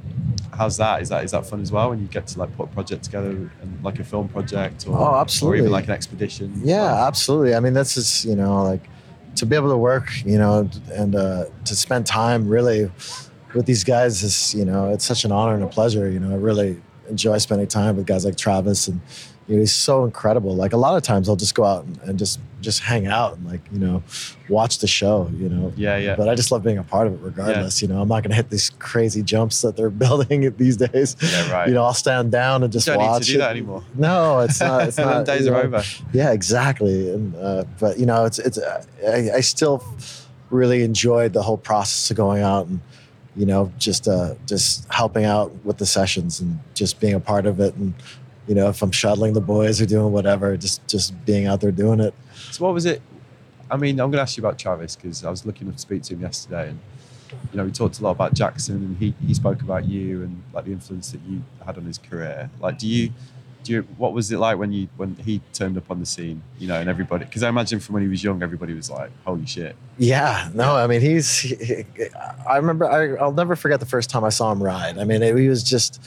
how's 0.52 0.78
that? 0.78 1.02
Is 1.02 1.10
that 1.10 1.24
is 1.24 1.32
that 1.32 1.46
fun 1.46 1.62
as 1.62 1.72
well 1.72 1.90
when 1.90 2.00
you 2.00 2.08
get 2.08 2.28
to 2.28 2.40
like 2.40 2.56
put 2.58 2.66
a 2.70 2.74
project 2.74 3.04
together 3.04 3.30
and 3.30 3.84
like 3.84 4.00
a 4.00 4.04
film 4.04 4.28
project 4.30 4.88
or 4.88 4.98
Oh, 4.98 5.16
absolutely 5.16 5.60
or 5.60 5.62
even 5.62 5.72
like 5.72 5.86
an 5.86 5.92
expedition? 5.92 6.52
yeah 6.64 6.84
Like, 6.92 7.08
absolutely 7.08 7.56
i 7.56 7.60
mean 7.60 7.74
that's 7.74 7.94
just 7.96 8.26
you 8.26 8.36
know 8.36 8.64
like 8.64 8.82
to 9.36 9.46
be 9.46 9.56
able 9.56 9.70
to 9.70 9.78
work 9.78 10.10
you 10.26 10.38
know 10.38 10.70
and 10.94 11.16
uh, 11.16 11.46
to 11.66 11.76
spend 11.76 12.06
time 12.06 12.48
really 12.48 12.92
with 13.56 13.66
these 13.66 13.84
guys 13.84 14.22
is 14.24 14.54
you 14.56 14.66
know 14.66 14.90
it's 14.90 15.06
such 15.06 15.26
an 15.26 15.32
honor 15.32 15.56
and 15.56 15.64
a 15.64 15.68
pleasure 15.68 16.10
you 16.10 16.20
know 16.20 16.32
i 16.32 16.36
really 16.38 16.82
enjoy 17.10 17.38
spending 17.38 17.68
time 17.68 17.96
with 17.98 18.06
guys 18.06 18.26
like 18.26 18.38
travis 18.38 18.88
and 18.88 19.02
you 19.48 19.56
know, 19.56 19.60
he's 19.60 19.76
so 19.76 20.06
incredible 20.06 20.56
like 20.56 20.74
a 20.74 20.78
lot 20.78 20.96
of 20.96 21.04
times 21.04 21.28
i'll 21.28 21.36
just 21.36 21.56
go 21.56 21.64
out 21.64 21.84
and, 21.84 22.00
and 22.04 22.20
just 22.20 22.40
just 22.62 22.82
hang 22.82 23.08
out 23.08 23.36
and 23.36 23.46
like 23.46 23.62
you 23.72 23.80
know 23.80 24.02
watch 24.48 24.80
the 24.80 24.88
show 24.88 25.30
you 25.36 25.50
know 25.50 25.74
yeah, 25.76 25.98
yeah. 25.98 26.16
but 26.16 26.30
I 26.30 26.36
just 26.36 26.52
love 26.52 26.64
being 26.64 26.78
a 26.78 26.84
part 26.84 27.08
of 27.08 27.14
it 27.14 27.20
regardless. 27.22 27.82
You 27.82 27.88
know, 27.88 28.02
I'm 28.02 28.08
not 28.08 28.24
going 28.24 28.30
to 28.32 28.36
hit 28.36 28.50
these 28.50 28.70
crazy 28.80 29.22
jumps 29.22 29.62
that 29.62 29.76
they're 29.76 29.90
building 30.06 30.56
these 30.58 30.78
days. 30.78 31.16
Yeah, 31.22 31.52
right. 31.52 31.68
You 31.68 31.74
know, 31.74 31.84
I'll 31.84 31.94
stand 31.94 32.32
down 32.32 32.64
and 32.64 32.74
You 32.74 32.78
just 32.78 32.88
don't 32.88 32.98
watch 32.98 33.22
need 33.22 33.26
to 33.26 33.32
do 33.34 33.38
it. 33.38 33.42
that 33.42 33.52
anymore. 33.52 33.84
No, 33.96 34.40
it's 34.40 34.60
not. 34.60 34.88
It's 34.88 34.98
not. 35.10 35.26
days 35.26 35.46
you 35.46 35.54
are 35.54 35.64
over. 35.64 35.84
Yeah, 36.14 36.32
exactly. 36.32 37.12
And 37.12 37.36
uh, 37.36 37.66
but 37.80 38.00
you 38.00 38.06
know, 38.06 38.26
it's 38.26 38.40
it's. 38.40 38.58
Uh, 38.58 38.84
I, 39.06 39.38
I 39.38 39.40
still 39.42 39.84
really 40.50 40.84
enjoyed 40.84 41.34
the 41.34 41.42
whole 41.42 41.58
process 41.58 42.12
of 42.12 42.18
going 42.18 42.44
out 42.44 42.68
and 42.68 42.80
you 43.36 43.46
know 43.46 43.72
just 43.78 44.08
uh, 44.08 44.36
just 44.46 44.92
helping 44.92 45.26
out 45.26 45.52
with 45.66 45.78
the 45.78 45.86
sessions 45.86 46.40
and 46.40 46.60
just 46.74 47.00
being 47.00 47.14
a 47.14 47.20
part 47.20 47.46
of 47.46 47.60
it 47.60 47.76
and 47.76 47.94
you 48.48 48.56
know 48.56 48.70
if 48.70 48.82
I'm 48.82 48.92
shuttling 48.92 49.34
the 49.34 49.42
boys 49.42 49.82
or 49.82 49.86
doing 49.86 50.12
whatever, 50.12 50.56
just 50.58 50.86
just 50.88 51.26
being 51.26 51.48
out 51.48 51.62
there 51.62 51.72
doing 51.72 52.00
it. 52.00 52.14
So 52.52 52.66
what 52.66 52.74
was 52.74 52.86
it? 52.86 53.02
I 53.72 53.78
mean, 53.78 54.00
I'm 54.00 54.12
going 54.12 54.18
to 54.18 54.22
ask 54.22 54.38
you 54.38 54.44
about 54.44 54.60
Travis 54.60 54.96
because 54.96 55.24
I 55.24 55.30
was 55.30 55.46
lucky 55.46 55.62
enough 55.62 55.76
to 55.76 55.82
speak 55.82 56.04
to 56.04 56.14
him 56.14 56.22
yesterday, 56.22 56.70
and 56.70 56.80
you 57.52 57.58
know, 57.58 57.66
we 57.66 57.72
talked 57.72 58.00
a 58.00 58.04
lot 58.04 58.12
about 58.12 58.34
Jackson, 58.34 58.76
and 58.76 58.98
he 58.98 59.14
he 59.26 59.34
spoke 59.34 59.62
about 59.62 59.86
you 59.86 60.24
and 60.24 60.44
like 60.54 60.66
the 60.66 60.72
influence 60.72 61.12
that 61.12 61.22
you 61.28 61.42
had 61.66 61.78
on 61.78 61.86
his 61.86 61.98
career. 61.98 62.50
Like, 62.60 62.78
do 62.78 62.88
you? 62.88 63.12
Do 63.64 63.72
you, 63.72 63.82
what 63.96 64.12
was 64.12 64.30
it 64.30 64.40
like 64.40 64.58
when 64.58 64.74
you 64.74 64.90
when 64.98 65.16
he 65.16 65.40
turned 65.54 65.78
up 65.78 65.90
on 65.90 66.02
the 66.02 66.06
scene? 66.06 66.44
You 66.60 66.68
know, 66.68 66.82
and 66.82 66.90
everybody 66.90 67.24
because 67.24 67.44
I 67.44 67.50
imagine 67.50 67.80
from 67.80 67.94
when 67.94 68.04
he 68.04 68.10
was 68.10 68.22
young, 68.22 68.44
everybody 68.44 68.74
was 68.74 68.92
like, 68.92 69.10
"Holy 69.24 69.46
shit!" 69.46 69.78
Yeah, 69.98 70.50
no, 70.54 70.76
I 70.76 70.86
mean 70.86 71.00
he's. 71.00 71.40
He, 71.40 71.86
I 72.48 72.58
remember. 72.58 72.86
I, 72.86 73.16
I'll 73.16 73.32
never 73.32 73.56
forget 73.56 73.80
the 73.80 73.86
first 73.86 74.10
time 74.10 74.26
I 74.26 74.30
saw 74.30 74.52
him 74.52 74.62
ride. 74.62 74.98
I 74.98 75.06
mean, 75.06 75.24
it, 75.24 75.38
he 75.38 75.48
was 75.48 75.64
just. 75.64 76.04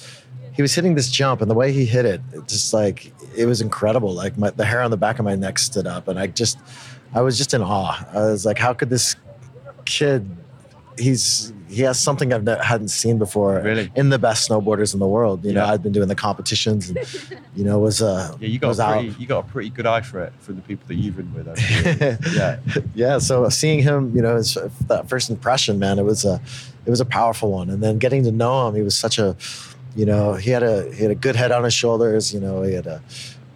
He 0.56 0.62
was 0.62 0.74
hitting 0.74 0.94
this 0.94 1.10
jump, 1.10 1.42
and 1.42 1.50
the 1.50 1.54
way 1.54 1.72
he 1.72 1.84
hit 1.84 2.06
it, 2.06 2.20
it 2.32 2.48
just 2.48 2.72
like 2.72 3.12
it 3.36 3.46
was 3.46 3.60
incredible. 3.60 4.12
Like 4.12 4.38
my, 4.38 4.50
the 4.50 4.64
hair 4.64 4.80
on 4.80 4.90
the 4.90 4.96
back 4.96 5.18
of 5.18 5.24
my 5.24 5.36
neck 5.36 5.58
stood 5.58 5.86
up, 5.86 6.08
and 6.08 6.18
I 6.18 6.26
just, 6.28 6.58
I 7.14 7.20
was 7.20 7.36
just 7.36 7.52
in 7.52 7.62
awe. 7.62 8.06
I 8.12 8.20
was 8.20 8.46
like, 8.46 8.58
how 8.58 8.72
could 8.72 8.90
this 8.90 9.16
kid? 9.84 10.28
He's 10.98 11.52
he 11.68 11.82
has 11.82 11.98
something 11.98 12.32
I've 12.32 12.46
hadn't 12.46 12.88
seen 12.88 13.18
before. 13.18 13.60
Really? 13.60 13.90
in 13.96 14.08
the 14.08 14.18
best 14.18 14.48
snowboarders 14.48 14.94
in 14.94 15.00
the 15.00 15.06
world. 15.06 15.44
You 15.44 15.52
know, 15.52 15.64
I'd 15.64 15.82
been 15.82 15.92
doing 15.92 16.08
the 16.08 16.14
competitions, 16.14 16.88
and 16.88 16.98
you 17.54 17.64
know, 17.64 17.78
was 17.78 18.00
uh, 18.00 18.34
Yeah, 18.40 18.48
you 18.48 18.58
got 18.58 18.78
a 18.78 18.82
out. 18.82 19.00
pretty, 19.00 19.20
you 19.20 19.26
got 19.26 19.44
a 19.44 19.48
pretty 19.48 19.70
good 19.70 19.86
eye 19.86 20.00
for 20.00 20.22
it 20.22 20.32
for 20.38 20.52
the 20.52 20.62
people 20.62 20.86
that 20.88 20.94
you've 20.94 21.16
been 21.16 21.34
with. 21.34 21.46
Yeah, 22.34 22.58
yeah 22.94 23.18
so 23.18 23.48
seeing 23.48 23.82
him 23.82 24.14
you 24.14 24.22
know 24.22 24.36
his, 24.36 24.56
that 24.86 25.08
first 25.08 25.30
impression 25.30 25.78
man 25.78 25.98
it 25.98 26.02
was 26.02 26.24
a 26.24 26.40
it 26.84 26.90
was 26.90 27.00
a 27.00 27.04
powerful 27.04 27.50
one 27.52 27.70
and 27.70 27.82
then 27.82 27.98
getting 27.98 28.22
to 28.24 28.32
know 28.32 28.68
him 28.68 28.74
he 28.74 28.82
was 28.82 28.96
such 28.96 29.18
a 29.18 29.36
you 29.96 30.04
know 30.04 30.34
he 30.34 30.50
had 30.50 30.62
a 30.62 30.92
he 30.94 31.02
had 31.02 31.10
a 31.10 31.16
good 31.16 31.34
head 31.34 31.50
on 31.50 31.64
his 31.64 31.74
shoulders 31.74 32.32
you 32.32 32.38
know 32.38 32.62
he 32.62 32.74
had 32.74 32.86
a 32.86 33.02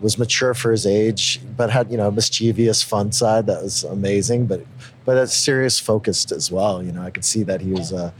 was 0.00 0.18
mature 0.18 0.55
for 0.55 0.70
his 0.70 0.87
age 0.87 1.40
but 1.57 1.70
had 1.70 1.90
you 1.90 1.96
know 1.96 2.09
a 2.09 2.12
mischievous 2.12 2.83
fun 2.83 3.12
side 3.12 3.46
that 3.46 3.62
was 3.62 3.85
amazing 3.85 4.46
but 4.46 4.64
but 5.05 5.16
a 5.16 5.26
serious 5.26 5.79
focused 5.79 6.33
as 6.33 6.50
well 6.50 6.83
you 6.83 6.90
know 6.90 7.03
i 7.03 7.11
could 7.11 7.24
see 7.24 7.42
that 7.42 7.61
he 7.61 7.70
was 7.70 7.92
uh 7.92 8.11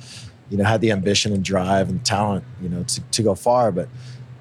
you 0.51 0.59
know 0.59 0.65
had 0.65 0.81
the 0.83 0.91
ambition 0.91 1.33
and 1.33 1.43
drive 1.43 1.89
and 1.89 2.05
talent 2.05 2.45
you 2.63 2.69
know 2.69 2.83
to, 2.83 3.01
to 3.11 3.23
go 3.23 3.35
far 3.35 3.73
but 3.73 3.89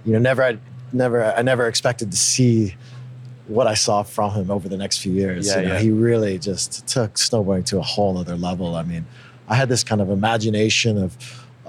you 0.06 0.12
know 0.12 0.20
never 0.20 0.44
i 0.44 0.58
never 0.92 1.24
i 1.34 1.42
never 1.42 1.68
expected 1.68 2.12
to 2.12 2.18
see 2.18 2.76
what 3.50 3.65
I 3.65 3.74
saw 3.74 4.04
from 4.04 4.32
him 4.34 4.52
over 4.52 4.70
the 4.70 4.78
next 4.78 5.00
few 5.00 5.12
years. 5.12 5.48
Yeah, 5.48 5.60
you 5.60 5.68
know, 5.68 5.74
yeah. 5.74 5.80
He 5.80 5.89
really 5.89 6.38
just 6.38 6.88
took 6.88 7.15
snowboarding 7.15 7.65
to 7.65 7.80
a 7.80 7.82
whole 7.82 8.18
other 8.18 8.36
level. 8.36 8.76
I 8.76 8.84
mean, 8.84 9.08
I 9.48 9.56
had 9.56 9.70
this 9.70 9.84
kind 9.84 10.02
of 10.02 10.10
imagination 10.12 10.98
of 10.98 11.18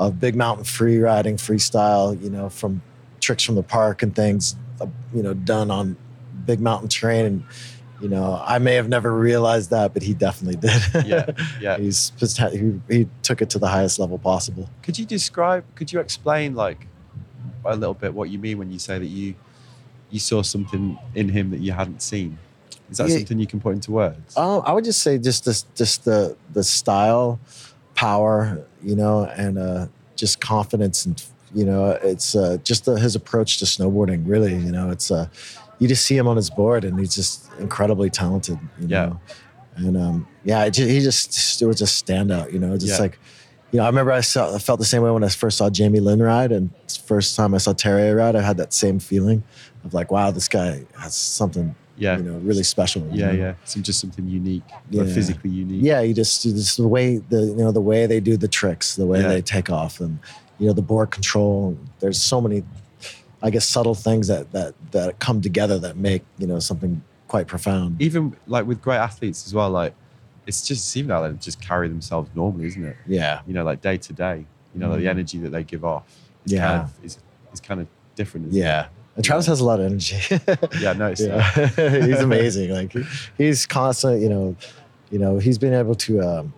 of 0.00 0.18
big 0.18 0.34
mountain 0.34 0.64
free 0.64 0.98
riding, 0.98 1.36
freestyle, 1.36 2.20
you 2.20 2.30
know, 2.30 2.48
from 2.48 2.80
tricks 3.20 3.42
from 3.44 3.54
the 3.54 3.62
park 3.62 4.02
and 4.02 4.16
things, 4.16 4.56
uh, 4.80 4.86
you 5.14 5.22
know, 5.22 5.34
done 5.34 5.70
on 5.70 5.96
big 6.46 6.58
mountain 6.58 6.88
terrain. 6.88 7.26
And, 7.26 7.44
you 8.00 8.08
know, 8.08 8.42
I 8.42 8.58
may 8.58 8.74
have 8.74 8.88
never 8.88 9.14
realized 9.14 9.68
that, 9.70 9.92
but 9.92 10.02
he 10.02 10.14
definitely 10.14 10.56
did. 10.58 11.06
Yeah, 11.06 11.26
yeah. 11.60 11.76
He's 11.82 12.12
he, 12.18 12.80
he 12.88 13.08
took 13.22 13.42
it 13.42 13.50
to 13.50 13.58
the 13.58 13.68
highest 13.68 13.98
level 13.98 14.18
possible. 14.18 14.70
Could 14.82 14.98
you 14.98 15.04
describe? 15.04 15.64
Could 15.74 15.92
you 15.92 16.00
explain 16.00 16.54
like 16.54 16.86
a 17.66 17.76
little 17.76 17.92
bit 17.94 18.14
what 18.14 18.30
you 18.30 18.38
mean 18.38 18.56
when 18.56 18.70
you 18.72 18.78
say 18.78 18.98
that 18.98 19.06
you 19.06 19.34
you 20.10 20.18
saw 20.18 20.42
something 20.42 20.98
in 21.14 21.28
him 21.28 21.50
that 21.50 21.60
you 21.60 21.72
hadn't 21.72 22.00
seen? 22.00 22.38
Is 22.90 22.96
that 22.96 23.08
Yeah. 23.08 23.16
something 23.18 23.38
you 23.38 23.46
can 23.46 23.60
put 23.60 23.74
into 23.74 23.92
words? 23.92 24.36
Um, 24.36 24.62
I 24.64 24.72
would 24.72 24.84
just 24.84 25.02
say 25.02 25.18
just 25.18 25.44
this, 25.44 25.66
just 25.76 26.04
the 26.06 26.36
the 26.54 26.64
style, 26.64 27.38
power, 28.00 28.64
you 28.82 28.96
know, 28.96 29.24
and 29.36 29.58
uh, 29.58 29.86
just 30.16 30.40
confidence, 30.40 31.04
and 31.06 31.22
you 31.54 31.66
know, 31.66 31.98
it's 32.02 32.34
uh, 32.34 32.56
just 32.64 32.86
the, 32.86 32.94
his 32.98 33.14
approach 33.14 33.58
to 33.58 33.66
snowboarding. 33.66 34.22
Really, 34.26 34.54
you 34.56 34.72
know, 34.72 34.90
it's 34.90 35.10
uh, 35.10 35.26
you 35.78 35.86
just 35.86 36.06
see 36.06 36.16
him 36.16 36.26
on 36.26 36.36
his 36.36 36.48
board, 36.48 36.84
and 36.84 36.98
he's 36.98 37.14
just 37.14 37.50
incredibly 37.58 38.08
talented. 38.08 38.58
You 38.80 38.88
Yeah. 38.88 39.06
know? 39.06 39.20
and 39.76 39.96
um, 39.96 40.26
yeah, 40.44 40.64
it 40.64 40.76
he 40.76 41.00
just 41.00 41.60
it 41.62 41.66
was 41.66 41.80
a 41.82 41.84
standout. 41.84 42.52
You 42.54 42.58
know, 42.58 42.72
just 42.76 42.94
Yeah. 42.98 43.02
like. 43.06 43.18
You 43.72 43.76
know, 43.78 43.84
I 43.84 43.86
remember 43.86 44.10
I, 44.10 44.20
saw, 44.20 44.52
I 44.52 44.58
felt 44.58 44.80
the 44.80 44.84
same 44.84 45.00
way 45.02 45.12
when 45.12 45.22
I 45.22 45.28
first 45.28 45.56
saw 45.58 45.70
Jamie 45.70 46.00
Lynn 46.00 46.20
ride, 46.20 46.50
and 46.50 46.70
first 47.06 47.36
time 47.36 47.54
I 47.54 47.58
saw 47.58 47.72
Terje 47.72 48.16
ride, 48.16 48.34
I 48.34 48.42
had 48.42 48.56
that 48.56 48.72
same 48.74 48.98
feeling 48.98 49.44
of 49.84 49.94
like, 49.94 50.10
wow, 50.10 50.32
this 50.32 50.48
guy 50.48 50.84
has 50.98 51.14
something, 51.14 51.76
yeah, 52.00 52.16
you 52.16 52.22
know, 52.24 52.38
really 52.38 52.62
special. 52.64 53.02
you 53.12 53.20
yeah, 53.20 53.26
know? 53.26 53.32
yeah. 53.44 53.54
Some 53.64 53.82
just 53.82 54.00
something 54.00 54.26
unique, 54.26 54.62
Yeah. 54.90 55.04
physically 55.04 55.50
unique. 55.50 55.82
yeah 55.84 56.00
you 56.00 56.12
just 56.14 56.42
just 56.42 56.76
the 56.76 56.88
way 56.96 57.18
the 57.18 57.40
you 57.42 57.54
know 57.64 57.72
the 57.72 57.80
way 57.92 58.06
they 58.06 58.20
do 58.20 58.36
the 58.36 58.48
tricks 58.48 58.96
the 58.96 59.06
way 59.06 59.20
Yeah. 59.20 59.28
they 59.28 59.42
take 59.42 59.68
off 59.70 60.00
and 60.00 60.18
you 60.58 60.66
know 60.66 60.72
the 60.72 60.82
board 60.92 61.10
control 61.10 61.76
there's 62.00 62.20
so 62.32 62.40
many 62.40 62.62
i 63.42 63.48
guess 63.50 63.66
subtle 63.66 63.94
things 63.94 64.26
that 64.32 64.50
that 64.52 64.74
that 64.90 65.18
come 65.26 65.40
together 65.40 65.78
that 65.78 65.96
make 65.96 66.22
you 66.38 66.46
know 66.46 66.58
something 66.58 67.02
quite 67.28 67.46
profound 67.46 68.00
Even 68.02 68.34
like 68.46 68.66
with 68.66 68.80
great 68.82 68.96
athletes 69.08 69.46
as 69.46 69.52
well, 69.54 69.70
like 69.70 69.94
it's 70.48 70.60
just 70.66 70.88
seems 70.88 71.06
like 71.08 71.30
they 71.30 71.36
just 71.38 71.60
carry 71.60 71.86
themselves 71.88 72.28
normally, 72.34 72.66
isn't 72.66 72.84
it? 72.84 72.96
yeah 73.06 73.40
You 73.46 73.54
know, 73.54 73.62
like 73.70 73.80
day 73.82 73.96
to 73.98 74.12
day. 74.12 74.36
You 74.74 74.80
know, 74.80 74.88
like 74.90 74.98
the 75.00 75.06
Mhm. 75.06 75.10
energy 75.16 75.38
that 75.38 75.50
they 75.50 75.62
give 75.72 75.84
off. 75.84 76.04
Is 76.44 76.52
Yeah. 76.54 76.66
kind 76.66 76.80
of, 76.82 77.04
is, 77.04 77.18
is 77.54 77.60
kind 77.60 77.80
of 77.82 77.86
different. 78.16 78.48
isn't 78.48 78.58
it? 78.58 78.88
And 79.20 79.24
travis 79.24 79.46
has 79.46 79.60
a 79.60 79.64
lot 79.64 79.80
of 79.80 79.86
energy. 79.86 80.16
Yeah, 80.80 80.90
I 80.90 80.94
noticed 80.94 81.22
yeah. 81.26 81.66
he's 82.06 82.20
amazing. 82.20 82.70
Like 82.70 82.92
he- 82.92 83.04
he's 83.36 83.66
constant 83.66 84.22
you 84.22 84.28
know 84.28 84.56
you 85.10 85.18
know 85.18 85.38
he's 85.38 85.58
been 85.58 85.74
able 85.74 85.94
to 85.96 86.20
um, 86.22 86.54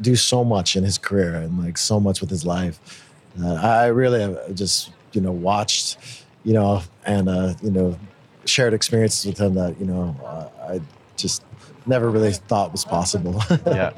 do 0.00 0.16
so 0.16 0.44
much 0.44 0.74
in 0.76 0.82
his 0.82 0.98
career 0.98 1.34
and 1.34 1.62
like 1.62 1.78
so 1.78 2.00
much 2.00 2.20
with 2.20 2.30
his 2.30 2.44
life. 2.44 3.04
Uh, 3.42 3.54
i 3.54 3.86
really 3.86 4.20
have 4.20 4.54
just 4.54 4.90
you 5.12 5.20
know 5.20 5.32
watched 5.32 5.98
you 6.44 6.52
know 6.52 6.82
and 7.04 7.28
uh, 7.28 7.54
you 7.62 7.70
know 7.70 7.98
shared 8.44 8.72
experiences 8.74 9.26
with 9.26 9.38
him 9.38 9.54
that 9.54 9.78
you 9.80 9.86
know 9.86 10.16
uh, 10.24 10.72
i 10.72 10.80
just 11.16 11.42
never 11.86 12.10
really 12.10 12.32
thought 12.32 12.72
was 12.72 12.84
possible. 12.84 13.40
Yeah. 13.66 13.92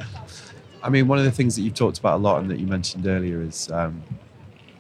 I 0.82 0.88
mean, 0.88 1.09
one 1.09 1.18
of 1.18 1.24
the 1.24 1.30
things 1.32 1.56
that 1.56 1.62
you've 1.62 1.74
talked 1.74 1.98
about 1.98 2.14
a 2.16 2.22
lot 2.22 2.40
and 2.40 2.50
that 2.50 2.59
you 2.61 2.66
mentioned 2.66 3.06
earlier 3.06 3.40
is 3.42 3.68
um, 3.72 4.02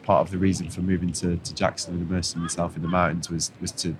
part 0.06 0.20
of 0.24 0.30
the 0.30 0.38
reason 0.38 0.70
for 0.70 0.80
moving 0.80 1.12
to, 1.12 1.36
to 1.36 1.54
Jackson 1.54 1.94
and 1.94 2.08
immersing 2.08 2.40
myself 2.40 2.76
in 2.76 2.82
the 2.82 2.88
mountains 2.88 3.28
was 3.28 3.50
was 3.60 3.72
to 3.72 3.96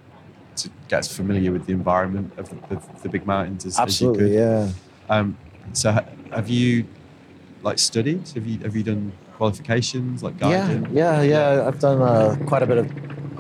to 0.56 0.70
get 0.88 1.04
familiar 1.04 1.52
with 1.52 1.66
the 1.66 1.72
environment 1.72 2.32
of 2.38 2.48
the, 2.48 2.76
of 2.76 3.02
the 3.02 3.08
big 3.10 3.26
mountains 3.26 3.66
as, 3.66 3.78
absolutely 3.78 4.24
as 4.24 4.30
you 4.30 4.36
could. 4.36 4.40
yeah 4.40 4.70
Um, 5.14 5.36
so 5.72 5.92
ha- 5.92 6.04
have 6.32 6.48
you 6.48 6.86
like 7.62 7.78
studied? 7.78 8.26
Have 8.30 8.46
you 8.46 8.58
have 8.60 8.74
you 8.74 8.82
done 8.82 9.12
qualifications 9.36 10.22
like 10.22 10.34
yeah 10.40 10.80
yeah 10.90 11.20
yeah 11.20 11.66
i've 11.66 11.78
done 11.78 12.00
uh, 12.00 12.34
quite 12.46 12.62
a 12.62 12.66
bit 12.66 12.78
of 12.78 12.90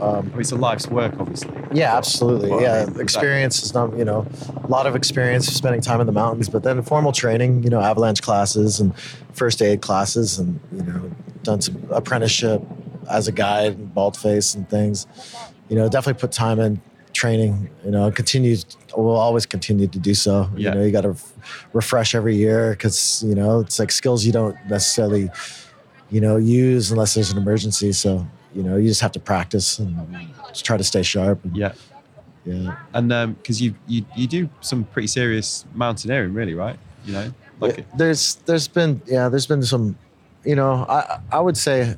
um, 0.00 0.18
I 0.18 0.22
mean, 0.22 0.40
it's 0.40 0.52
a 0.52 0.56
life's 0.56 0.86
work, 0.88 1.14
obviously. 1.18 1.52
Yeah, 1.72 1.96
absolutely. 1.96 2.50
Well, 2.50 2.60
I 2.60 2.62
yeah, 2.62 2.78
mean, 2.80 2.88
is 2.88 2.94
that- 2.94 3.00
experience 3.02 3.62
is 3.62 3.74
not, 3.74 3.96
you 3.96 4.04
know, 4.04 4.26
a 4.64 4.66
lot 4.68 4.86
of 4.86 4.94
experience 4.96 5.46
spending 5.46 5.80
time 5.80 6.00
in 6.00 6.06
the 6.06 6.12
mountains, 6.12 6.48
but 6.48 6.62
then 6.62 6.82
formal 6.82 7.12
training, 7.12 7.62
you 7.62 7.70
know, 7.70 7.80
avalanche 7.80 8.22
classes 8.22 8.80
and 8.80 8.92
first 9.32 9.62
aid 9.62 9.80
classes, 9.82 10.38
and 10.38 10.58
you 10.72 10.82
know, 10.82 11.10
done 11.42 11.60
some 11.60 11.76
apprenticeship 11.90 12.62
as 13.10 13.28
a 13.28 13.32
guide, 13.32 13.72
and 13.74 13.94
Baldface, 13.94 14.54
and 14.54 14.68
things. 14.68 15.06
You 15.68 15.76
know, 15.76 15.88
definitely 15.88 16.20
put 16.20 16.32
time 16.32 16.58
in 16.60 16.80
training. 17.12 17.70
You 17.84 17.90
know, 17.90 18.10
continue. 18.10 18.56
Will 18.96 19.10
always 19.16 19.44
continue 19.46 19.86
to 19.88 19.98
do 19.98 20.14
so. 20.14 20.48
Yeah. 20.56 20.70
You 20.70 20.74
know, 20.74 20.84
you 20.84 20.90
got 20.92 21.02
to 21.02 21.16
refresh 21.72 22.14
every 22.14 22.34
year 22.36 22.70
because 22.70 23.22
you 23.26 23.34
know 23.34 23.60
it's 23.60 23.78
like 23.78 23.92
skills 23.92 24.24
you 24.24 24.32
don't 24.32 24.56
necessarily, 24.68 25.28
you 26.10 26.20
know, 26.20 26.36
use 26.36 26.90
unless 26.90 27.14
there's 27.14 27.30
an 27.30 27.36
emergency. 27.38 27.92
So 27.92 28.26
you 28.56 28.62
know, 28.62 28.76
you 28.76 28.88
just 28.88 29.00
have 29.02 29.12
to 29.12 29.20
practice 29.20 29.78
and 29.78 29.94
just 30.48 30.64
try 30.64 30.76
to 30.76 30.84
stay 30.84 31.02
sharp. 31.02 31.44
And, 31.44 31.56
Yeah, 31.56 31.72
yeah. 32.44 32.76
and 32.94 33.12
um, 33.12 33.34
because 33.34 33.60
you, 33.60 33.74
you 33.86 34.04
you 34.16 34.26
do 34.26 34.48
some 34.60 34.84
pretty 34.84 35.08
serious 35.08 35.64
mountaineering, 35.74 36.32
really, 36.32 36.54
right? 36.54 36.78
You 37.04 37.12
know, 37.12 37.32
like 37.60 37.86
there's 37.96 38.36
there's 38.46 38.68
been 38.68 39.00
yeah 39.06 39.28
there's 39.28 39.46
been 39.46 39.62
some 39.62 39.96
you 40.44 40.56
know 40.56 40.86
I 40.88 41.20
I 41.30 41.40
would 41.40 41.56
say 41.56 41.94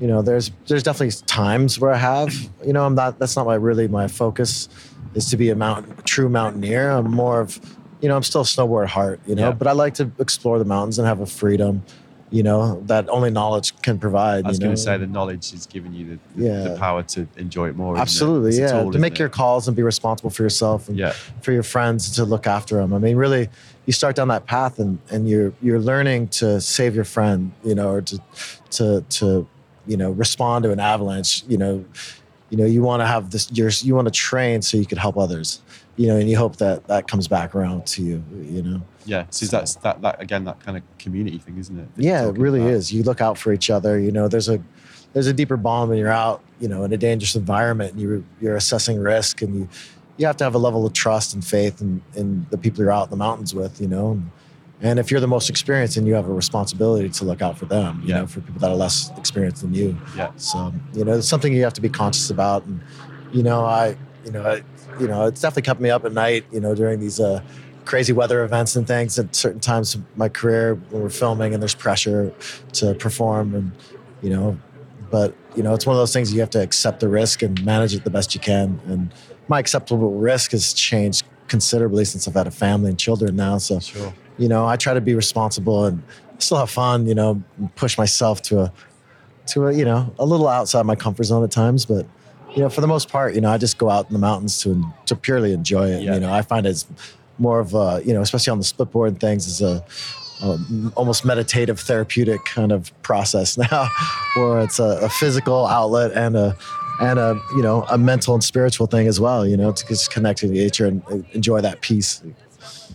you 0.00 0.06
know 0.06 0.22
there's 0.22 0.50
there's 0.66 0.82
definitely 0.82 1.14
times 1.26 1.78
where 1.80 1.92
I 1.92 1.96
have 1.98 2.32
you 2.64 2.72
know 2.72 2.84
I'm 2.86 2.94
not 2.94 3.18
that's 3.18 3.36
not 3.36 3.46
my 3.46 3.54
really 3.56 3.88
my 3.88 4.06
focus 4.08 4.68
is 5.14 5.26
to 5.30 5.36
be 5.36 5.50
a 5.50 5.54
mountain 5.56 5.94
true 6.04 6.28
mountaineer 6.28 6.90
I'm 6.90 7.10
more 7.10 7.40
of 7.40 7.58
you 8.00 8.08
know 8.08 8.16
I'm 8.16 8.22
still 8.22 8.40
a 8.42 8.44
snowboard 8.44 8.86
heart 8.86 9.20
you 9.26 9.34
know 9.34 9.48
Yeah. 9.48 9.52
but 9.52 9.66
I 9.66 9.72
like 9.72 9.94
to 9.94 10.10
explore 10.18 10.58
the 10.58 10.64
mountains 10.64 10.98
and 10.98 11.06
have 11.06 11.20
a 11.20 11.26
freedom 11.26 11.82
you 12.30 12.42
know 12.44 12.80
that 12.86 13.08
only 13.08 13.30
knowledge 13.30 13.74
can 13.82 13.98
provide 13.98 14.44
I 14.44 14.48
was 14.48 14.58
you 14.58 14.60
know? 14.60 14.66
going 14.68 14.76
to 14.76 14.82
say, 14.82 14.96
the 14.98 15.06
knowledge 15.06 15.52
is 15.52 15.66
giving 15.66 15.92
you 15.92 16.04
the, 16.10 16.18
the, 16.36 16.44
Yeah. 16.46 16.62
the 16.68 16.76
power 16.78 17.02
to 17.14 17.26
enjoy 17.36 17.68
it 17.70 17.76
more. 17.76 17.94
isn't 17.94 17.98
it? 17.98 18.02
absolutely 18.02 18.58
yeah 18.58 18.82
tool, 18.82 18.92
to 18.92 18.98
make 18.98 19.18
your 19.18 19.28
calls 19.28 19.66
and 19.66 19.76
be 19.76 19.82
responsible 19.82 20.30
for 20.30 20.42
yourself 20.44 20.88
and 20.88 20.96
yeah 20.96 21.12
for 21.42 21.52
your 21.52 21.62
friends 21.64 22.10
to 22.16 22.24
look 22.24 22.46
after 22.46 22.76
them. 22.76 22.92
I 22.94 22.98
mean, 22.98 23.16
really, 23.16 23.48
you 23.86 23.92
start 23.92 24.14
down 24.16 24.28
that 24.28 24.46
path 24.46 24.78
and, 24.78 24.98
and 25.10 25.28
you're 25.28 25.52
you're 25.60 25.80
learning 25.80 26.28
to 26.40 26.60
save 26.60 26.94
your 26.94 27.04
friend, 27.04 27.50
you 27.64 27.74
know, 27.74 27.90
or 27.90 28.02
to 28.02 28.20
to 28.72 29.04
to 29.18 29.46
you 29.86 29.96
know 29.96 30.10
respond 30.12 30.62
to 30.64 30.70
an 30.70 30.78
avalanche. 30.78 31.42
You 31.48 31.58
know, 31.58 31.84
you 32.50 32.56
know 32.58 32.64
you 32.64 32.82
want 32.82 33.00
to 33.00 33.06
have 33.06 33.30
this. 33.30 33.50
You're, 33.52 33.70
you 33.82 33.94
want 33.96 34.06
to 34.06 34.12
train 34.12 34.62
so 34.62 34.76
you 34.76 34.86
could 34.86 34.98
help 34.98 35.16
others. 35.16 35.60
You 35.96 36.06
know, 36.08 36.16
and 36.16 36.30
you 36.30 36.36
hope 36.38 36.56
that 36.56 36.86
that 36.86 37.08
comes 37.08 37.26
back 37.26 37.54
around 37.56 37.86
to 37.88 38.02
you. 38.02 38.22
You 38.56 38.62
know, 38.62 38.80
yeah. 39.06 39.26
So 39.30 39.46
that's 39.46 39.76
that 39.76 40.02
that 40.02 40.20
again 40.20 40.44
that 40.44 40.60
kind 40.60 40.76
of 40.76 40.82
community 40.98 41.38
thing, 41.38 41.58
isn't 41.58 41.78
it? 41.78 41.88
yeah, 41.96 42.28
it 42.28 42.36
really 42.38 42.60
about? 42.60 42.72
is. 42.72 42.92
You 42.92 43.02
look 43.02 43.20
out 43.20 43.38
for 43.38 43.52
each 43.52 43.70
other. 43.70 43.98
You 43.98 44.12
know, 44.12 44.28
there's 44.28 44.48
a 44.48 44.62
there's 45.12 45.26
a 45.26 45.32
deeper 45.32 45.56
bond 45.56 45.90
when 45.90 45.98
you're 45.98 46.08
out. 46.12 46.42
You 46.60 46.68
know, 46.68 46.84
in 46.84 46.92
a 46.92 46.96
dangerous 46.96 47.34
environment, 47.36 47.92
and 47.92 48.00
you're 48.02 48.22
you're 48.40 48.56
assessing 48.56 48.98
risk, 49.00 49.42
and 49.42 49.54
you 49.54 49.68
you 50.18 50.26
have 50.26 50.36
to 50.38 50.44
have 50.44 50.54
a 50.54 50.58
level 50.58 50.84
of 50.84 50.92
trust 50.92 51.32
and 51.34 51.42
faith 51.44 51.80
in, 51.80 52.02
in 52.14 52.46
the 52.50 52.58
people 52.58 52.82
you're 52.82 52.92
out 52.92 53.04
in 53.04 53.10
the 53.10 53.16
mountains 53.16 53.54
with. 53.54 53.80
You 53.80 53.88
know, 53.88 54.10
and, 54.12 54.30
and 54.82 54.98
if 54.98 55.10
you're 55.10 55.20
the 55.20 55.26
most 55.26 55.48
experienced, 55.48 55.96
and 55.96 56.06
you 56.06 56.14
have 56.14 56.28
a 56.28 56.32
responsibility 56.32 57.08
to 57.08 57.24
look 57.24 57.40
out 57.42 57.56
for 57.58 57.64
them. 57.66 58.00
You 58.02 58.08
Yeah. 58.10 58.20
know, 58.20 58.26
for 58.26 58.40
people 58.40 58.60
that 58.60 58.70
are 58.70 58.76
less 58.76 59.10
experienced 59.16 59.62
than 59.62 59.72
you. 59.74 59.96
Yeah. 60.16 60.30
So 60.36 60.72
you 60.92 61.04
know, 61.04 61.14
it's 61.18 61.28
something 61.28 61.52
you 61.52 61.62
have 61.64 61.72
to 61.74 61.80
be 61.80 61.88
conscious 61.88 62.28
about. 62.30 62.64
And 62.66 62.80
you 63.32 63.42
know, 63.42 63.64
I 63.64 63.96
you 64.24 64.32
know, 64.32 64.42
I, 64.46 64.62
you 65.00 65.08
know, 65.08 65.24
it's 65.24 65.40
definitely 65.40 65.62
kept 65.62 65.80
me 65.80 65.88
up 65.88 66.04
at 66.04 66.12
night. 66.12 66.44
You 66.52 66.60
know, 66.60 66.74
during 66.74 67.00
these 67.00 67.18
uh, 67.20 67.40
crazy 67.84 68.12
weather 68.12 68.44
events 68.44 68.76
and 68.76 68.86
things 68.86 69.18
at 69.18 69.34
certain 69.34 69.60
times 69.60 69.94
of 69.94 70.02
my 70.16 70.28
career 70.28 70.74
when 70.90 71.02
we're 71.02 71.08
filming 71.08 71.54
and 71.54 71.62
there's 71.62 71.74
pressure 71.74 72.32
to 72.74 72.94
perform 72.94 73.54
and 73.54 73.72
you 74.22 74.30
know, 74.30 74.58
but 75.10 75.34
you 75.56 75.62
know, 75.62 75.74
it's 75.74 75.86
one 75.86 75.96
of 75.96 76.00
those 76.00 76.12
things 76.12 76.32
you 76.32 76.40
have 76.40 76.50
to 76.50 76.62
accept 76.62 77.00
the 77.00 77.08
risk 77.08 77.42
and 77.42 77.64
manage 77.64 77.94
it 77.94 78.04
the 78.04 78.10
best 78.10 78.34
you 78.34 78.40
can. 78.40 78.80
And 78.86 79.12
my 79.48 79.58
acceptable 79.58 80.12
risk 80.12 80.52
has 80.52 80.72
changed 80.72 81.24
considerably 81.48 82.04
since 82.04 82.28
I've 82.28 82.34
had 82.34 82.46
a 82.46 82.50
family 82.52 82.90
and 82.90 82.98
children 82.98 83.34
now. 83.34 83.58
So 83.58 83.80
Sure. 83.80 84.14
you 84.38 84.48
know, 84.48 84.66
I 84.66 84.76
try 84.76 84.94
to 84.94 85.00
be 85.00 85.14
responsible 85.14 85.86
and 85.86 86.02
still 86.38 86.58
have 86.58 86.70
fun, 86.70 87.06
you 87.06 87.14
know, 87.14 87.42
push 87.76 87.98
myself 87.98 88.40
to 88.42 88.60
a, 88.60 88.72
to 89.46 89.66
a, 89.66 89.72
you 89.72 89.84
know, 89.84 90.14
a 90.18 90.24
little 90.24 90.46
outside 90.46 90.86
my 90.86 90.94
comfort 90.94 91.24
zone 91.24 91.42
at 91.42 91.50
times. 91.50 91.84
But, 91.84 92.06
you 92.54 92.62
know, 92.62 92.68
for 92.68 92.80
the 92.80 92.86
most 92.86 93.08
part, 93.08 93.34
you 93.34 93.40
know, 93.40 93.50
I 93.50 93.58
just 93.58 93.78
go 93.78 93.90
out 93.90 94.06
in 94.06 94.12
the 94.12 94.18
mountains 94.18 94.62
to, 94.62 94.84
to 95.06 95.16
purely 95.16 95.52
enjoy 95.52 95.88
it. 95.90 96.02
Yeah. 96.02 96.14
You 96.14 96.20
know, 96.20 96.32
I 96.32 96.42
find 96.42 96.66
it's 96.66 96.86
more 97.40 97.58
of 97.58 97.74
a, 97.74 98.02
you 98.04 98.12
know, 98.12 98.20
especially 98.20 98.50
on 98.50 98.58
the 98.58 98.64
split 98.64 98.90
board 98.90 99.08
and 99.10 99.20
things 99.20 99.46
is 99.46 99.60
a, 99.62 99.84
a 100.42 100.58
almost 100.94 101.24
meditative 101.24 101.80
therapeutic 101.80 102.44
kind 102.44 102.70
of 102.70 102.92
process 103.02 103.56
now 103.70 103.88
where 104.36 104.60
it's 104.60 104.78
a, 104.78 105.00
a 105.02 105.08
physical 105.08 105.66
outlet 105.66 106.12
and 106.12 106.36
a, 106.36 106.56
and 107.00 107.18
a, 107.18 107.40
you 107.56 107.62
know, 107.62 107.84
a 107.90 107.96
mental 107.96 108.34
and 108.34 108.44
spiritual 108.44 108.86
thing 108.86 109.06
as 109.06 109.18
well, 109.18 109.46
you 109.46 109.56
know, 109.56 109.72
to 109.72 109.86
just 109.86 110.12
connect 110.12 110.40
to 110.40 110.46
nature 110.46 110.86
and 110.86 111.02
enjoy 111.32 111.60
that 111.60 111.80
peace. 111.80 112.22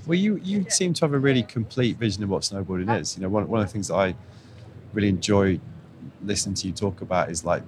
Well, 0.05 0.19
you 0.19 0.39
you 0.43 0.69
seem 0.69 0.93
to 0.93 1.05
have 1.05 1.13
a 1.13 1.19
really 1.19 1.41
complete 1.41 1.97
vision 1.97 2.23
of 2.23 2.29
what 2.29 2.43
snowboarding 2.43 2.99
is. 2.99 3.17
You 3.17 3.23
know, 3.23 3.29
one 3.29 3.47
one 3.47 3.61
of 3.61 3.67
the 3.67 3.73
things 3.73 3.87
that 3.87 3.95
I 3.95 4.15
really 4.93 5.09
enjoy 5.09 5.59
listening 6.23 6.53
to 6.55 6.67
you 6.67 6.73
talk 6.73 7.01
about 7.01 7.31
is 7.31 7.43
like 7.43 7.63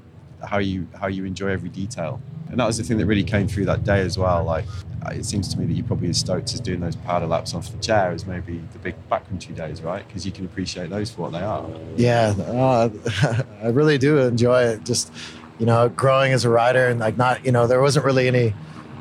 how 0.45 0.57
you 0.59 0.87
how 0.99 1.07
you 1.07 1.25
enjoy 1.25 1.47
every 1.49 1.69
detail, 1.69 2.21
and 2.49 2.59
that 2.59 2.65
was 2.65 2.77
the 2.77 2.83
thing 2.83 2.97
that 2.97 3.05
really 3.05 3.23
came 3.23 3.47
through 3.47 3.65
that 3.65 3.83
day 3.83 4.01
as 4.01 4.17
well. 4.17 4.43
Like 4.43 4.65
uh, 5.05 5.09
it 5.09 5.25
seems 5.25 5.47
to 5.53 5.59
me 5.59 5.65
that 5.65 5.73
you're 5.73 5.85
probably 5.85 6.09
as 6.09 6.17
stoked 6.17 6.53
as 6.53 6.59
doing 6.59 6.79
those 6.79 6.95
powder 6.95 7.25
laps 7.27 7.53
off 7.53 7.71
the 7.71 7.77
chair 7.79 8.11
as 8.11 8.25
maybe 8.25 8.61
the 8.73 8.79
big 8.79 8.95
backcountry 9.09 9.55
days, 9.55 9.81
right? 9.81 10.05
Because 10.07 10.25
you 10.25 10.31
can 10.31 10.45
appreciate 10.45 10.89
those 10.89 11.09
for 11.11 11.23
what 11.23 11.31
they 11.31 11.41
are. 11.41 11.65
Yeah, 11.95 12.33
uh, 12.39 12.89
I 13.63 13.67
really 13.67 13.97
do 13.97 14.17
enjoy 14.19 14.63
it. 14.63 14.83
Just 14.85 15.11
you 15.59 15.65
know, 15.65 15.89
growing 15.89 16.33
as 16.33 16.45
a 16.45 16.49
rider 16.49 16.87
and 16.87 16.99
like 16.99 17.17
not, 17.17 17.43
you 17.43 17.51
know, 17.51 17.65
there 17.65 17.81
wasn't 17.81 18.05
really 18.05 18.27
any 18.27 18.53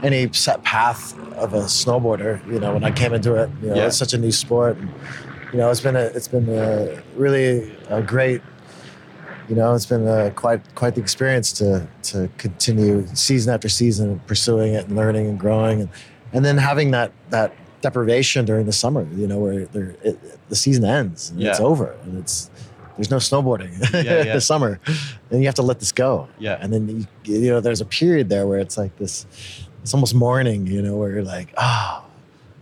any 0.03 0.31
set 0.33 0.63
path 0.63 1.19
of 1.35 1.53
a 1.55 1.61
snowboarder. 1.63 2.45
You 2.51 2.61
know, 2.61 2.73
when 2.75 2.85
I 2.85 2.91
came 2.91 3.13
into 3.13 3.35
it, 3.35 3.51
you 3.63 3.69
know, 3.69 3.75
Yeah. 3.77 3.87
it's 3.87 3.97
such 3.99 4.15
a 4.15 4.19
new 4.19 4.33
sport. 4.33 4.77
And, 4.79 4.91
you 5.53 5.59
know, 5.59 5.71
it's 5.71 5.81
been 5.81 5.97
a 5.97 6.01
it's 6.01 6.29
been 6.29 6.49
a 6.49 7.03
really 7.15 7.77
a 7.89 8.01
great. 8.03 8.41
You 9.49 9.55
know, 9.55 9.75
it's 9.75 9.87
been 9.87 10.07
a, 10.07 10.31
quite 10.33 10.75
quite 10.75 10.95
the 10.95 11.01
experience 11.01 11.53
to 11.55 11.87
to 12.05 12.29
continue 12.37 13.07
season 13.15 13.55
after 13.55 13.69
season 13.69 14.21
pursuing 14.27 14.75
it 14.75 14.87
and 14.87 14.97
learning 14.97 15.27
and 15.27 15.39
growing 15.39 15.81
and 15.83 15.91
and 16.33 16.45
then 16.45 16.59
having 16.59 16.91
that 16.91 17.13
that 17.31 17.55
deprivation 17.81 18.45
during 18.45 18.67
the 18.67 18.73
summer. 18.73 19.07
You 19.15 19.27
know, 19.27 19.39
where 19.39 19.67
there, 19.67 19.97
it, 20.03 20.49
the 20.49 20.57
season 20.57 20.85
ends 20.85 21.31
and 21.31 21.43
it's 21.43 21.61
over 21.61 21.97
and 22.05 22.19
it's 22.19 22.51
there's 22.97 23.11
no 23.11 23.19
snowboarding 23.19 23.79
Yeah, 24.05 24.25
yeah. 24.25 24.33
this 24.33 24.47
summer, 24.47 24.81
and 25.31 25.41
you 25.41 25.47
have 25.47 25.55
to 25.57 25.63
let 25.63 25.79
this 25.81 25.93
go. 25.93 26.29
Yeah. 26.39 26.59
And 26.61 26.73
then 26.73 26.89
you, 26.89 27.07
you 27.25 27.51
know, 27.51 27.61
there's 27.61 27.81
a 27.81 27.85
period 27.85 28.29
there 28.29 28.47
where 28.47 28.59
it's 28.59 28.79
like 28.79 28.97
this, 28.97 29.27
it's 29.83 29.93
almost 29.95 30.15
mourning. 30.15 30.67
You 30.67 30.83
know, 30.83 30.97
where 30.97 31.11
you're 31.11 31.23
like, 31.23 31.53
oh, 31.59 32.05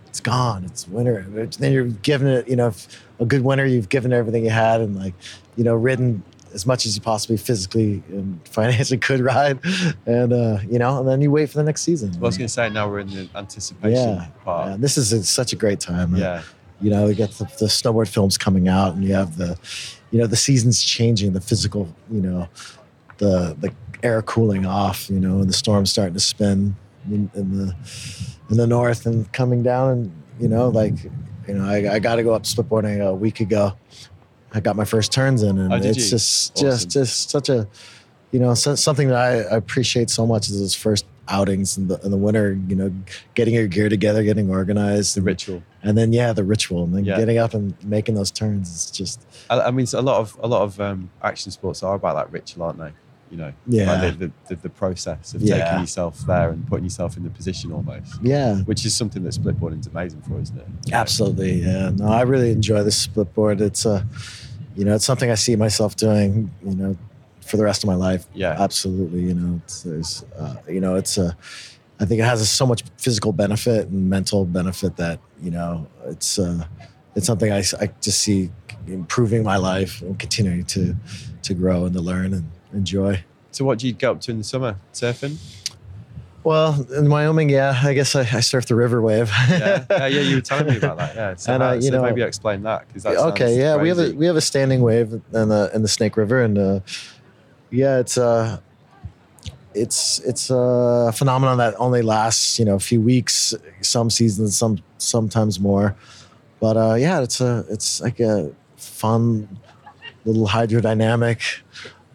it's 0.07 0.20
gone. 0.20 0.64
It's 0.64 0.89
winter. 0.89 1.22
Then 1.59 1.72
you're 1.72 1.87
giving 1.87 2.28
it, 2.28 2.49
you 2.49 2.57
know, 2.57 2.68
if 2.68 3.03
a 3.20 3.24
good 3.24 3.43
winter. 3.43 3.64
You've 3.64 3.89
given 3.89 4.12
everything 4.12 4.45
you 4.45 4.51
had, 4.51 4.80
and 4.80 4.97
like, 4.97 5.14
you 5.57 5.64
know, 5.64 5.74
ridden 5.74 6.22
as 6.55 6.65
much 6.67 6.87
as 6.87 6.97
you 6.97 7.03
possibly 7.03 7.37
physically 7.37 8.03
and 8.09 8.41
financially 8.49 8.99
could 8.99 9.21
ride, 9.21 9.59
and 10.07 10.33
uh, 10.33 10.59
you 10.71 10.79
know, 10.79 11.01
and 11.01 11.09
then 11.09 11.21
you 11.21 11.31
wait 11.31 11.51
for 11.51 11.59
the 11.59 11.65
next 11.65 11.83
season. 11.83 12.11
Well, 12.13 12.25
I 12.25 12.27
was 12.27 12.39
going 12.39 12.47
to 12.47 12.53
say 12.53 12.71
now 12.71 12.89
we're 12.89 13.01
in 13.01 13.09
the 13.09 13.29
anticipation 13.35 14.17
yeah, 14.17 14.29
part. 14.45 14.71
yeah, 14.71 14.77
this 14.79 14.97
is 14.97 15.13
a, 15.13 15.23
such 15.25 15.53
a 15.53 15.57
great 15.57 15.81
time. 15.81 16.15
Yeah. 16.17 16.43
you 16.81 16.91
know, 16.91 17.07
you 17.07 17.15
get 17.15 17.33
the, 17.33 17.45
the 17.59 17.67
snowboard 17.67 18.09
films 18.09 18.39
coming 18.39 18.69
out, 18.69 18.95
and 18.95 19.05
you 19.05 19.15
have 19.15 19.37
the, 19.37 19.59
you 20.11 20.21
know, 20.21 20.27
the 20.27 20.37
seasons 20.37 20.83
changing, 20.83 21.33
the 21.33 21.41
physical, 21.41 21.89
you 22.11 22.21
know, 22.21 22.49
the 23.19 23.57
the 23.61 23.75
air 24.03 24.23
cooling 24.23 24.67
off, 24.67 25.11
you 25.11 25.19
know, 25.19 25.39
and 25.41 25.49
the 25.49 25.55
storms 25.55 25.91
starting 25.91 26.15
to 26.15 26.21
spin 26.21 26.77
in, 27.11 27.31
in 27.35 27.59
the 27.59 27.75
in 28.51 28.57
the 28.57 28.67
north 28.67 29.07
and 29.07 29.31
coming 29.33 29.63
down, 29.63 29.91
and 29.91 30.23
you 30.39 30.49
know, 30.49 30.69
like, 30.69 31.03
you 31.49 31.55
know, 31.55 31.65
I, 31.65 31.95
I 31.95 31.99
got 31.99 32.17
to 32.17 32.23
go 32.23 32.35
up 32.35 32.43
splitboarding 32.45 33.05
a 33.05 33.15
week 33.15 33.41
ago. 33.41 33.73
I 34.55 34.61
got 34.61 34.77
my 34.77 34.85
first 34.85 35.13
turns 35.13 35.43
in, 35.43 35.59
and 35.59 35.73
Oh, 35.73 35.77
it's 35.77 36.09
just 36.11 36.53
Awesome. 36.57 36.69
just 36.71 36.91
just 36.91 37.31
such 37.31 37.49
a, 37.49 37.67
you 38.31 38.39
know, 38.41 38.55
so, 38.55 38.75
something 38.77 39.09
that 39.09 39.17
I, 39.17 39.57
appreciate 39.57 40.11
so 40.11 40.27
much 40.27 40.49
is 40.49 40.59
those 40.59 40.75
first 40.75 41.05
outings 41.29 41.77
in 41.77 41.89
the 41.89 41.99
in 42.05 42.11
the 42.13 42.17
winter. 42.17 42.59
You 42.69 42.77
know, 42.77 42.93
getting 43.35 43.55
your 43.55 43.67
gear 43.67 43.89
together, 43.89 44.23
getting 44.23 44.49
organized, 44.51 45.17
The 45.17 45.21
and- 45.21 45.27
ritual. 45.27 45.63
and 45.83 45.99
then 45.99 46.13
yeah, 46.13 46.33
the 46.33 46.45
ritual, 46.45 46.85
and 46.85 46.95
then 46.95 47.05
Yeah. 47.05 47.17
getting 47.19 47.39
up 47.39 47.53
and 47.55 47.75
making 47.85 48.15
those 48.15 48.31
turns 48.31 48.69
is 48.75 48.91
just 48.91 49.27
I, 49.51 49.59
I 49.61 49.71
mean, 49.73 49.87
so 49.87 49.99
a 49.99 50.03
lot 50.03 50.21
of 50.21 50.39
a 50.43 50.47
lot 50.47 50.63
of 50.63 50.81
um, 50.81 51.11
action 51.23 51.51
sports 51.51 51.83
are 51.83 51.95
about 51.97 52.15
that 52.15 52.33
ritual, 52.33 52.63
aren't 52.65 52.79
they? 52.79 52.93
You 53.31 53.39
know, 53.39 53.53
Yeah. 53.67 54.01
like 54.01 54.19
the, 54.21 54.31
the, 54.49 54.55
the, 54.55 54.69
process 54.69 55.35
of 55.35 55.43
Yeah. 55.43 55.65
taking 55.65 55.81
yourself 55.81 56.21
there 56.25 56.51
and 56.51 56.65
putting 56.69 56.85
yourself 56.85 57.17
in 57.17 57.25
the 57.25 57.31
position 57.31 57.73
almost, 57.73 58.23
yeah, 58.23 58.57
which 58.59 58.85
is 58.87 58.95
something 58.95 59.25
that 59.25 59.33
splitboarding's 59.33 59.89
amazing 59.89 60.21
for, 60.23 60.41
isn't 60.41 60.57
it? 60.57 60.67
Absolutely. 60.93 61.63
Yeah, 61.63 61.91
no, 61.97 62.07
I 62.07 62.23
really 62.23 62.53
enjoy 62.53 62.85
the 62.85 62.91
splitboard. 62.91 63.61
It's 63.61 63.87
a, 63.87 64.07
you 64.77 64.85
know, 64.85 64.95
it's 64.95 65.05
something 65.05 65.31
I 65.31 65.35
see 65.35 65.57
myself 65.57 65.97
doing. 65.97 66.51
You 66.64 66.75
know, 66.75 66.97
for 67.45 67.57
the 67.57 67.64
rest 67.64 67.85
of 67.85 67.89
my 67.89 67.95
life. 67.95 68.27
Yeah. 68.35 68.57
absolutely. 68.59 69.20
You 69.20 69.35
know, 69.35 69.61
it's, 69.62 69.83
there's, 69.83 70.25
uh, 70.39 70.57
you 70.68 70.81
know, 70.81 70.97
it's 70.97 71.18
a. 71.18 71.37
I 72.01 72.07
think 72.07 72.20
it 72.20 72.25
has 72.25 72.49
so 72.51 72.66
much 72.66 72.83
physical 72.97 73.33
benefit 73.33 73.87
and 73.87 74.11
mental 74.11 74.45
benefit 74.45 74.97
that 74.97 75.20
you 75.41 75.53
know 75.53 75.87
it's 76.07 76.41
uh, 76.41 76.66
it's 77.14 77.25
something 77.25 77.53
I, 77.53 77.62
I 77.81 77.89
just 78.01 78.20
see 78.20 78.51
improving 78.89 79.45
my 79.45 79.57
life 79.59 80.03
and 80.03 80.18
continuing 80.18 80.64
to 80.64 80.97
to 81.43 81.55
grow 81.55 81.85
and 81.85 81.95
to 81.95 82.01
learn 82.01 82.35
and 82.35 82.51
enjoy. 82.72 83.22
So, 83.53 83.64
what 83.64 83.79
do 83.79 83.87
you 83.87 83.93
get 83.93 84.11
up 84.11 84.20
to 84.22 84.33
in 84.33 84.39
the 84.39 84.45
summer? 84.45 84.77
Surfing? 84.93 85.37
Well, 86.45 86.87
in 86.93 87.09
Wyoming, 87.09 87.49
yeah, 87.49 87.81
I 87.83 87.95
guess 87.95 88.15
I, 88.15 88.21
I 88.21 88.41
surf 88.41 88.67
the 88.67 88.75
river 88.75 89.01
wave. 89.01 89.31
Yeah, 89.49 89.85
yeah, 89.91 90.07
yeah. 90.07 90.21
You 90.21 90.37
were 90.37 90.41
telling 90.51 90.67
me 90.67 90.77
about 90.77 90.99
that. 90.99 91.15
Yeah. 91.17 91.35
So, 91.37 91.53
And, 91.55 91.63
uh, 91.63 91.73
you 91.73 91.83
so 91.83 91.91
know- 91.93 92.03
maybe 92.03 92.21
explain 92.23 92.63
that 92.65 92.87
because 92.87 93.03
that 93.05 93.17
okay, 93.17 93.59
yeah, 93.59 93.77
we 93.77 93.89
have 93.89 93.99
a 93.99 94.13
we 94.13 94.27
have 94.27 94.37
a 94.37 94.43
standing 94.43 94.83
wave 94.83 95.13
in 95.13 95.49
the 95.49 95.71
in 95.75 95.81
the 95.83 95.89
Snake 95.89 96.17
River, 96.19 96.43
and 96.43 96.59
uh, 96.59 96.81
yeah, 97.71 97.99
it's 97.99 98.19
uh 98.19 98.59
it's 99.75 100.21
it's 100.21 100.51
a 100.51 101.13
phenomenon 101.15 101.59
that 101.59 101.75
only 101.79 102.03
lasts 102.03 102.59
you 102.59 102.65
know 102.65 102.75
a 102.75 102.79
few 102.81 103.01
weeks, 103.01 103.55
some 103.81 104.11
seasons, 104.11 104.57
some 104.57 104.79
sometimes 104.99 105.59
more, 105.59 105.97
but 106.61 106.77
uh, 106.77 106.95
yeah, 106.95 107.23
it's 107.23 107.41
a 107.41 107.65
it's 107.71 108.01
like 108.03 108.21
a 108.21 108.53
fun 108.77 109.49
little 110.27 110.47
hydrodynamic 110.47 111.61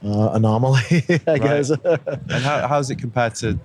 uh, 0.06 0.30
anomaly, 0.34 0.82
I 1.28 1.38
guess. 1.40 1.72
And 1.84 2.44
how 2.44 2.68
how's 2.68 2.90
it 2.92 2.98
compared 3.00 3.34
to 3.36 3.60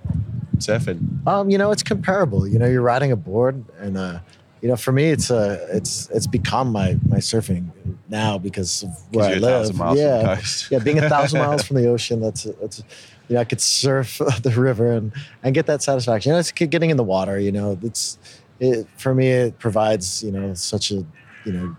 surfing? 0.59 1.25
Um, 1.27 1.49
you 1.49 1.57
know, 1.57 1.71
it's 1.71 1.83
comparable. 1.83 2.47
You 2.47 2.59
know, 2.59 2.65
you're 2.67 2.81
riding 2.81 3.11
a 3.11 3.15
board, 3.15 3.63
and 3.79 3.97
uh, 3.97 4.19
you 4.61 4.69
know, 4.69 4.75
for 4.75 4.91
me, 4.91 5.05
it's 5.11 5.29
uh, 5.31 5.65
it's 5.71 6.09
it's 6.09 6.27
become 6.27 6.71
my 6.71 6.97
my 7.07 7.17
surfing 7.17 7.69
now 8.09 8.37
because 8.37 8.83
of 8.83 8.89
where 9.13 9.25
I 9.31 9.33
live. 9.35 9.65
yeah, 9.67 9.71
from 9.77 9.95
the 9.95 10.35
coast. 10.35 10.71
yeah, 10.71 10.79
being 10.79 10.99
a 10.99 11.09
thousand 11.09 11.39
miles 11.39 11.63
from 11.63 11.77
the 11.77 11.87
ocean, 11.95 12.21
that's 12.21 12.43
that's. 12.43 12.83
You 13.27 13.33
know, 13.33 13.41
I 13.41 13.43
could 13.45 13.59
surf 13.59 14.19
the 14.43 14.51
river 14.51 14.91
and, 14.91 15.11
and 15.41 15.55
get 15.55 15.65
that 15.65 15.81
satisfaction. 15.81 16.29
You 16.29 16.33
know, 16.35 16.39
it's 16.41 16.51
getting 16.51 16.91
in 16.91 16.97
the 16.97 17.03
water. 17.03 17.39
You 17.39 17.51
know, 17.51 17.75
it's 17.81 18.19
it 18.59 18.87
for 18.97 19.15
me. 19.15 19.29
It 19.31 19.57
provides 19.57 20.23
you 20.23 20.31
know 20.31 20.53
such 20.53 20.91
a 20.91 21.03
you 21.43 21.51
know, 21.51 21.75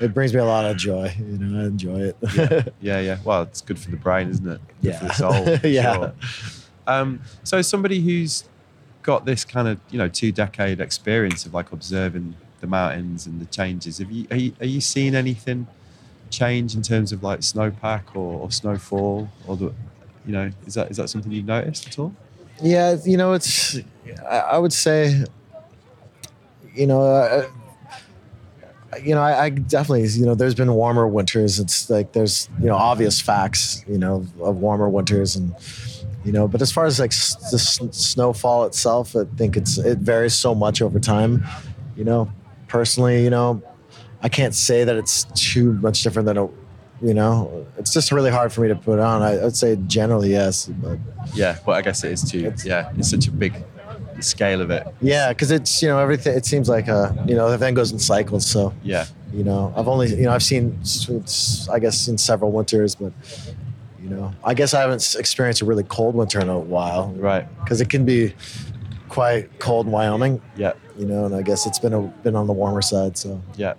it 0.00 0.14
brings 0.14 0.32
me 0.32 0.40
a 0.40 0.46
lot 0.46 0.64
of 0.64 0.78
joy. 0.78 1.14
You 1.18 1.36
know, 1.36 1.60
I 1.60 1.66
enjoy 1.66 2.00
it. 2.00 2.16
Yeah, 2.34 2.62
yeah, 2.80 3.00
yeah. 3.00 3.18
Well, 3.24 3.42
it's 3.42 3.60
good 3.60 3.78
for 3.78 3.90
the 3.90 3.98
brain, 3.98 4.30
isn't 4.30 4.48
it? 4.48 4.58
Good 4.80 4.92
Yeah. 4.92 4.98
for 5.00 5.04
the 5.04 5.12
soul. 5.12 5.70
Yeah. 5.70 5.92
Sure. 5.94 6.12
Um, 6.86 7.20
so, 7.42 7.62
somebody 7.62 8.00
who's 8.00 8.44
got 9.02 9.24
this 9.24 9.44
kind 9.44 9.68
of 9.68 9.78
you 9.90 9.98
know 9.98 10.08
two 10.08 10.32
decade 10.32 10.80
experience 10.80 11.46
of 11.46 11.54
like 11.54 11.72
observing 11.72 12.36
the 12.60 12.66
mountains 12.66 13.26
and 13.26 13.40
the 13.40 13.46
changes, 13.46 13.98
have 13.98 14.10
you 14.10 14.26
are 14.30 14.36
you, 14.36 14.52
are 14.60 14.66
you 14.66 14.80
seeing 14.80 15.14
anything 15.14 15.66
change 16.30 16.74
in 16.74 16.82
terms 16.82 17.12
of 17.12 17.22
like 17.22 17.40
snowpack 17.40 18.02
or, 18.14 18.40
or 18.40 18.50
snowfall 18.50 19.28
or 19.46 19.56
the 19.56 19.72
you 20.26 20.32
know 20.32 20.50
is 20.66 20.74
that 20.74 20.90
is 20.90 20.96
that 20.96 21.08
something 21.08 21.30
you've 21.30 21.46
noticed 21.46 21.86
at 21.86 21.98
all? 21.98 22.14
Yeah, 22.62 22.96
you 23.04 23.16
know, 23.16 23.32
it's. 23.34 23.78
I, 24.28 24.58
would 24.58 24.72
say. 24.72 25.24
You 26.74 26.86
know, 26.86 27.00
uh, 27.02 27.48
you 29.02 29.14
know, 29.14 29.22
I, 29.22 29.44
I 29.44 29.50
definitely, 29.50 30.06
you 30.08 30.26
know, 30.26 30.34
there's 30.34 30.54
been 30.54 30.72
warmer 30.72 31.06
winters. 31.06 31.58
It's 31.58 31.88
like 31.88 32.12
there's, 32.12 32.48
you 32.60 32.66
know, 32.66 32.76
obvious 32.76 33.20
facts, 33.20 33.84
you 33.88 33.98
know, 33.98 34.26
of 34.40 34.56
warmer 34.56 34.88
winters, 34.88 35.36
and 35.36 35.54
you 36.26 36.32
know, 36.32 36.46
but 36.48 36.60
as 36.60 36.70
far 36.72 36.84
as 36.86 36.98
like 36.98 37.12
s- 37.12 37.36
the 37.52 37.56
s- 37.56 37.80
snowfall 37.96 38.64
itself, 38.64 39.14
I 39.16 39.24
think 39.38 39.56
it's 39.56 39.78
it 39.78 39.98
varies 39.98 40.34
so 40.34 40.54
much 40.54 40.82
over 40.82 40.98
time. 40.98 41.44
You 41.96 42.04
know, 42.04 42.30
personally, 42.68 43.22
you 43.24 43.30
know, 43.30 43.62
I 44.22 44.28
can't 44.28 44.54
say 44.54 44.84
that 44.84 44.96
it's 44.96 45.24
too 45.52 45.72
much 45.74 46.02
different 46.02 46.26
than 46.26 46.36
a. 46.38 46.48
You 47.02 47.12
know, 47.14 47.66
it's 47.78 47.92
just 47.92 48.10
really 48.10 48.30
hard 48.30 48.50
for 48.52 48.62
me 48.62 48.68
to 48.68 48.74
put 48.74 48.98
on. 48.98 49.22
I, 49.22 49.44
I'd 49.46 49.54
say 49.56 49.76
generally 49.86 50.30
yes, 50.32 50.66
but 50.82 50.98
Yeah, 51.34 51.58
well, 51.66 51.76
I 51.76 51.82
guess 51.82 52.02
it 52.04 52.10
is 52.12 52.22
too. 52.30 52.38
It's- 52.40 52.64
yeah, 52.64 52.90
it's 52.96 53.10
such 53.10 53.28
a 53.28 53.30
big 53.30 53.52
scale 54.20 54.62
of 54.62 54.70
it. 54.70 54.82
Yeah, 55.02 55.28
because 55.28 55.50
it's 55.50 55.82
you 55.82 55.88
know 55.90 55.98
everything. 55.98 56.34
It 56.36 56.46
seems 56.46 56.68
like 56.68 56.88
uh 56.88 57.12
you 57.28 57.34
know 57.36 57.48
the 57.48 57.54
everything 57.54 57.74
goes 57.74 57.92
in 57.92 57.98
cycles. 57.98 58.46
So 58.46 58.72
Yeah, 58.82 59.04
you 59.32 59.44
know 59.44 59.72
I've 59.76 59.88
only 59.88 60.08
you 60.08 60.22
know 60.26 60.32
I've 60.32 60.42
seen 60.42 60.78
s- 60.82 61.68
I 61.70 61.78
guess 61.78 62.08
in 62.08 62.16
several 62.18 62.50
winters, 62.50 62.94
but 62.94 63.12
you 64.08 64.14
know 64.16 64.32
I 64.44 64.54
guess 64.54 64.74
I 64.74 64.80
haven't 64.80 65.14
experienced 65.18 65.62
a 65.62 65.64
really 65.64 65.82
cold 65.84 66.14
winter 66.14 66.40
in 66.40 66.48
a 66.48 66.58
while 66.58 67.12
right. 67.16 67.46
because 67.60 67.80
it 67.80 67.88
can 67.88 68.04
be 68.04 68.34
quite 69.08 69.58
cold 69.58 69.86
in 69.86 69.92
Wyoming. 69.92 70.40
Yeah, 70.56 70.72
You 70.98 71.06
know, 71.06 71.24
and 71.26 71.34
I 71.34 71.42
guess 71.42 71.66
it's 71.66 71.78
been 71.78 71.92
a, 71.92 72.02
been 72.02 72.36
on 72.36 72.46
the 72.46 72.52
warmer 72.52 72.82
side. 72.82 73.16
So 73.16 73.40
yeah. 73.56 73.74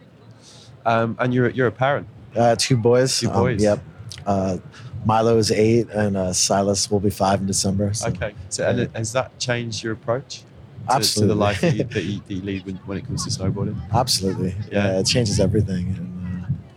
Um, 0.86 1.16
and 1.20 1.34
you're 1.34 1.50
you're 1.50 1.68
a 1.68 1.72
parent. 1.72 2.08
uh, 2.36 2.56
two 2.58 2.78
boys. 2.78 3.20
Two 3.20 3.30
Um, 3.30 3.34
boys. 3.34 3.62
yep. 3.62 3.80
Uh, 4.26 4.58
Milo 5.06 5.38
is 5.38 5.52
eight, 5.52 5.88
and 5.90 6.18
uh, 6.18 6.34
Silas 6.34 6.90
will 6.92 7.00
be 7.00 7.10
five 7.10 7.40
in 7.40 7.48
December. 7.48 7.94
So. 7.94 8.08
Okay. 8.10 8.34
So, 8.50 8.68
and 8.68 8.90
has 8.96 9.14
that 9.14 9.38
changed 9.40 9.84
your 9.84 9.94
approach 9.94 10.40
to, 10.40 10.44
to 10.90 10.94
Absolutely. 10.96 11.34
the 11.36 11.40
life 11.40 11.62
that 11.62 11.76
you, 11.76 11.84
that 11.96 12.04
you, 12.04 12.20
that 12.28 12.34
you 12.34 12.42
lead 12.42 12.66
when, 12.66 12.76
when 12.88 12.98
it 12.98 13.06
comes 13.06 13.24
to 13.26 13.30
snowboarding? 13.30 13.78
Absolutely. 13.94 14.56
Yeah. 14.72 14.92
Yeah. 14.92 15.00
it 15.00 15.06
changes 15.06 15.40
everything, 15.40 15.96
and, 15.98 16.17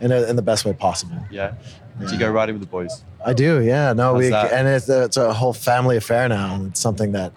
in, 0.01 0.11
a, 0.11 0.23
in 0.23 0.35
the 0.35 0.41
best 0.41 0.65
way 0.65 0.73
possible. 0.73 1.17
Yeah. 1.29 1.53
Do 1.99 2.11
you 2.11 2.19
go 2.19 2.31
riding 2.31 2.55
with 2.55 2.61
the 2.61 2.69
boys? 2.69 3.03
I 3.23 3.33
do, 3.33 3.61
yeah. 3.61 3.93
No, 3.93 4.13
How's 4.13 4.17
we 4.17 4.29
that? 4.29 4.51
and 4.51 4.67
it's, 4.67 4.89
it's 4.89 5.17
a 5.17 5.33
whole 5.33 5.53
family 5.53 5.97
affair 5.97 6.27
now. 6.27 6.63
It's 6.65 6.79
something 6.79 7.11
that 7.11 7.31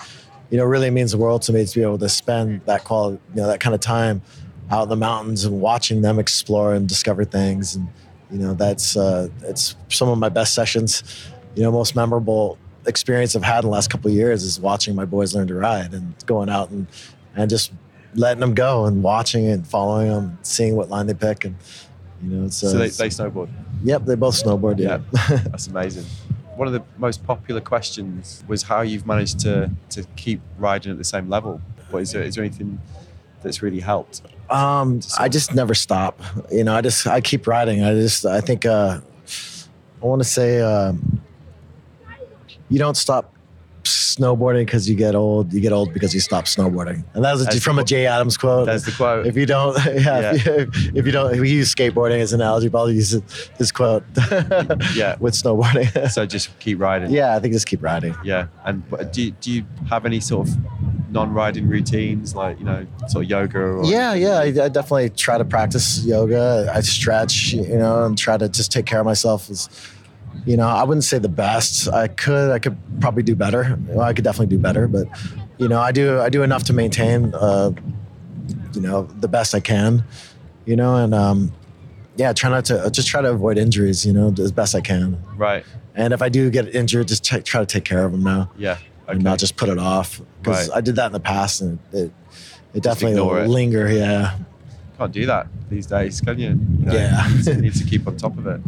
you 0.51 0.57
know 0.57 0.65
really 0.65 0.91
means 0.91 1.13
the 1.13 1.19
world 1.19 1.43
to 1.43 1.53
me 1.53 1.65
to 1.67 1.75
be 1.75 1.83
able 1.83 1.99
to 1.99 2.09
spend 2.09 2.63
that 2.65 2.85
quality, 2.85 3.21
you 3.35 3.43
know, 3.43 3.47
that 3.49 3.61
kind 3.61 3.75
of 3.75 3.81
time 3.81 4.23
out 4.71 4.85
in 4.85 4.89
the 4.89 4.97
mountains 4.97 5.45
and 5.45 5.61
watching 5.61 6.01
them 6.03 6.19
explore 6.19 6.75
and 6.75 6.89
discover 6.89 7.25
things. 7.25 7.75
And 7.75 7.89
you 8.31 8.39
know, 8.39 8.55
that's 8.55 8.97
uh, 8.97 9.29
it's 9.43 9.77
some 9.91 10.09
of 10.09 10.19
my 10.19 10.31
best 10.31 10.55
sessions. 10.55 11.03
You 11.55 11.63
know, 11.63 11.71
most 11.71 11.95
memorable 11.95 12.57
experience 12.87 13.37
I've 13.37 13.43
had 13.43 13.65
in 13.65 13.71
the 13.71 13.75
last 13.75 13.91
couple 13.91 14.11
of 14.11 14.17
years 14.17 14.43
is 14.43 14.59
watching 14.59 14.95
my 14.95 15.05
boys 15.05 15.35
learn 15.35 15.49
to 15.49 15.55
ride 15.55 15.93
and 15.93 16.15
going 16.27 16.49
out 16.49 16.71
and 16.71 16.87
and 17.37 17.51
just 17.51 17.73
letting 18.15 18.41
them 18.41 18.55
go 18.55 18.87
and 18.87 19.03
watching 19.03 19.47
and 19.49 19.67
following 19.67 20.09
them, 20.09 20.39
seeing 20.43 20.77
what 20.77 20.89
line 20.89 21.07
they 21.07 21.15
pick, 21.15 21.45
and 21.45 21.57
you 22.31 22.37
know, 22.37 22.47
uh, 22.47 22.51
So 22.51 22.71
they, 22.79 22.89
they 22.89 23.09
snowboard. 23.09 23.49
yep, 23.83 24.05
they 24.05 24.15
both 24.15 24.35
snowboard. 24.43 24.79
Yeah, 24.79 24.99
That's 25.51 25.67
amazing. 25.69 26.05
One 26.57 26.69
of 26.69 26.75
the 26.75 26.83
most 26.99 27.25
popular 27.25 27.61
questions 27.61 28.45
was 28.47 28.63
how 28.63 28.83
you've 28.83 29.07
managed 29.07 29.41
to 29.41 29.71
to 29.91 30.05
keep 30.17 30.41
riding 30.59 30.93
at 30.93 30.99
the 30.99 31.05
same 31.05 31.29
level. 31.29 31.61
What 31.91 32.03
is 32.03 32.13
there? 32.13 32.23
Is 32.23 32.35
there 32.37 32.45
anything 32.45 32.81
that's 33.43 33.61
really 33.63 33.81
helped? 33.81 34.23
Um, 34.51 35.01
I 35.19 35.29
just 35.29 35.55
never 35.55 35.75
stop. 35.75 36.21
You 36.53 36.65
know, 36.65 36.75
I 36.75 36.81
just 36.81 37.07
I 37.07 37.21
keep 37.21 37.47
riding. 37.47 37.83
I 37.83 37.93
just 37.95 38.25
I 38.25 38.41
think 38.41 38.67
uh, 38.67 39.01
I 40.03 40.07
want 40.07 40.23
to 40.23 40.29
say 40.29 40.61
um, 40.61 41.21
you 42.69 42.79
don't 42.79 42.97
stop 42.97 43.33
snowboarding 44.17 44.65
because 44.67 44.89
you 44.89 44.95
get 44.95 45.15
old. 45.15 45.53
You 45.53 45.61
get 45.61 45.73
old 45.73 45.93
because 45.93 46.15
you 46.15 46.21
stop 46.21 46.45
snowboarding. 46.45 47.05
And 47.15 47.25
that 47.25 47.33
was 47.33 47.45
That's 47.45 47.63
from 47.63 47.77
the 47.77 47.83
a 47.83 47.85
Jay 47.85 48.07
Adams 48.07 48.37
quote. 48.37 48.67
That's 48.67 48.85
the 48.85 48.93
quote. 48.93 49.27
if 49.27 49.37
you 49.37 49.47
don't, 49.47 49.77
yeah, 49.87 50.35
If, 50.35 50.47
you, 50.47 50.93
if 50.95 51.07
you 51.07 51.13
don't, 51.13 51.35
if 51.35 51.41
we 51.41 51.51
use 51.51 51.75
skateboarding 51.75 52.21
as 52.21 52.33
an 52.33 52.41
analogy, 52.41 52.69
but 52.69 52.79
I'll 52.79 52.91
use 52.91 53.11
this 53.59 53.73
quote. 53.73 54.05
Yeah. 54.95 55.17
with 55.19 55.35
snowboarding. 55.35 55.91
So 56.15 56.27
just 56.27 56.57
keep 56.61 56.81
riding. 56.81 57.11
yeah, 57.11 57.35
I 57.35 57.41
think 57.41 57.53
just 57.55 57.67
keep 57.67 57.83
riding. 57.83 58.15
Yeah. 58.25 58.47
And 58.65 58.83
do 59.13 59.23
you, 59.23 59.31
do 59.33 59.51
you 59.51 59.65
have 59.89 60.07
any 60.07 60.21
sort 60.21 60.49
of 60.49 60.55
non-riding 61.11 61.69
routines 61.69 62.35
like 62.35 62.59
you 62.59 62.65
know 62.65 62.85
sort 63.09 63.25
of 63.25 63.31
yoga 63.31 63.59
or 63.59 63.85
Yeah, 63.85 64.15
yeah. 64.15 64.39
I, 64.39 64.65
I 64.65 64.69
definitely 64.69 65.11
try 65.11 65.39
to 65.39 65.45
practice 65.45 66.05
yoga. 66.05 66.71
I 66.75 66.81
stretch, 66.81 67.53
you 67.53 67.77
know, 67.79 68.05
and 68.05 68.19
try 68.19 68.37
to 68.37 68.49
just 68.49 68.71
take 68.73 68.87
care 68.87 69.01
of 69.01 69.07
myself. 69.07 69.49
As, 69.51 69.69
you 70.47 70.57
know, 70.57 70.67
I 70.69 70.83
wouldn't 70.85 71.05
say 71.05 71.19
the 71.19 71.29
best. 71.29 71.89
I 71.89 72.09
could, 72.09 72.51
I 72.51 72.59
could 72.59 72.77
probably 73.01 73.23
do 73.23 73.35
better. 73.35 73.79
Well, 73.89 74.01
I 74.07 74.13
could 74.13 74.25
definitely 74.25 74.55
do 74.57 74.61
better, 74.63 74.87
but 74.89 75.07
you 75.59 75.69
know, 75.69 75.81
I 75.81 75.93
do, 75.93 76.21
I 76.21 76.29
do 76.29 76.43
enough 76.43 76.65
to 76.65 76.73
maintain, 76.73 77.33
uh, 77.35 77.71
you 78.75 78.81
know, 78.81 79.03
the 79.21 79.29
best 79.29 79.55
I 79.55 79.61
can. 79.61 80.05
You 80.67 80.77
know, 80.77 80.97
and 80.97 81.15
um, 81.15 81.53
yeah, 82.17 82.33
try 82.33 82.49
not 82.51 82.65
to 82.67 82.91
just 82.91 83.07
try 83.09 83.21
to 83.23 83.31
avoid 83.31 83.59
injuries. 83.59 84.05
You 84.07 84.13
know, 84.13 84.35
as 84.39 84.51
best 84.53 84.75
I 84.75 84.81
can. 84.81 85.23
Right. 85.37 85.65
And 85.95 86.13
if 86.13 86.23
I 86.23 86.29
do 86.29 86.51
get 86.51 86.75
injured, 86.75 87.09
just 87.09 87.25
t- 87.25 87.41
try 87.43 87.61
to 87.61 87.67
take 87.67 87.85
care 87.85 88.05
of 88.05 88.13
them 88.13 88.25
now 88.25 88.51
Yeah. 88.57 88.73
Okay. 88.73 89.13
and 89.13 89.23
not 89.23 89.39
just 89.39 89.57
put 89.57 89.69
it 89.69 89.79
off 89.79 90.21
because 90.43 90.69
Right. 90.69 90.79
I 90.79 90.81
did 90.81 90.97
that 90.97 91.07
in 91.07 91.13
the 91.13 91.21
past 91.21 91.61
and 91.61 91.79
it, 91.93 92.11
it 92.75 92.83
definitely 92.83 93.21
will 93.21 93.47
linger. 93.47 93.89
Yeah. 93.93 94.39
Can't 94.99 95.13
do 95.13 95.25
that 95.27 95.47
these 95.71 95.87
days, 95.87 96.21
can 96.21 96.37
you? 96.39 96.49
You 96.49 96.57
know, 96.87 96.93
Yeah. 96.95 97.29
you 97.29 97.55
need 97.61 97.75
to 97.75 97.85
keep 97.91 98.09
on 98.09 98.17
top 98.17 98.37
of 98.39 98.47
it. 98.49 98.61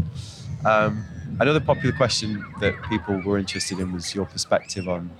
Um, 0.65 1.05
another 1.41 1.61
popular 1.61 1.95
question 1.97 2.45
that 2.61 2.75
people 2.89 3.21
were 3.23 3.39
interested 3.39 3.79
in 3.79 3.93
was 3.93 4.15
your 4.15 4.27
perspective 4.27 4.89
on 4.89 5.11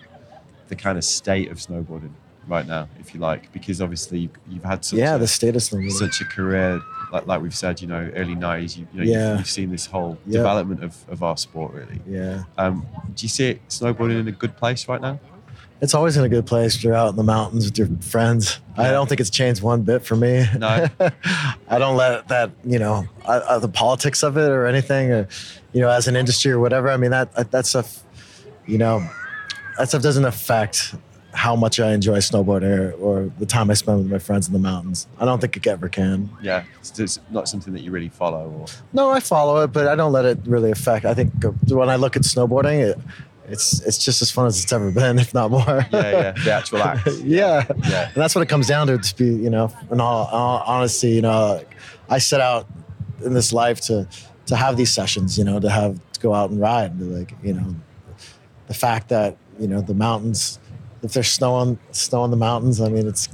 the 0.69 0.77
kind 0.77 0.99
of 0.99 1.05
state 1.05 1.51
of 1.51 1.59
snowboarding 1.59 2.11
right 2.49 2.67
now, 2.67 2.89
if 3.01 3.13
you 3.15 3.21
like, 3.21 3.53
because 3.53 3.81
obviously 3.83 4.21
you've, 4.21 4.31
you've 4.49 4.65
had 4.65 4.85
such 4.85 4.99
yeah, 4.99 5.17
a, 5.17 5.19
the 5.19 5.27
status 5.27 5.69
thing. 5.69 5.89
such 5.91 6.21
a 6.21 6.25
career, 6.25 6.81
like, 7.13 7.27
like 7.27 7.41
we've 7.43 7.55
said, 7.55 7.81
you 7.81 7.89
know, 7.89 8.09
early 8.15 8.37
90s, 8.37 8.77
you, 8.77 8.87
you 8.93 9.01
know, 9.01 9.05
Yeah. 9.05 9.31
you've, 9.31 9.39
you've 9.41 9.51
seen 9.51 9.71
this 9.71 9.87
whole 9.87 10.17
Yeah. 10.27 10.39
development 10.39 10.85
of, 10.85 10.97
of 11.09 11.23
our 11.25 11.37
sport, 11.37 11.73
really. 11.75 12.01
Yeah. 12.07 12.45
Um, 12.57 12.87
do 13.15 13.25
you 13.25 13.29
see 13.29 13.49
it 13.51 13.69
snowboarding 13.69 14.21
in 14.21 14.29
a 14.29 14.33
good 14.33 14.57
place 14.57 14.87
right 14.89 15.01
now? 15.01 15.19
It's 15.81 15.93
always 15.95 16.17
in 16.17 16.25
a 16.25 16.29
good 16.29 16.47
place. 16.47 16.83
You're 16.83 16.95
out 16.95 17.11
in 17.11 17.17
the 17.17 17.23
mountains 17.23 17.67
with 17.67 17.77
your 17.77 17.89
friends. 18.01 18.61
I 18.79 18.91
don't 18.91 19.09
think 19.09 19.21
it's 19.21 19.31
changed 19.31 19.63
one 19.63 19.83
bit 19.83 20.05
for 20.05 20.17
me. 20.17 20.47
No. 20.57 20.87
I 21.69 21.79
don't 21.79 21.97
let 21.97 22.29
that, 22.29 22.51
you 22.65 22.79
know, 22.79 23.07
uh, 23.25 23.41
uh, 23.47 23.59
the 23.59 23.69
politics 23.69 24.23
of 24.23 24.39
it 24.39 24.49
or 24.49 24.67
anything, 24.67 25.13
or, 25.13 25.29
you 25.73 25.81
know, 25.83 25.91
as 25.91 26.09
an 26.09 26.17
industry 26.17 26.51
or 26.53 26.61
whatever. 26.61 26.91
I 26.91 26.97
mean, 26.97 27.11
that, 27.11 27.51
that, 27.51 27.67
stuff, 27.67 28.03
you 28.67 28.79
know, 28.79 29.07
that 29.79 29.89
stuff 29.89 30.03
doesn't 30.03 30.25
affect 30.25 30.95
how 31.37 31.55
much 31.55 31.79
I 31.79 31.93
enjoy 31.93 32.19
snowboarding 32.19 32.79
or, 32.79 32.93
or 32.93 33.33
the 33.39 33.45
time 33.45 33.71
I 33.71 33.75
spend 33.75 33.99
with 33.99 34.11
my 34.11 34.19
friends 34.19 34.47
in 34.47 34.55
the 34.55 34.59
mountains. 34.59 35.07
I 35.21 35.27
don't 35.27 35.39
think 35.39 35.59
it 35.59 35.67
ever 35.67 35.91
can. 35.91 36.31
Yeah, 36.43 36.65
it's, 36.81 36.99
it's 36.99 37.21
not 37.31 37.47
something 37.49 37.75
that 37.75 37.83
you 37.83 37.91
really 37.91 38.09
follow. 38.09 38.51
Or 38.51 38.67
No, 38.95 39.11
I 39.11 39.21
follow 39.21 39.63
it, 39.63 39.69
but 39.69 39.87
I 39.87 39.95
don't 39.95 40.13
let 40.13 40.25
it 40.25 40.39
really 40.47 40.71
affect. 40.71 41.05
I 41.05 41.13
think 41.13 41.45
uh, 41.45 41.51
when 41.69 41.91
I 41.91 41.97
look 41.97 42.17
at 42.17 42.23
snowboarding, 42.23 42.81
it, 42.81 42.99
it's 43.49 43.81
it's 43.81 43.99
just 43.99 44.23
as 44.23 44.31
fun 44.31 44.47
as 44.47 44.63
it's 44.63 44.73
ever 44.73 44.91
been, 44.91 45.19
if 45.19 45.33
not 45.35 45.51
more. 45.51 45.87
yeah, 45.93 46.11
yeah, 46.11 46.33
the 46.33 46.51
actual 46.59 46.83
act. 46.83 47.07
yeah. 47.25 47.65
Yeah. 47.89 48.07
and 48.07 48.15
that's 48.15 48.35
what 48.35 48.43
it 48.43 48.49
comes 48.49 48.67
down 48.67 48.87
to. 48.89 48.99
To 48.99 49.17
be, 49.17 49.27
you 49.27 49.51
know, 49.51 49.73
in 49.91 50.01
all, 50.01 50.27
all 50.27 50.63
honesty, 50.67 51.11
you 51.11 51.23
know, 51.23 51.63
I 52.09 52.19
set 52.19 52.41
out 52.41 52.67
in 53.25 53.33
this 53.35 53.53
life 53.53 53.81
to 53.83 54.07
to 54.47 54.57
have 54.57 54.77
these 54.77 54.93
sessions. 54.93 55.37
You 55.39 55.45
know, 55.45 55.59
to 55.61 55.71
have 55.71 55.99
to 56.13 56.21
go 56.21 56.35
out 56.35 56.51
and 56.51 56.61
ride. 56.61 57.01
Like, 57.01 57.33
you 57.43 57.53
know, 57.55 57.75
the 58.69 58.75
fact 58.75 59.09
that 59.11 59.37
you 59.59 59.69
know 59.69 59.81
the 59.81 59.95
mountains, 59.95 60.59
if 61.03 61.13
there's 61.13 61.29
snow 61.29 61.55
on 61.55 61.79
snow 61.93 62.23
on 62.23 62.31
the 62.31 62.37
mountains, 62.37 62.81
I 62.81 62.89
mean, 62.89 63.07
it's 63.07 63.29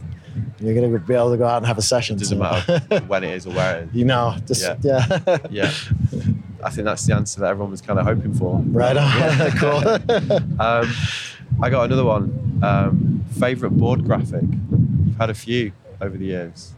you're 0.61 0.75
gonna 0.75 0.99
be 0.99 1.15
able 1.15 1.31
to 1.31 1.37
go 1.37 1.47
out 1.47 1.59
and 1.59 1.67
have 1.67 1.77
a 1.79 1.83
session. 1.83 2.17
It 2.17 2.21
doesn't 2.21 2.39
so- 2.39 2.43
matter 2.43 3.05
when 3.07 3.23
it 3.25 3.35
is 3.35 3.47
or 3.47 3.51
where 3.53 3.81
it 3.81 3.89
is. 3.89 3.95
you 3.95 4.05
know, 4.07 4.35
just 4.47 4.63
Yeah. 4.63 4.77
yeah. 4.83 5.39
Yeah. 5.51 5.73
I 6.63 6.71
think 6.71 6.85
that's 6.85 7.05
the 7.07 7.15
answer 7.15 7.41
that 7.41 7.51
everyone 7.51 7.71
was 7.71 7.81
kind 7.81 7.99
of 7.99 8.05
hoping 8.07 8.35
for. 8.35 8.59
Right 8.67 8.97
on. 8.97 9.51
cool. 9.59 9.83
Um, 10.61 10.93
I 11.63 11.69
got 11.71 11.85
another 11.85 12.05
one. 12.05 12.61
Um, 12.63 13.25
favorite 13.39 13.71
board 13.73 14.05
graphic? 14.05 14.43
You've 14.45 15.17
had 15.19 15.31
a 15.31 15.35
few 15.35 15.73
over 16.01 16.17
the 16.17 16.25
years. 16.27 16.73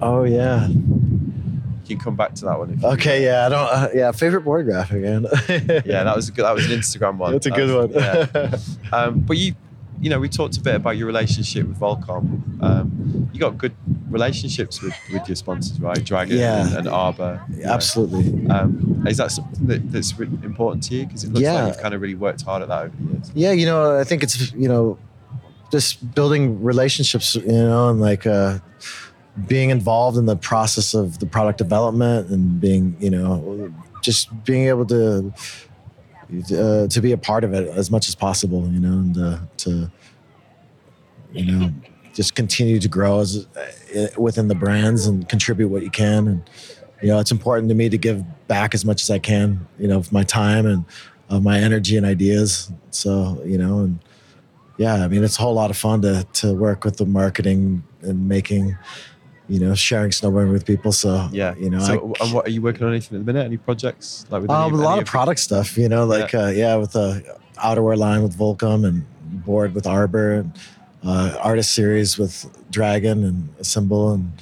oh 0.00 0.24
yeah. 0.24 0.66
You 0.68 1.96
can 1.96 1.98
come 2.04 2.16
back 2.16 2.34
to 2.36 2.44
that 2.46 2.58
one. 2.58 2.70
If 2.70 2.82
you 2.82 2.88
Okay. 2.88 3.24
Yeah. 3.24 3.46
I 3.46 3.48
don't. 3.48 3.68
Uh, 3.68 3.88
yeah. 3.94 4.10
Favorite 4.12 4.40
board 4.40 4.66
graphic, 4.66 5.02
man. 5.02 5.26
Yeah, 5.84 6.02
that 6.04 6.16
was 6.16 6.28
a 6.28 6.32
good, 6.32 6.44
that 6.44 6.54
was 6.54 6.64
an 6.70 6.78
Instagram 6.78 7.16
one. 7.18 7.32
That's 7.32 7.46
a 7.46 7.50
That 7.50 7.56
good 7.56 7.92
was- 7.94 8.32
one. 8.32 8.60
yeah. 8.92 8.96
Um, 8.98 9.20
but 9.20 9.36
you, 9.36 9.54
you 10.00 10.10
know, 10.10 10.18
we 10.18 10.28
talked 10.28 10.56
a 10.56 10.60
bit 10.60 10.74
about 10.74 10.96
your 10.96 11.06
relationship 11.06 11.66
with 11.68 11.78
Volcom. 11.78 12.60
Um, 12.62 13.30
you 13.32 13.38
got 13.38 13.56
good 13.56 13.74
relationships 14.18 14.74
with, 14.82 14.94
with 15.12 15.24
your 15.28 15.36
sponsors, 15.44 15.76
right? 15.88 16.02
Dragon 16.12 16.36
Yeah. 16.38 16.66
and, 16.66 16.76
and 16.78 16.88
Arbor. 17.04 17.32
Absolutely. 17.76 18.26
Um, 18.54 19.04
is 19.10 19.16
that 19.20 19.30
something 19.36 19.66
that, 19.70 19.80
that's 19.92 20.12
important 20.50 20.80
to 20.86 20.94
you? 20.96 21.02
Because 21.06 21.22
it 21.24 21.30
looks 21.32 21.42
Yeah. 21.46 21.54
like 21.54 21.66
you've 21.74 21.82
kind 21.82 21.94
of 21.94 22.00
really 22.04 22.14
worked 22.26 22.42
hard 22.48 22.62
at 22.64 22.68
that 22.72 22.80
over 22.84 22.94
the 22.98 23.04
years. 23.12 23.26
Yeah. 23.34 23.52
You 23.60 23.66
know, 23.70 23.80
I 24.02 24.04
think 24.04 24.22
it's 24.26 24.52
you 24.64 24.68
know, 24.72 24.84
just 25.76 25.90
building 26.18 26.42
relationships. 26.72 27.34
You 27.34 27.66
know, 27.70 27.82
and 27.90 28.00
like 28.10 28.24
uh, 28.26 28.58
being 29.54 29.70
involved 29.78 30.16
in 30.22 30.26
the 30.32 30.36
process 30.50 30.94
of 30.94 31.18
the 31.22 31.26
product 31.26 31.58
development 31.58 32.22
and 32.34 32.42
being 32.66 32.84
you 33.04 33.10
know, 33.14 33.72
just 34.02 34.22
being 34.44 34.64
able 34.72 34.86
to. 34.86 35.32
Uh, 36.62 36.88
to 36.88 37.00
be 37.00 37.12
a 37.12 37.16
part 37.30 37.44
of 37.44 37.50
it 37.58 37.64
as 37.80 37.88
much 37.88 38.08
as 38.08 38.14
possible, 38.16 38.62
you 38.74 38.80
know, 38.80 38.96
and 39.04 39.16
uh, 39.16 39.38
to, 39.62 39.70
you 41.32 41.44
know, 41.50 41.70
just 42.16 42.34
continue 42.34 42.80
to 42.80 42.88
grow 42.88 43.20
as 43.20 43.46
uh, 43.56 44.08
within 44.16 44.48
the 44.48 44.54
brands 44.54 45.06
and 45.06 45.28
contribute 45.28 45.68
what 45.68 45.82
you 45.82 45.90
can. 45.90 46.26
And 46.26 46.50
you 47.02 47.08
know, 47.08 47.18
it's 47.18 47.30
important 47.30 47.68
to 47.68 47.74
me 47.74 47.90
to 47.90 47.98
give 47.98 48.24
back 48.48 48.74
as 48.74 48.84
much 48.84 49.02
as 49.02 49.10
I 49.10 49.18
can. 49.18 49.66
You 49.78 49.88
know, 49.88 49.98
of 49.98 50.12
my 50.12 50.24
time 50.24 50.66
and 50.66 50.84
of 51.28 51.42
my 51.42 51.58
energy 51.58 51.96
and 51.96 52.06
ideas. 52.06 52.72
So 52.90 53.40
you 53.44 53.58
know, 53.58 53.80
and 53.80 53.98
yeah, 54.78 55.04
I 55.04 55.08
mean, 55.08 55.22
it's 55.22 55.38
a 55.38 55.42
whole 55.42 55.54
lot 55.54 55.70
of 55.70 55.76
fun 55.76 56.00
to 56.02 56.26
to 56.40 56.54
work 56.54 56.84
with 56.84 56.96
the 56.96 57.04
marketing 57.04 57.84
and 58.00 58.26
making, 58.28 58.76
you 59.48 59.60
know, 59.60 59.74
sharing 59.74 60.10
snowboarding 60.10 60.52
with 60.52 60.64
people. 60.64 60.92
So 60.92 61.28
Yeah. 61.32 61.54
you 61.56 61.68
know, 61.68 61.80
So, 61.80 62.14
and 62.20 62.32
what 62.32 62.46
are 62.46 62.50
you 62.50 62.62
working 62.62 62.86
on 62.86 62.92
anything 62.92 63.18
at 63.18 63.26
the 63.26 63.32
minute? 63.32 63.44
Any 63.44 63.58
projects 63.58 64.24
like 64.30 64.40
with 64.40 64.50
any, 64.50 64.58
um, 64.58 64.72
a 64.72 64.76
any 64.76 64.84
lot 64.84 64.98
of 64.98 65.04
product 65.04 65.40
stuff, 65.40 65.76
you 65.76 65.88
know, 65.90 66.06
like 66.06 66.32
yeah, 66.32 66.44
uh, 66.44 66.48
yeah 66.48 66.76
with 66.76 66.92
the 66.92 67.36
outerwear 67.56 67.96
line 67.96 68.22
with 68.22 68.36
Volcom 68.36 68.86
and 68.86 69.04
board 69.44 69.74
with 69.74 69.86
Arbor 69.86 70.34
and 70.34 70.52
uh, 71.04 71.36
artist 71.42 71.74
series 71.74 72.18
with 72.18 72.46
Dragon 72.70 73.24
and 73.24 73.66
Symbol 73.66 74.12
and 74.12 74.32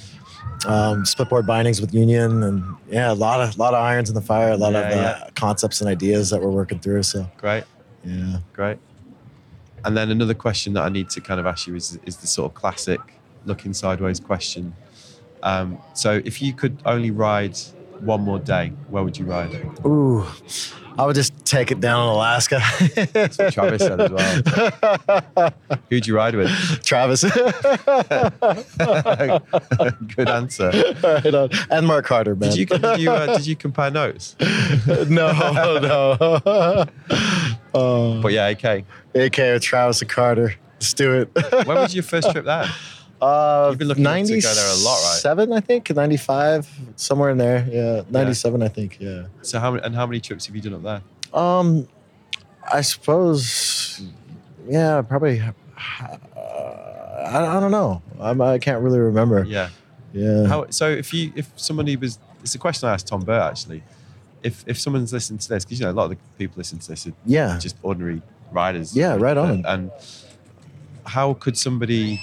um, 0.65 1.03
splitboard 1.03 1.45
bindings 1.45 1.79
with 1.81 1.93
Union 1.93 2.41
and 2.43 2.63
yeah, 2.89 3.11
a 3.11 3.13
lot 3.13 3.39
of 3.41 3.55
a 3.55 3.59
lot 3.59 3.73
of 3.73 3.81
irons 3.83 4.09
in 4.09 4.15
the 4.15 4.21
fire, 4.21 4.51
a 4.51 4.57
lot 4.57 4.73
Yeah, 4.73 4.79
of 4.79 4.85
uh, 4.91 4.95
yeah. 4.95 5.29
concepts 5.35 5.81
and 5.81 5.89
ideas 5.89 6.29
that 6.31 6.41
we're 6.41 6.49
working 6.49 6.79
through. 6.79 7.03
So 7.03 7.29
Great. 7.37 7.65
yeah, 8.03 8.37
Great. 8.53 8.77
And 9.83 9.95
then 9.95 10.09
another 10.09 10.33
question 10.33 10.73
that 10.73 10.81
I 10.83 10.89
need 10.89 11.09
to 11.11 11.21
kind 11.21 11.39
of 11.39 11.45
ask 11.45 11.67
you 11.67 11.75
is, 11.75 11.99
is 12.05 12.17
the 12.17 12.25
sort 12.27 12.51
of 12.51 12.55
classic 12.55 12.99
looking 13.45 13.71
sideways 13.73 14.19
question. 14.19 14.73
Um, 15.43 15.77
so 15.93 16.21
if 16.25 16.41
you 16.41 16.53
could 16.53 16.81
only 16.85 17.11
ride 17.11 17.55
one 17.99 18.21
more 18.21 18.39
day, 18.39 18.69
where 18.89 19.03
would 19.03 19.19
you 19.19 19.25
ride? 19.25 19.53
ooh, 19.85 20.25
I 20.97 21.05
would 21.05 21.15
just 21.15 21.45
take 21.45 21.71
it 21.71 21.79
down 21.81 22.07
in 22.07 22.13
Alaska. 22.13 22.61
That's 23.11 23.37
what 23.37 23.53
Travis 23.53 23.81
said 23.81 23.99
as 23.99 24.11
well. 24.11 25.53
Who'd 25.89 26.07
you 26.07 26.15
ride 26.15 26.35
with? 26.35 26.49
Travis, 26.83 27.23
Good 30.15 30.29
answer. 30.29 30.71
right 31.03 31.33
on. 31.33 31.49
and 31.69 31.87
Mark 31.87 32.05
Carter, 32.05 32.35
man. 32.35 32.49
Did 32.51 32.57
you 32.59 32.65
did 32.65 32.99
you, 32.99 33.11
uh, 33.11 33.25
did 33.37 33.45
you 33.47 33.55
compare 33.55 33.91
notes? 33.91 34.35
no, 34.87 35.31
no. 35.79 36.85
Oh. 37.73 38.21
But 38.21 38.31
yeah, 38.31 38.47
okay. 38.47 38.85
AK 39.13 39.37
with 39.37 39.61
Travis 39.61 40.01
and 40.01 40.09
Carter. 40.09 40.55
Let's 40.75 40.93
do 40.93 41.13
it. 41.13 41.29
When 41.65 41.77
was 41.77 41.93
your 41.93 42.03
first 42.03 42.31
trip 42.31 42.45
there? 42.45 42.69
Uh, 43.21 43.67
You've 43.69 43.79
been 43.79 43.87
looking 43.87 44.03
enough 44.03 44.27
to 44.27 44.41
go 44.41 44.53
there 44.53 44.71
a 44.71 44.75
lot, 44.75 44.97
right? 45.03 45.21
97, 45.23 45.53
I 45.53 45.59
think, 45.61 45.95
95, 45.95 46.69
somewhere 46.95 47.29
in 47.29 47.37
there. 47.37 47.67
Yeah, 47.69 48.01
97, 48.09 48.61
I 48.61 48.67
think. 48.67 48.97
Yeah. 48.99 49.27
So 49.41 49.59
how 49.59 49.71
many 49.71 49.83
and 49.83 49.95
how 49.95 50.05
many 50.05 50.19
trips 50.19 50.45
have 50.47 50.55
you 50.55 50.61
done 50.61 50.73
up 50.73 50.83
there? 50.83 51.39
Um, 51.39 51.87
I 52.71 52.81
suppose, 52.81 54.01
yeah, 54.67 55.01
probably. 55.01 55.41
Uh, 55.41 55.51
I, 56.37 57.57
I 57.57 57.59
don't 57.59 57.71
know. 57.71 58.01
I'm, 58.19 58.41
I 58.41 58.59
can't 58.59 58.83
really 58.83 58.99
remember. 58.99 59.43
Yeah. 59.43 59.69
Yeah. 60.13 60.47
How, 60.47 60.69
so 60.69 60.89
if 60.89 61.13
you 61.13 61.33
if 61.35 61.51
somebody 61.55 61.95
was 61.97 62.19
it's 62.41 62.55
a 62.55 62.59
question 62.59 62.87
I 62.87 62.93
asked 62.93 63.07
Tom 63.07 63.21
Burt 63.21 63.41
actually. 63.41 63.83
If 64.43 64.63
if 64.67 64.79
someone's 64.79 65.11
listening 65.11 65.39
to 65.39 65.49
this, 65.49 65.65
because 65.65 65.79
you 65.79 65.85
know 65.85 65.91
a 65.91 65.93
lot 65.93 66.05
of 66.05 66.09
the 66.11 66.17
people 66.37 66.55
listening 66.57 66.79
to 66.81 66.89
this 66.89 67.07
are 67.07 67.13
yeah. 67.25 67.57
just 67.59 67.75
ordinary 67.81 68.21
riders. 68.51 68.95
Yeah, 68.95 69.15
right 69.15 69.35
on. 69.35 69.49
And, 69.49 69.65
and 69.65 69.91
how 71.05 71.33
could 71.33 71.57
somebody 71.57 72.21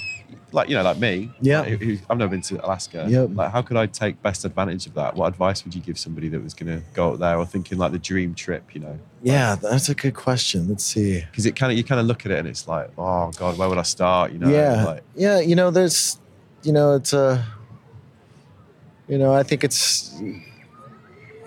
like 0.53 0.69
you 0.69 0.75
know 0.75 0.83
like 0.83 0.97
me, 0.97 1.31
Yeah. 1.41 1.61
like, 1.61 1.81
who, 1.81 1.97
I've 2.09 2.17
never 2.17 2.29
been 2.29 2.41
to 2.41 2.65
Alaska. 2.65 3.05
Yep. 3.09 3.29
Like 3.33 3.51
how 3.51 3.61
could 3.61 3.75
I 3.77 3.87
take 3.87 4.21
best 4.21 4.45
advantage 4.45 4.85
of 4.85 4.93
that? 4.93 5.15
What 5.15 5.27
advice 5.27 5.65
would 5.65 5.73
you 5.75 5.81
give 5.81 5.97
somebody 5.97 6.29
that 6.29 6.41
was 6.43 6.53
going 6.53 6.71
to 6.77 6.85
go 6.93 7.13
up 7.13 7.19
there 7.19 7.37
or 7.37 7.45
thinking 7.45 7.77
like 7.77 7.91
the 7.91 7.99
dream 7.99 8.33
trip? 8.35 8.63
You 8.75 8.81
know, 8.81 8.99
Yeah, 9.23 9.55
that's 9.55 9.89
a 9.89 9.95
good 9.95 10.13
question. 10.15 10.69
Let's 10.69 10.83
see. 10.83 11.23
because 11.29 11.45
it 11.45 11.55
kind 11.55 11.71
of 11.71 11.77
you 11.77 11.83
kind 11.83 11.99
of 11.99 12.05
look 12.07 12.25
at 12.25 12.31
it 12.31 12.39
and 12.39 12.47
it's 12.47 12.67
like, 12.67 12.89
oh 12.97 13.31
god, 13.37 13.57
where 13.57 13.67
would 13.67 13.77
I 13.79 13.83
start? 13.83 14.31
You 14.31 14.39
know, 14.39 14.49
yeah. 14.49 14.85
like 14.85 15.03
yeah, 15.15 15.39
you 15.39 15.55
know, 15.55 15.71
there's, 15.71 16.17
you 16.63 16.71
know, 16.71 16.93
it's 16.95 17.13
a, 17.13 17.45
you 19.07 19.17
know, 19.17 19.33
I 19.33 19.43
think 19.43 19.63
it's, 19.63 20.13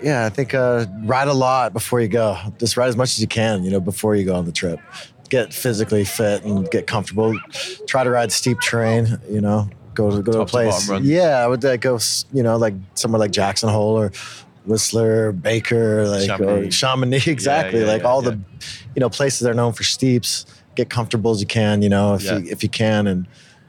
yeah, 0.02 0.26
I 0.26 0.28
think 0.28 0.52
uh, 0.52 0.84
ride 1.04 1.28
a 1.28 1.32
lot 1.32 1.72
before 1.72 2.00
you 2.00 2.08
go. 2.08 2.36
Just 2.58 2.76
ride 2.76 2.88
as 2.88 2.96
much 2.96 3.10
as 3.12 3.20
you 3.20 3.26
can, 3.26 3.64
you 3.64 3.70
know, 3.70 3.80
before 3.80 4.14
you 4.14 4.24
go 4.26 4.34
on 4.34 4.44
the 4.44 4.52
trip. 4.52 4.78
Get 5.28 5.52
physically 5.52 6.04
fit 6.04 6.44
and 6.44 6.70
get 6.70 6.86
comfortable. 6.86 7.36
Try 7.86 8.04
to 8.04 8.10
ride 8.10 8.30
steep 8.32 8.58
terrain, 8.60 9.18
you 9.28 9.40
know, 9.40 9.68
go 9.94 10.10
to 10.10 10.22
go 10.22 10.32
to 10.32 10.38
a 10.38 10.40
Top 10.42 10.46
to 10.48 10.50
place. 10.52 10.88
bottom. 10.88 11.04
Yeah, 11.04 11.42
I 11.42 11.46
would 11.46 11.64
uh, 11.64 11.76
go, 11.76 11.98
you 12.32 12.42
know, 12.42 12.56
like 12.56 12.74
somewhere 12.94 13.18
like 13.18 13.32
Jackson 13.32 13.68
Hole 13.68 13.96
or 13.98 14.12
Whistler, 14.64 15.32
Baker, 15.32 16.06
like 16.08 16.26
Chamonix. 16.26 16.68
or 16.68 16.70
Chamonix, 16.70 17.26
exactly. 17.30 17.80
yeah, 17.80 17.86
like 17.86 18.02
yeah, 18.02 18.08
all 18.08 18.22
yeah. 18.24 18.30
the, 18.30 18.40
you 18.94 19.00
know, 19.00 19.08
places 19.10 19.40
that 19.40 19.50
are 19.50 19.54
known 19.54 19.72
for 19.72 19.82
steeps. 19.84 20.46
Get 20.74 20.90
comfortable 20.90 21.30
as 21.30 21.40
you 21.40 21.46
can, 21.46 21.80
you 21.82 21.88
know, 21.88 22.14
if 22.14 22.22
Yeah. 22.24 22.38
you 22.38 22.50
if 22.50 22.62
you 22.62 22.68
can, 22.68 23.06
and 23.06 23.26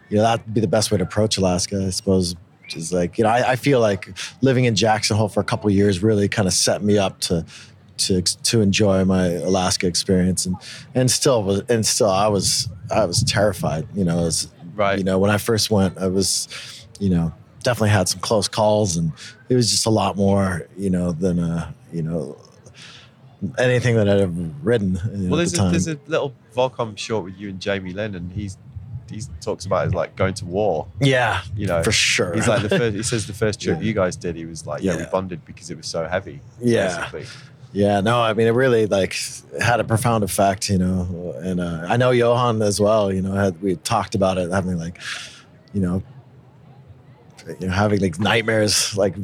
you 0.10 0.18
know 0.18 0.24
that'd 0.24 0.54
be 0.54 0.60
the 0.60 0.68
best 0.68 0.92
way 0.92 0.98
to 0.98 1.04
approach 1.06 1.38
Alaska, 1.38 1.86
I 1.88 1.90
suppose. 1.92 2.36
Is 2.76 2.92
like 2.92 3.18
you 3.18 3.24
know, 3.24 3.30
I, 3.30 3.52
I 3.52 3.56
feel 3.56 3.80
like 3.80 4.14
living 4.42 4.66
in 4.66 4.76
Jackson 4.76 5.16
Hole 5.16 5.30
for 5.30 5.40
a 5.40 5.44
couple 5.46 5.70
of 5.70 5.74
years 5.74 6.04
really 6.04 6.28
kind 6.28 6.50
of 6.50 6.54
set 6.54 6.84
me 6.84 6.98
up 6.98 7.18
to 7.22 7.46
to 7.98 8.22
to 8.22 8.62
enjoy 8.62 9.04
my 9.06 9.28
Alaska 9.28 9.88
experience, 9.88 10.46
and 10.46 10.56
and 10.96 11.10
still 11.12 11.44
was 11.44 11.62
and 11.70 11.86
still 11.86 12.10
I 12.10 12.28
was 12.28 12.70
I 12.92 13.06
was 13.06 13.24
terrified, 13.24 13.88
you 13.94 14.04
know, 14.06 14.26
as 14.26 14.50
right. 14.76 14.98
you 14.98 15.04
know 15.04 15.18
when 15.20 15.32
I 15.32 15.38
first 15.38 15.70
went, 15.72 15.98
I 15.98 16.08
was, 16.08 16.48
you 17.00 17.10
know, 17.10 17.34
definitely 17.64 17.90
had 17.90 18.08
some 18.10 18.20
close 18.20 18.48
calls, 18.48 18.98
and 18.98 19.12
it 19.50 19.56
was 19.56 19.70
just 19.72 19.86
a 19.86 19.90
lot 19.90 20.16
more, 20.18 20.68
you 20.78 20.90
know, 20.90 21.12
than 21.12 21.40
uh, 21.40 21.72
you 21.92 22.02
know 22.04 22.38
anything 23.58 23.96
that 23.96 24.08
I'd 24.10 24.20
ever 24.22 24.50
ridden. 24.64 25.00
You 25.12 25.18
know, 25.18 25.30
well, 25.30 25.38
there's 25.38 25.52
the 25.54 25.66
a, 25.68 25.70
there's 25.70 25.88
a 25.88 26.00
little 26.08 26.34
Volcom 26.56 26.98
short 26.98 27.24
with 27.26 27.38
you 27.38 27.50
and 27.50 27.60
Jamie 27.60 27.94
Lynn, 27.94 28.16
and 28.16 28.32
he's 28.32 28.58
he 29.10 29.22
talks 29.40 29.66
about 29.66 29.88
it 29.88 29.94
like 29.94 30.16
going 30.18 30.34
to 30.34 30.46
war. 30.46 30.86
yeah, 31.00 31.42
You 31.56 31.66
know, 31.68 31.82
for 31.82 31.94
sure. 31.94 32.34
He's 32.34 32.48
like 32.48 32.62
the 32.62 32.70
first. 32.78 32.96
He 32.96 33.04
says 33.04 33.26
the 33.26 33.32
first 33.32 33.62
trip 33.62 33.78
Yeah. 33.78 33.84
you 33.86 33.94
guys 33.94 34.18
did, 34.18 34.36
he 34.36 34.46
was 34.46 34.66
like, 34.68 34.84
yeah, 34.84 34.98
we 34.98 35.04
Yeah. 35.04 35.10
bonded 35.10 35.46
because 35.46 35.70
it 35.70 35.78
was 35.78 35.88
so 35.88 36.06
heavy. 36.08 36.42
Yeah. 36.60 37.10
basically. 37.10 37.26
Yeah, 37.74 38.02
no, 38.02 38.22
I 38.22 38.34
mean, 38.34 38.48
it 38.48 38.52
really 38.52 38.86
like 38.88 39.16
had 39.62 39.80
a 39.80 39.84
profound 39.84 40.24
effect, 40.24 40.70
you 40.70 40.78
know. 40.78 41.34
And 41.44 41.60
uh, 41.60 41.86
I 41.88 41.98
know 41.98 42.12
Johan 42.12 42.62
as 42.62 42.80
well. 42.80 43.12
You 43.12 43.22
know, 43.22 43.34
had 43.34 43.62
we 43.62 43.76
talked 43.78 44.16
about 44.16 44.38
it 44.38 44.50
having 44.52 44.78
like, 44.78 45.00
you 45.74 45.82
know, 45.82 46.02
you 47.60 47.68
know, 47.68 47.74
having 47.74 48.00
like 48.00 48.20
nightmares 48.20 48.96
like 48.98 49.16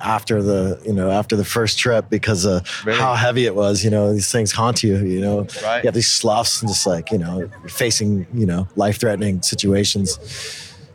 after 0.00 0.40
the 0.42 0.80
you 0.86 0.92
know 0.92 1.10
after 1.10 1.34
the 1.34 1.44
first 1.44 1.76
trip 1.76 2.08
because 2.08 2.44
of 2.44 2.62
Really? 2.86 2.98
how 2.98 3.14
heavy 3.14 3.44
it 3.46 3.54
was. 3.54 3.82
You 3.84 3.90
know, 3.90 4.12
these 4.12 4.30
things 4.30 4.52
haunt 4.52 4.82
you. 4.82 4.96
You 4.98 5.20
know, 5.20 5.46
Right. 5.62 5.82
you 5.82 5.88
have 5.88 5.94
these 5.94 6.10
sloughs 6.10 6.62
and 6.62 6.70
just 6.70 6.86
like 6.86 7.10
you 7.10 7.18
know 7.18 7.50
facing 7.66 8.26
you 8.32 8.46
know 8.46 8.68
life 8.76 8.98
threatening 9.00 9.42
situations. 9.42 10.18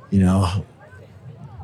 You 0.10 0.20
know, 0.22 0.64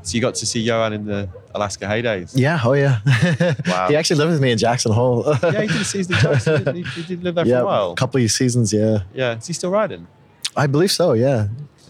So 0.02 0.16
you 0.16 0.22
got 0.22 0.36
to 0.36 0.46
see 0.46 0.60
Johan 0.60 0.92
in 0.92 1.06
the 1.06 1.30
Alaska 1.54 1.86
heydays. 1.86 2.32
yeah, 2.36 2.60
oh 2.64 2.74
yeah. 2.74 3.00
Wow. 3.68 3.88
he 3.90 3.96
actually 3.96 4.18
lived 4.18 4.32
with 4.32 4.42
me 4.42 4.52
in 4.52 4.58
Jackson 4.58 4.92
Hole. 4.92 5.24
yeah, 5.44 5.62
he 5.62 5.68
did 5.68 5.82
a 5.82 5.84
season 5.86 6.16
in 6.16 6.22
Jackson. 6.28 6.76
He, 6.76 6.84
he 6.84 7.04
did 7.04 7.24
live 7.24 7.36
there 7.36 7.46
yeah, 7.46 7.58
for 7.60 7.64
a 7.64 7.66
while. 7.66 7.92
A 7.92 7.96
couple 7.96 8.22
of 8.24 8.32
seasons. 8.32 8.74
Yeah. 8.74 9.00
Yeah, 9.14 9.38
is 9.38 9.48
he 9.48 9.54
still 9.54 9.70
riding? 9.72 10.08
I 10.56 10.68
believe 10.68 10.92
so. 10.92 11.14
Yeah, 11.14 11.48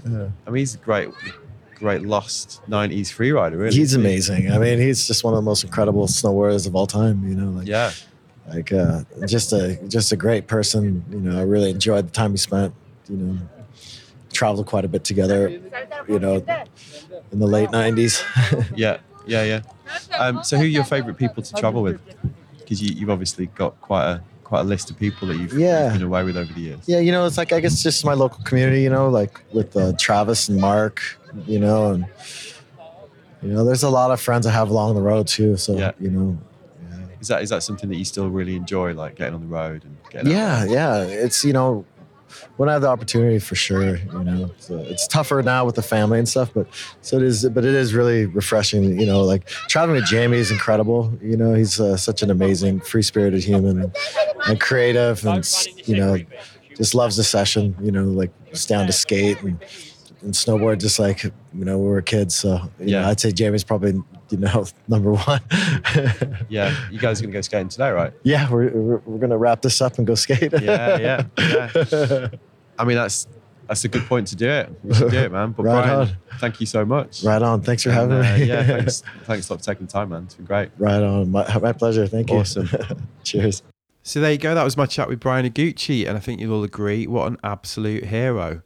yeah. 0.10 0.30
I 0.46 0.50
mean, 0.50 0.60
he's 0.62 0.76
a 0.76 0.78
great, 0.80 1.10
great 1.76 2.02
lost 2.02 2.62
'90s 2.70 3.08
freerider. 3.08 3.58
Really, 3.60 3.76
he's 3.76 3.94
amazing. 3.94 4.52
I 4.52 4.58
mean, 4.58 4.80
he's 4.80 5.06
just 5.08 5.24
one 5.24 5.34
of 5.34 5.38
the 5.38 5.42
most 5.42 5.64
incredible 5.64 6.08
snowboarders 6.08 6.66
of 6.68 6.76
all 6.76 6.88
time. 6.88 7.28
You 7.28 7.36
know, 7.36 7.50
like 7.52 7.68
Yeah, 7.68 7.92
like 8.48 8.72
uh, 8.72 9.04
just 9.28 9.52
a 9.54 9.76
just 9.88 10.12
a 10.12 10.16
great 10.16 10.48
person. 10.48 11.04
You 11.12 11.20
know, 11.20 11.38
I 11.40 11.44
really 11.44 11.72
enjoyed 11.72 12.08
the 12.08 12.12
time 12.12 12.32
we 12.32 12.38
spent. 12.38 12.74
You 13.10 13.18
know, 13.18 13.38
traveled 14.32 14.66
quite 14.66 14.86
a 14.86 14.88
bit 14.88 15.04
together. 15.04 15.50
You 16.08 16.20
know, 16.20 16.36
in 17.32 17.40
the 17.40 17.48
late 17.48 17.70
'90s. 17.70 18.24
yeah, 18.78 18.98
yeah, 19.26 19.44
yeah. 19.44 19.62
Um, 20.18 20.44
so, 20.44 20.58
who 20.58 20.64
are 20.64 20.68
your 20.68 20.84
favourite 20.84 21.18
people 21.18 21.44
to 21.44 21.54
travel 21.54 21.82
with? 21.84 22.00
Because 22.60 22.82
you, 22.82 22.94
you've 22.96 23.10
obviously 23.10 23.48
got 23.48 23.80
quite 23.82 24.06
a 24.10 24.22
quite 24.44 24.62
a 24.62 24.64
list 24.64 24.90
of 24.92 24.98
people 25.00 25.28
that 25.30 25.38
you've, 25.38 25.54
Yeah. 25.54 25.86
you've 25.86 25.94
been 25.94 26.04
away 26.04 26.24
with 26.24 26.38
over 26.38 26.52
the 26.54 26.60
years. 26.62 26.80
yeah, 26.86 27.00
you 27.00 27.12
know, 27.12 27.26
it's 27.26 27.38
like 27.38 27.52
I 27.54 27.60
guess 27.60 27.82
just 27.82 28.06
my 28.06 28.14
local 28.14 28.44
community. 28.44 28.82
You 28.82 28.90
know, 28.90 29.10
like 29.10 29.42
with 29.54 29.76
uh, 29.76 29.94
Travis 30.00 30.50
and 30.50 30.60
Mark. 30.60 31.02
You 31.48 31.60
know, 31.60 31.92
and 31.94 32.06
you 33.42 33.50
know, 33.50 33.66
there's 33.66 33.84
a 33.84 33.90
lot 33.90 34.12
of 34.12 34.22
friends 34.22 34.46
I 34.46 34.52
have 34.52 34.70
along 34.70 34.96
the 34.96 35.02
road 35.02 35.28
too. 35.28 35.58
So 35.58 35.76
Yeah. 35.78 35.92
you 36.00 36.10
know, 36.12 36.38
yeah. 36.90 36.98
Is 37.20 37.28
that 37.30 37.42
is 37.44 37.50
that 37.50 37.64
something 37.64 37.90
that 37.90 37.96
you 37.96 38.06
still 38.06 38.30
really 38.30 38.56
enjoy, 38.56 38.94
like 38.94 39.16
getting 39.16 39.34
on 39.36 39.42
the 39.42 39.48
road 39.48 39.84
and 39.84 39.98
getting? 40.10 40.32
Yeah, 40.32 40.66
yeah. 40.66 41.02
It's 41.04 41.44
you 41.44 41.54
know, 41.54 41.86
when 42.58 42.70
I 42.70 42.74
have 42.74 42.82
the 42.82 42.88
opportunity, 42.90 43.40
for 43.40 43.56
sure. 43.56 43.98
You 43.98 44.24
know, 44.24 44.52
so 44.58 44.78
it's 44.90 45.08
tougher 45.08 45.42
now 45.44 45.66
with 45.66 45.76
the 45.76 45.82
family 45.82 46.20
and 46.20 46.28
stuff, 46.28 46.52
but 46.54 46.68
so 47.02 47.18
it 47.18 47.24
is. 47.24 47.48
But 47.50 47.66
it 47.66 47.74
is 47.76 47.94
really 47.94 48.26
refreshing. 48.26 49.00
You 49.00 49.06
know, 49.06 49.22
like 49.22 49.48
traveling 49.70 49.96
with 50.00 50.06
Jamie 50.06 50.38
is 50.38 50.52
incredible. 50.52 51.12
You 51.22 51.38
know, 51.38 51.54
he's 51.54 51.80
uh, 51.80 51.98
such 51.98 52.22
an 52.22 52.32
amazing, 52.32 52.82
free 52.82 53.02
spirited 53.04 53.44
human 53.44 53.82
and, 53.82 53.96
and 54.48 54.60
creative, 54.60 55.26
and 55.26 55.46
you 55.86 55.96
know, 55.96 56.18
just 56.76 56.96
loves 56.96 57.16
the 57.18 57.24
session. 57.24 57.76
You 57.82 57.92
know, 57.92 58.04
like 58.06 58.32
just 58.52 58.70
down 58.70 58.88
to 58.88 58.94
skate 58.94 59.42
and. 59.42 59.60
And 60.22 60.34
snowboard, 60.34 60.80
just 60.80 61.00
like 61.00 61.22
you 61.26 61.32
know, 61.54 61.78
we 61.78 61.86
were 61.90 62.02
kids. 62.02 62.34
So 62.36 62.54
you 62.80 62.92
Yeah. 62.92 63.02
know, 63.02 63.10
I'd 63.10 63.20
say 63.20 63.34
Jamie's 63.34 63.66
probably 63.66 64.02
you 64.34 64.40
know 64.40 64.66
number 64.88 65.14
one. 65.14 65.42
yeah. 66.50 66.76
You 66.92 67.00
guys 67.00 67.20
are 67.20 67.24
gonna 67.24 67.34
go 67.34 67.42
skating 67.42 67.70
today, 67.70 67.92
right? 67.92 68.14
yeah, 68.24 68.50
we're, 68.52 68.70
we're 68.72 68.98
we're 69.06 69.20
gonna 69.20 69.38
wrap 69.38 69.62
this 69.62 69.80
up 69.82 69.98
and 69.98 70.06
go 70.08 70.16
skate. 70.16 70.52
Yeah, 70.62 70.98
yeah, 70.98 71.24
yeah. 71.38 72.28
I 72.80 72.86
mean, 72.86 72.98
that's 72.98 73.28
that's 73.68 73.86
a 73.86 73.88
good 73.88 74.04
point 74.08 74.28
to 74.28 74.36
do 74.36 74.50
it. 74.50 74.70
We 74.84 74.94
should 74.94 75.12
do 75.12 75.18
it, 75.18 75.32
man. 75.32 75.52
But 75.52 75.64
Right 75.64 75.84
Bryan, 75.86 76.00
on. 76.10 76.18
thank 76.40 76.60
you 76.60 76.66
so 76.66 76.84
much. 76.84 77.24
Right 77.24 77.42
on. 77.42 77.62
Thanks 77.62 77.84
for 77.84 77.90
And, 77.92 78.12
having 78.12 78.18
uh, 78.34 78.38
me. 78.38 78.46
yeah, 78.46 78.64
thanks, 78.64 79.04
thanks 79.24 79.50
a 79.50 79.54
lot 79.54 79.60
for 79.60 79.66
taking 79.66 79.86
the 79.86 79.92
time, 79.92 80.10
man. 80.10 80.24
It's 80.24 80.34
been 80.36 80.46
great. 80.46 80.70
right 80.78 81.02
on. 81.02 81.32
My, 81.32 81.60
my 81.60 81.72
pleasure. 81.72 82.06
Thank 82.08 82.30
you. 82.30 82.38
Awesome. 82.40 82.68
Cheers. 83.24 83.64
So 84.04 84.20
there 84.20 84.32
you 84.34 84.38
go. 84.38 84.54
That 84.54 84.64
was 84.66 84.76
my 84.76 84.86
chat 84.86 85.08
with 85.08 85.22
Bryan 85.22 85.50
Iguchi, 85.50 86.06
and 86.08 86.18
I 86.18 86.20
think 86.20 86.42
you'll 86.42 86.54
all 86.54 86.64
agree 86.66 87.08
what 87.08 87.28
an 87.28 87.38
absolute 87.44 88.06
hero. 88.06 88.62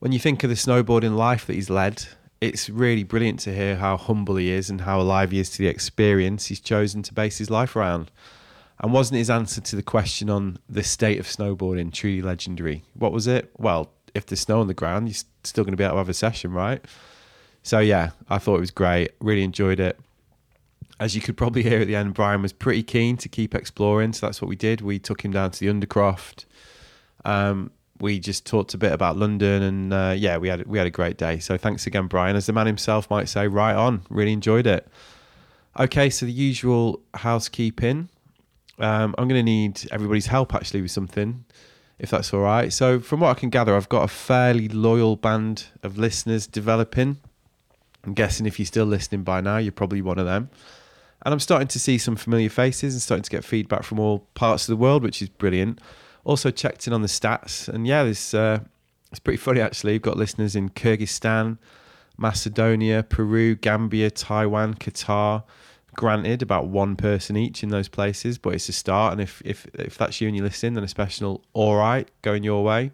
When 0.00 0.12
you 0.12 0.18
think 0.18 0.44
of 0.44 0.50
the 0.50 0.56
snowboarding 0.56 1.16
life 1.16 1.46
that 1.46 1.54
he's 1.54 1.70
led, 1.70 2.06
it's 2.40 2.70
really 2.70 3.02
brilliant 3.02 3.40
to 3.40 3.54
hear 3.54 3.76
how 3.76 3.96
humble 3.96 4.36
he 4.36 4.50
is 4.50 4.70
and 4.70 4.82
how 4.82 5.00
alive 5.00 5.30
he 5.30 5.40
is 5.40 5.50
to 5.50 5.58
the 5.58 5.66
experience 5.68 6.46
he's 6.46 6.60
chosen 6.60 7.02
to 7.02 7.14
base 7.14 7.38
his 7.38 7.50
life 7.50 7.74
around. 7.74 8.10
And 8.80 8.92
wasn't 8.92 9.18
his 9.18 9.30
answer 9.30 9.60
to 9.60 9.76
the 9.76 9.82
question 9.82 10.30
on 10.30 10.58
the 10.68 10.84
state 10.84 11.18
of 11.18 11.26
snowboarding 11.26 11.92
truly 11.92 12.22
legendary? 12.22 12.84
What 12.94 13.12
was 13.12 13.26
it? 13.26 13.50
Well, 13.58 13.90
if 14.14 14.26
there's 14.26 14.40
snow 14.40 14.60
on 14.60 14.68
the 14.68 14.74
ground, 14.74 15.08
you're 15.08 15.24
still 15.42 15.64
going 15.64 15.72
to 15.72 15.76
be 15.76 15.82
able 15.82 15.94
to 15.94 15.98
have 15.98 16.08
a 16.08 16.14
session, 16.14 16.52
right? 16.52 16.84
So 17.64 17.80
yeah, 17.80 18.10
I 18.28 18.38
thought 18.38 18.56
it 18.56 18.60
was 18.60 18.70
great. 18.70 19.10
Really 19.20 19.42
enjoyed 19.42 19.80
it 19.80 19.98
as 21.00 21.14
you 21.14 21.20
could 21.20 21.36
probably 21.36 21.62
hear 21.62 21.80
at 21.80 21.86
the 21.86 21.96
end, 21.96 22.14
Bryan 22.14 22.42
was 22.42 22.52
pretty 22.52 22.82
keen 22.82 23.16
to 23.18 23.28
keep 23.28 23.54
exploring. 23.54 24.12
So 24.12 24.26
that's 24.26 24.42
what 24.42 24.48
we 24.48 24.56
did. 24.56 24.80
We 24.80 24.98
took 24.98 25.24
him 25.24 25.32
down 25.32 25.52
to 25.52 25.60
the 25.60 25.66
Undercroft. 25.66 26.44
Um, 27.24 27.70
we 28.00 28.18
just 28.18 28.46
talked 28.46 28.74
a 28.74 28.78
bit 28.78 28.92
about 28.92 29.16
London, 29.16 29.62
and 29.62 29.92
uh, 29.92 30.14
yeah, 30.16 30.36
we 30.38 30.48
had 30.48 30.66
we 30.66 30.78
had 30.78 30.86
a 30.86 30.90
great 30.90 31.16
day. 31.16 31.38
So 31.38 31.56
thanks 31.56 31.86
again, 31.86 32.06
Bryan. 32.06 32.36
As 32.36 32.46
the 32.46 32.52
man 32.52 32.66
himself 32.66 33.10
might 33.10 33.28
say, 33.28 33.48
right 33.48 33.74
on. 33.74 34.02
Really 34.08 34.32
enjoyed 34.32 34.66
it. 34.66 34.88
Okay, 35.78 36.10
so 36.10 36.26
the 36.26 36.32
usual 36.32 37.00
housekeeping. 37.14 38.08
Um, 38.78 39.14
I'm 39.18 39.28
going 39.28 39.38
to 39.38 39.42
need 39.42 39.88
everybody's 39.90 40.26
help 40.26 40.54
actually 40.54 40.82
with 40.82 40.90
something, 40.90 41.44
if 41.98 42.10
that's 42.10 42.32
all 42.32 42.40
right. 42.40 42.72
So 42.72 43.00
from 43.00 43.20
what 43.20 43.30
I 43.30 43.34
can 43.34 43.50
gather, 43.50 43.74
I've 43.74 43.88
got 43.88 44.04
a 44.04 44.08
fairly 44.08 44.68
loyal 44.68 45.16
band 45.16 45.66
of 45.82 45.98
listeners 45.98 46.46
developing. 46.46 47.18
I'm 48.04 48.14
guessing 48.14 48.46
if 48.46 48.58
you're 48.58 48.66
still 48.66 48.86
listening 48.86 49.24
by 49.24 49.40
now, 49.40 49.58
you're 49.58 49.72
probably 49.72 50.00
one 50.00 50.18
of 50.18 50.26
them. 50.26 50.50
And 51.24 51.32
I'm 51.32 51.40
starting 51.40 51.68
to 51.68 51.80
see 51.80 51.98
some 51.98 52.14
familiar 52.14 52.48
faces 52.48 52.94
and 52.94 53.02
starting 53.02 53.24
to 53.24 53.30
get 53.30 53.44
feedback 53.44 53.82
from 53.82 53.98
all 53.98 54.20
parts 54.34 54.68
of 54.68 54.72
the 54.72 54.76
world, 54.76 55.02
which 55.02 55.20
is 55.20 55.28
brilliant. 55.28 55.80
Also 56.28 56.50
checked 56.50 56.86
in 56.86 56.92
on 56.92 57.00
the 57.00 57.08
stats, 57.08 57.68
and 57.68 57.86
yeah, 57.86 58.04
this 58.04 58.34
uh, 58.34 58.60
it's 59.10 59.18
pretty 59.18 59.38
funny 59.38 59.62
actually. 59.62 59.92
We've 59.92 60.02
got 60.02 60.18
listeners 60.18 60.54
in 60.54 60.68
Kyrgyzstan, 60.68 61.56
Macedonia, 62.18 63.02
Peru, 63.02 63.54
Gambia, 63.54 64.10
Taiwan, 64.10 64.74
Qatar. 64.74 65.44
Granted, 65.94 66.42
about 66.42 66.68
one 66.68 66.96
person 66.96 67.34
each 67.36 67.62
in 67.62 67.70
those 67.70 67.88
places, 67.88 68.36
but 68.36 68.54
it's 68.54 68.68
a 68.68 68.72
start. 68.72 69.12
And 69.12 69.22
if 69.22 69.40
if 69.42 69.66
if 69.72 69.96
that's 69.96 70.20
you 70.20 70.28
and 70.28 70.36
you're 70.36 70.44
listening, 70.44 70.74
then 70.74 70.84
a 70.84 70.88
special 70.88 71.42
all 71.54 71.76
right 71.76 72.06
going 72.20 72.44
your 72.44 72.62
way. 72.62 72.90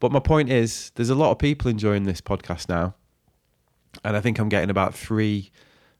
But 0.00 0.10
my 0.10 0.18
point 0.18 0.50
is, 0.50 0.90
there's 0.96 1.08
a 1.08 1.14
lot 1.14 1.30
of 1.30 1.38
people 1.38 1.70
enjoying 1.70 2.02
this 2.02 2.20
podcast 2.20 2.68
now, 2.68 2.94
and 4.04 4.16
I 4.16 4.20
think 4.20 4.40
I'm 4.40 4.48
getting 4.48 4.70
about 4.70 4.92
three 4.92 5.52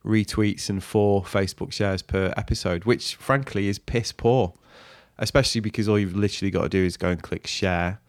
retweets 0.04 0.68
and 0.68 0.82
four 0.82 1.22
Facebook 1.22 1.72
shares 1.72 2.02
per 2.02 2.34
episode, 2.36 2.84
which 2.86 3.14
frankly 3.14 3.68
is 3.68 3.78
piss 3.78 4.10
poor, 4.10 4.52
especially 5.18 5.60
because 5.60 5.88
all 5.88 5.98
you've 5.98 6.16
literally 6.16 6.50
got 6.50 6.62
to 6.62 6.68
do 6.68 6.84
is 6.84 6.96
go 6.96 7.08
and 7.08 7.22
click 7.22 7.46
share. 7.46 8.00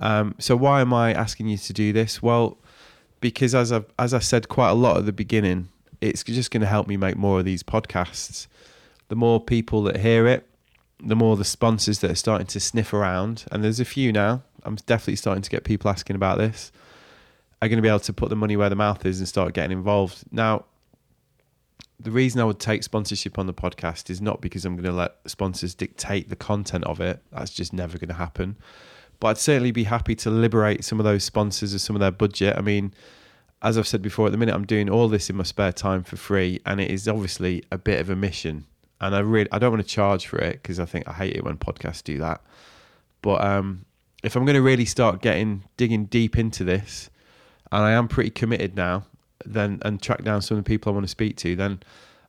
Um, 0.00 0.34
so 0.38 0.56
why 0.56 0.80
am 0.80 0.92
I 0.92 1.12
asking 1.12 1.48
you 1.48 1.58
to 1.58 1.72
do 1.72 1.92
this? 1.92 2.22
Well, 2.22 2.58
because 3.20 3.54
as 3.54 3.72
I 3.72 3.84
as 3.98 4.14
I 4.14 4.20
said 4.20 4.48
quite 4.48 4.70
a 4.70 4.74
lot 4.74 4.98
at 4.98 5.06
the 5.06 5.12
beginning, 5.12 5.68
it's 6.00 6.22
just 6.22 6.50
going 6.50 6.60
to 6.60 6.66
help 6.66 6.86
me 6.86 6.96
make 6.96 7.16
more 7.16 7.40
of 7.40 7.44
these 7.44 7.62
podcasts. 7.62 8.46
The 9.08 9.16
more 9.16 9.40
people 9.40 9.82
that 9.84 9.98
hear 9.98 10.26
it, 10.26 10.46
the 11.00 11.16
more 11.16 11.36
the 11.36 11.44
sponsors 11.44 12.00
that 12.00 12.10
are 12.10 12.16
starting 12.16 12.46
to 12.48 12.60
sniff 12.60 12.92
around, 12.92 13.44
and 13.50 13.64
there's 13.64 13.80
a 13.80 13.84
few 13.84 14.12
now. 14.12 14.42
I'm 14.64 14.76
definitely 14.86 15.16
starting 15.16 15.42
to 15.42 15.50
get 15.50 15.64
people 15.64 15.90
asking 15.90 16.16
about 16.16 16.38
this. 16.38 16.72
Are 17.60 17.68
going 17.68 17.78
to 17.78 17.82
be 17.82 17.88
able 17.88 18.00
to 18.00 18.12
put 18.12 18.28
the 18.28 18.36
money 18.36 18.56
where 18.56 18.68
the 18.68 18.76
mouth 18.76 19.04
is 19.04 19.18
and 19.18 19.26
start 19.26 19.52
getting 19.52 19.76
involved. 19.76 20.22
Now, 20.30 20.64
the 22.00 22.10
reason 22.10 22.40
I 22.40 22.44
would 22.44 22.60
take 22.60 22.84
sponsorship 22.84 23.38
on 23.38 23.46
the 23.46 23.54
podcast 23.54 24.08
is 24.08 24.20
not 24.20 24.40
because 24.40 24.64
I'm 24.64 24.76
going 24.76 24.84
to 24.84 24.92
let 24.92 25.16
sponsors 25.26 25.74
dictate 25.74 26.28
the 26.28 26.36
content 26.36 26.84
of 26.84 27.00
it. 27.00 27.22
That's 27.32 27.50
just 27.50 27.72
never 27.72 27.98
going 27.98 28.08
to 28.08 28.14
happen. 28.14 28.56
But 29.20 29.28
I'd 29.28 29.38
certainly 29.38 29.72
be 29.72 29.84
happy 29.84 30.14
to 30.16 30.30
liberate 30.30 30.84
some 30.84 31.00
of 31.00 31.04
those 31.04 31.24
sponsors 31.24 31.74
of 31.74 31.80
some 31.80 31.96
of 31.96 32.00
their 32.00 32.12
budget. 32.12 32.56
I 32.56 32.60
mean, 32.60 32.94
as 33.62 33.76
I've 33.76 33.88
said 33.88 34.00
before, 34.00 34.26
at 34.26 34.32
the 34.32 34.38
minute 34.38 34.54
I'm 34.54 34.66
doing 34.66 34.88
all 34.88 35.08
this 35.08 35.28
in 35.28 35.36
my 35.36 35.42
spare 35.42 35.72
time 35.72 36.04
for 36.04 36.16
free, 36.16 36.60
and 36.64 36.80
it 36.80 36.90
is 36.90 37.08
obviously 37.08 37.64
a 37.72 37.78
bit 37.78 38.00
of 38.00 38.10
a 38.10 38.16
mission. 38.16 38.66
And 39.00 39.14
I 39.14 39.20
really 39.20 39.48
I 39.50 39.58
don't 39.58 39.72
want 39.72 39.82
to 39.82 39.88
charge 39.88 40.26
for 40.26 40.38
it 40.38 40.62
because 40.62 40.78
I 40.78 40.84
think 40.84 41.08
I 41.08 41.12
hate 41.12 41.34
it 41.34 41.44
when 41.44 41.56
podcasts 41.56 42.02
do 42.02 42.18
that. 42.18 42.42
But 43.22 43.44
um, 43.44 43.84
if 44.22 44.36
I'm 44.36 44.44
going 44.44 44.54
to 44.54 44.62
really 44.62 44.84
start 44.84 45.20
getting 45.20 45.64
digging 45.76 46.04
deep 46.04 46.38
into 46.38 46.62
this, 46.62 47.10
and 47.72 47.82
I 47.82 47.92
am 47.92 48.06
pretty 48.06 48.30
committed 48.30 48.76
now, 48.76 49.04
then 49.44 49.80
and 49.82 50.00
track 50.00 50.24
down 50.24 50.42
some 50.42 50.58
of 50.58 50.64
the 50.64 50.68
people 50.68 50.92
I 50.92 50.94
want 50.94 51.04
to 51.04 51.10
speak 51.10 51.36
to, 51.38 51.56
then 51.56 51.80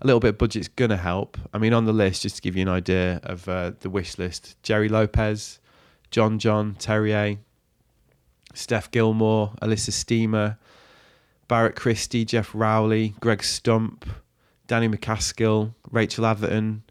a 0.01 0.05
little 0.05 0.19
bit 0.19 0.29
of 0.29 0.37
budget's 0.37 0.69
to 0.69 0.97
help. 0.97 1.37
I 1.53 1.57
mean, 1.57 1.73
on 1.73 1.85
the 1.85 1.93
list, 1.93 2.21
just 2.21 2.37
to 2.37 2.41
give 2.41 2.55
you 2.55 2.61
an 2.61 2.69
idea 2.69 3.19
of 3.23 3.47
uh, 3.49 3.71
the 3.79 3.89
wish 3.89 4.17
list: 4.17 4.55
Gerry 4.63 4.89
Lopez, 4.89 5.59
John 6.11 6.39
John 6.39 6.75
Terrier, 6.79 7.37
Steph 8.53 8.91
Gilmore, 8.91 9.53
Elissa 9.61 9.91
Steamer, 9.91 10.57
Barrett 11.47 11.75
Christy, 11.75 12.25
Jeff 12.25 12.51
Rowley, 12.53 13.15
Greg 13.19 13.43
Stump, 13.43 14.05
Danny 14.67 14.87
MacAskill, 14.87 15.73
Rachel 15.91 16.25
Atherton, 16.25 16.83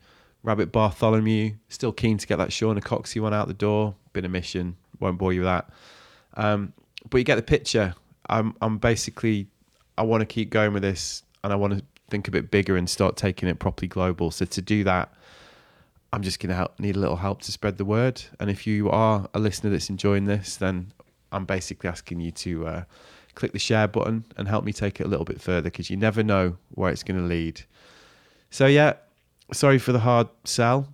Rabbit 0.42 0.72
Bartholomew. 0.72 1.54
Still 1.68 1.92
keen 1.92 2.18
to 2.18 2.26
get 2.26 2.36
that 2.36 2.50
Shauna 2.50 2.80
Coxsey 2.80 3.20
one 3.20 3.34
out 3.34 3.48
the 3.48 3.54
door. 3.54 3.94
Been 4.12 4.24
a 4.24 4.28
mission. 4.28 4.76
Won't 5.00 5.18
bore 5.18 5.32
you 5.32 5.40
with 5.40 5.48
that. 5.48 5.70
Um, 6.34 6.72
but 7.08 7.18
you 7.18 7.24
get 7.24 7.36
the 7.36 7.42
picture. 7.42 7.94
I'm 8.28 8.54
I'm 8.60 8.78
basically 8.78 9.48
I 9.98 10.02
want 10.02 10.20
to 10.20 10.26
keep 10.26 10.50
going 10.50 10.72
with 10.72 10.82
this 10.82 11.22
and 11.42 11.52
I 11.52 11.56
want 11.56 11.76
to 11.76 11.82
think 12.08 12.28
a 12.28 12.30
bit 12.30 12.50
bigger 12.50 12.76
and 12.76 12.88
start 12.88 13.16
taking 13.16 13.48
it 13.48 13.58
properly 13.58 13.88
global. 13.88 14.30
So 14.30 14.44
to 14.44 14.62
do 14.62 14.84
that, 14.84 15.12
I'm 16.12 16.22
just 16.22 16.40
going 16.40 16.54
to 16.54 16.70
need 16.78 16.96
a 16.96 16.98
little 16.98 17.16
help 17.16 17.42
to 17.42 17.52
spread 17.52 17.76
the 17.76 17.84
word. 17.84 18.22
And 18.40 18.48
if 18.48 18.66
you 18.66 18.88
are 18.90 19.28
a 19.34 19.38
listener 19.38 19.70
that's 19.70 19.90
enjoying 19.90 20.24
this, 20.24 20.56
then 20.56 20.92
I'm 21.32 21.44
basically 21.44 21.90
asking 21.90 22.20
you 22.20 22.30
to 22.30 22.66
uh, 22.66 22.84
click 23.34 23.52
the 23.52 23.58
share 23.58 23.88
button 23.88 24.24
and 24.36 24.48
help 24.48 24.64
me 24.64 24.72
take 24.72 25.00
it 25.00 25.04
a 25.04 25.08
little 25.08 25.26
bit 25.26 25.40
further 25.40 25.70
because 25.70 25.90
you 25.90 25.96
never 25.96 26.22
know 26.22 26.56
where 26.70 26.90
it's 26.90 27.02
going 27.02 27.20
to 27.20 27.26
lead. 27.26 27.60
So, 28.50 28.66
yeah, 28.66 28.94
sorry 29.52 29.78
for 29.78 29.92
the 29.92 29.98
hard 29.98 30.28
sell. 30.44 30.88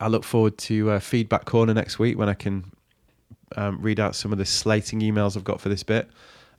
I 0.00 0.08
look 0.08 0.24
forward 0.24 0.58
to 0.58 0.92
uh, 0.92 0.98
feedback 0.98 1.44
corner 1.44 1.72
next 1.72 1.98
week 1.98 2.18
when 2.18 2.28
I 2.28 2.34
can 2.34 2.72
um, 3.56 3.80
read 3.80 4.00
out 4.00 4.16
some 4.16 4.32
of 4.32 4.38
the 4.38 4.44
slating 4.44 5.00
emails 5.00 5.36
I've 5.36 5.44
got 5.44 5.60
for 5.60 5.68
this 5.68 5.84
bit. 5.84 6.08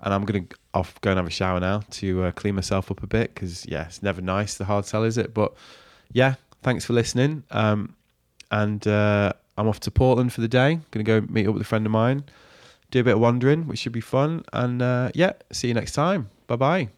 And 0.02 0.14
I'm 0.14 0.26
to 0.26 0.56
off 0.74 1.00
go 1.02 1.12
and 1.12 1.18
have 1.18 1.28
a 1.28 1.32
shower 1.32 1.60
now 1.60 1.82
to 1.91 2.26
uh, 2.26 2.32
clean 2.32 2.56
myself 2.56 2.91
up 2.91 3.02
a 3.02 3.08
bit 3.08 3.34
because, 3.34 3.66
yeah, 3.66 3.86
it's 3.86 4.04
never 4.04 4.22
nice, 4.22 4.56
the 4.56 4.66
hard 4.66 4.86
sell, 4.86 5.04
is 5.04 5.18
it? 5.18 5.34
But 5.34 5.54
yeah, 6.12 6.36
thanks 6.62 6.86
for 6.86 6.93
listening. 6.93 7.43
Um, 7.52 7.95
and 8.52 8.88
uh, 8.88 9.34
I'm 9.58 9.68
off 9.68 9.80
to 9.82 9.91
Portland 9.91 10.34
for 10.34 10.41
the 10.41 10.48
day. 10.48 10.80
To 10.91 11.04
go 11.04 11.22
meet 11.22 11.48
up 11.48 11.54
with 11.54 11.62
a 11.62 11.66
friend 11.66 11.86
of 11.86 11.91
mine, 11.91 12.24
do 12.91 13.00
a 13.00 13.04
bit 13.04 13.16
of 13.16 13.20
wandering, 13.20 13.68
which 13.68 13.80
should 13.80 13.91
be 13.91 14.02
fun. 14.02 14.43
And 14.54 14.82
uh, 14.82 15.12
yeah, 15.14 15.34
see 15.52 15.68
you 15.68 15.74
next 15.74 15.93
time. 15.93 16.30
Bye 16.45 16.56
bye. 16.56 16.97